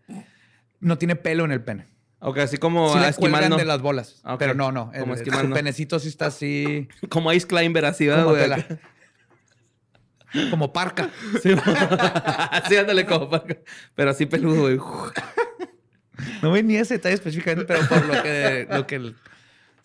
No 0.80 0.98
tiene 0.98 1.18
pelo 1.18 1.44
en 1.44 1.52
el 1.52 1.62
pene. 1.62 1.88
Ok, 2.20 2.38
así 2.38 2.58
como 2.58 2.94
sí 2.94 3.00
a 3.00 3.10
Esquimal, 3.10 3.50
¿no? 3.50 3.58
de 3.58 3.66
las 3.66 3.82
bolas. 3.82 4.22
Ah. 4.24 4.38
Pero 4.38 4.54
no, 4.54 4.72
no. 4.72 4.92
Como 4.98 5.14
el- 5.14 5.20
Esquimal, 5.20 5.42
su 5.42 5.48
no. 5.50 5.56
penecito 5.56 6.00
sí 6.00 6.08
está 6.08 6.28
así 6.28 6.88
Como 7.10 7.34
Ice 7.34 7.48
Climber, 7.48 7.84
así, 7.84 8.08
¿verdad, 8.08 8.24
como 8.24 8.36
güey? 8.38 8.50
Como 10.50 10.72
parca. 10.74 11.10
Sí, 11.42 11.50
sí, 12.70 12.76
ándale 12.78 13.06
como 13.06 13.30
para- 13.30 13.58
Pero 13.96 14.12
así 14.12 14.26
peludo, 14.26 14.62
güey. 14.62 14.80
No 16.42 16.52
vi 16.52 16.64
ni 16.64 16.76
ese 16.76 16.96
detalle 16.96 17.16
específicamente, 17.16 17.66
pero 17.66 17.88
por 17.88 18.06
lo 18.06 18.22
que, 18.24 18.68
lo 18.70 18.88
que 18.88 18.96
el- 18.96 19.16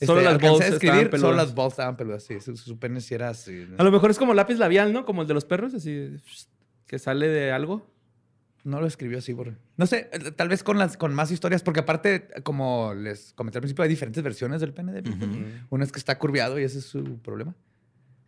Solo 0.05 0.21
las 0.21 0.39
balls 0.39 0.61
escribir, 0.67 1.09
peludas. 1.09 1.21
solo 1.23 1.37
las 1.37 1.55
balls 1.55 1.73
estaban 1.73 1.97
peludas, 1.97 2.23
sí. 2.23 2.39
Su, 2.41 2.55
su 2.57 2.79
pene 2.79 3.01
sí 3.01 3.15
era 3.15 3.31
así. 3.31 3.67
A 3.79 3.83
lo 3.83 3.91
mejor 3.91 4.11
es 4.11 4.19
como 4.19 4.35
lápiz 4.35 4.59
labial, 4.59 4.93
¿no? 4.93 5.07
Como 5.07 5.23
el 5.23 5.29
de 5.29 5.33
los 5.35 5.47
perros, 5.47 5.73
así 5.73 6.19
que 6.87 6.99
sale 6.99 7.29
de 7.29 7.51
algo. 7.51 7.91
No 8.63 8.81
lo 8.81 8.87
escribió 8.89 9.19
así, 9.19 9.33
por... 9.33 9.55
No 9.77 9.87
sé, 9.87 10.11
tal 10.37 10.49
vez 10.49 10.63
con 10.65 10.77
las 10.77 10.97
con 10.97 11.15
más 11.15 11.31
historias, 11.31 11.63
porque 11.63 11.81
aparte, 11.81 12.29
como 12.43 12.93
les 12.95 13.33
comenté 13.35 13.59
al 13.59 13.63
principio, 13.63 13.85
hay 13.85 13.89
diferentes 13.89 14.23
versiones 14.23 14.61
del 14.61 14.75
pene 14.75 14.93
de 14.93 15.01
Bigfoot. 15.03 15.31
Ujú. 15.31 15.45
Uno 15.71 15.85
es 15.85 15.93
que 15.93 15.99
está 16.01 16.19
curviado 16.19 16.59
y 16.59 16.65
ese 16.65 16.81
es 16.81 16.85
su 16.85 17.19
problema. 17.21 17.55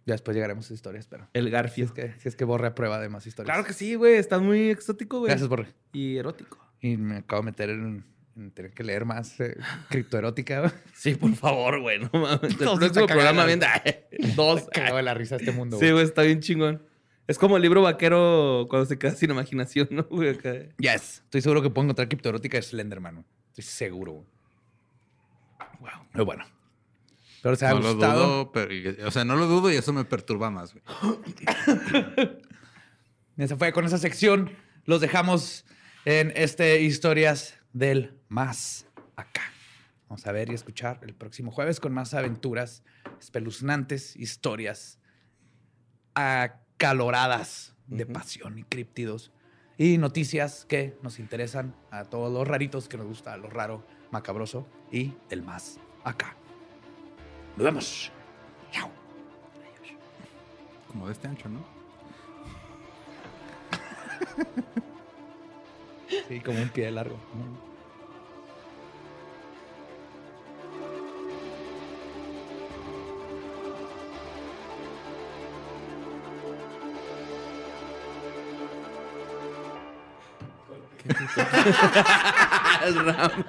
Ya 0.09 0.15
después 0.15 0.35
llegaremos 0.35 0.65
a 0.65 0.67
esas 0.69 0.77
historias, 0.77 1.07
pero 1.07 1.29
El 1.35 1.45
si 1.45 1.51
Garfio. 1.51 1.85
es 1.85 1.93
que, 1.93 2.15
si 2.19 2.29
es 2.31 2.35
que 2.35 2.47
Borre 2.47 2.69
aprueba 2.69 2.99
de 2.99 3.11
más 3.11 3.27
historias. 3.27 3.53
Claro 3.55 3.67
que 3.67 3.75
sí, 3.75 3.95
güey. 3.95 4.15
Estás 4.15 4.41
muy 4.41 4.71
exótico, 4.71 5.19
güey. 5.19 5.29
Gracias, 5.29 5.51
Borre. 5.51 5.67
Y 5.93 6.17
erótico. 6.17 6.59
Y 6.81 6.97
me 6.97 7.17
acabo 7.19 7.43
de 7.43 7.47
meter 7.47 7.69
en, 7.69 8.05
en 8.35 8.51
tener 8.53 8.73
que 8.73 8.85
leer 8.85 9.05
más 9.05 9.39
eh, 9.39 9.55
criptoerótica. 9.91 10.73
Sí, 10.95 11.15
por 11.15 11.35
favor, 11.35 11.81
güey. 11.83 11.99
No 11.99 12.09
mames. 12.13 12.43
El 12.43 12.57
próximo 12.79 13.07
programa 13.07 13.45
viene 13.45 13.67
dos. 14.35 14.67
Cagado 14.73 14.97
de 14.97 15.03
la 15.03 15.13
risa 15.13 15.37
este 15.37 15.53
mundo. 15.53 15.79
Sí, 15.79 15.91
güey, 15.91 16.05
está 16.05 16.23
bien 16.23 16.41
chingón. 16.41 16.83
Es 17.27 17.37
como 17.39 17.57
el 17.57 17.63
libro 17.63 17.83
vaquero 17.83 18.67
cuando 18.71 18.87
se 18.87 18.99
queda 18.99 19.11
sin 19.11 19.31
imaginación, 19.31 19.89
¿no, 19.91 20.05
güey? 20.05 20.31
Acá. 20.31 20.55
Yes. 20.79 21.21
Estoy 21.25 21.43
seguro 21.43 21.61
que 21.61 21.69
puedo 21.69 21.85
encontrar 21.85 22.09
criptoerótica 22.09 22.57
de 22.57 22.63
Slenderman. 22.63 23.17
güey. 23.17 23.27
Estoy 23.51 23.65
seguro. 23.65 24.13
güey. 24.15 24.25
Wow. 25.81 25.91
Pero 26.13 26.25
bueno. 26.25 26.47
Pero 27.43 27.57
se 27.57 27.67
ha 27.67 27.71
No 27.71 27.81
lo 27.81 27.93
gustado. 27.95 28.25
dudo, 28.27 28.53
pero, 28.53 28.73
y- 28.75 28.89
o 28.89 29.11
sea, 29.11 29.25
no 29.25 29.37
lo 29.37 29.47
dudo 29.47 29.71
y 29.73 29.77
eso 29.77 29.93
me 29.93 30.05
perturba 30.05 30.51
más, 30.51 30.73
güey. 30.75 30.85
Y 33.37 33.47
se 33.47 33.57
fue 33.57 33.73
con 33.73 33.85
esa 33.85 33.99
sección. 33.99 34.51
Los 34.85 35.01
dejamos 35.01 35.65
en 36.05 36.33
este 36.35 36.81
Historias 36.83 37.55
del 37.73 38.19
Más 38.29 38.87
Acá. 39.15 39.43
Vamos 40.09 40.27
a 40.27 40.33
ver 40.33 40.51
y 40.51 40.55
escuchar 40.55 40.99
el 41.03 41.15
próximo 41.15 41.53
jueves 41.53 41.79
con 41.79 41.93
más 41.93 42.15
aventuras 42.15 42.83
espeluznantes, 43.21 44.17
historias 44.17 44.99
acaloradas 46.15 47.75
de 47.87 48.07
pasión 48.07 48.59
y 48.59 48.65
críptidos 48.65 49.31
y 49.77 49.99
noticias 49.99 50.65
que 50.69 50.99
nos 51.03 51.19
interesan 51.21 51.77
a 51.93 52.05
todos 52.07 52.33
los 52.33 52.49
raritos 52.49 52.89
que 52.89 52.97
nos 52.97 53.07
gusta 53.07 53.37
lo 53.37 53.49
raro, 53.51 53.87
macabroso 54.11 54.67
y 54.91 55.13
el 55.31 55.43
más 55.43 55.79
acá. 56.03 56.37
Nos 57.59 57.65
vemos. 57.65 58.13
Chao. 58.71 58.89
Como 60.87 61.07
de 61.07 61.13
este 61.13 61.27
ancho, 61.27 61.49
¿no? 61.49 61.59
Sí, 66.29 66.39
como 66.39 66.63
un 66.63 66.69
pie 66.69 66.89
largo. 66.93 67.17
¿no? 67.35 67.59
El 82.87 83.05
Ram. 83.05 83.45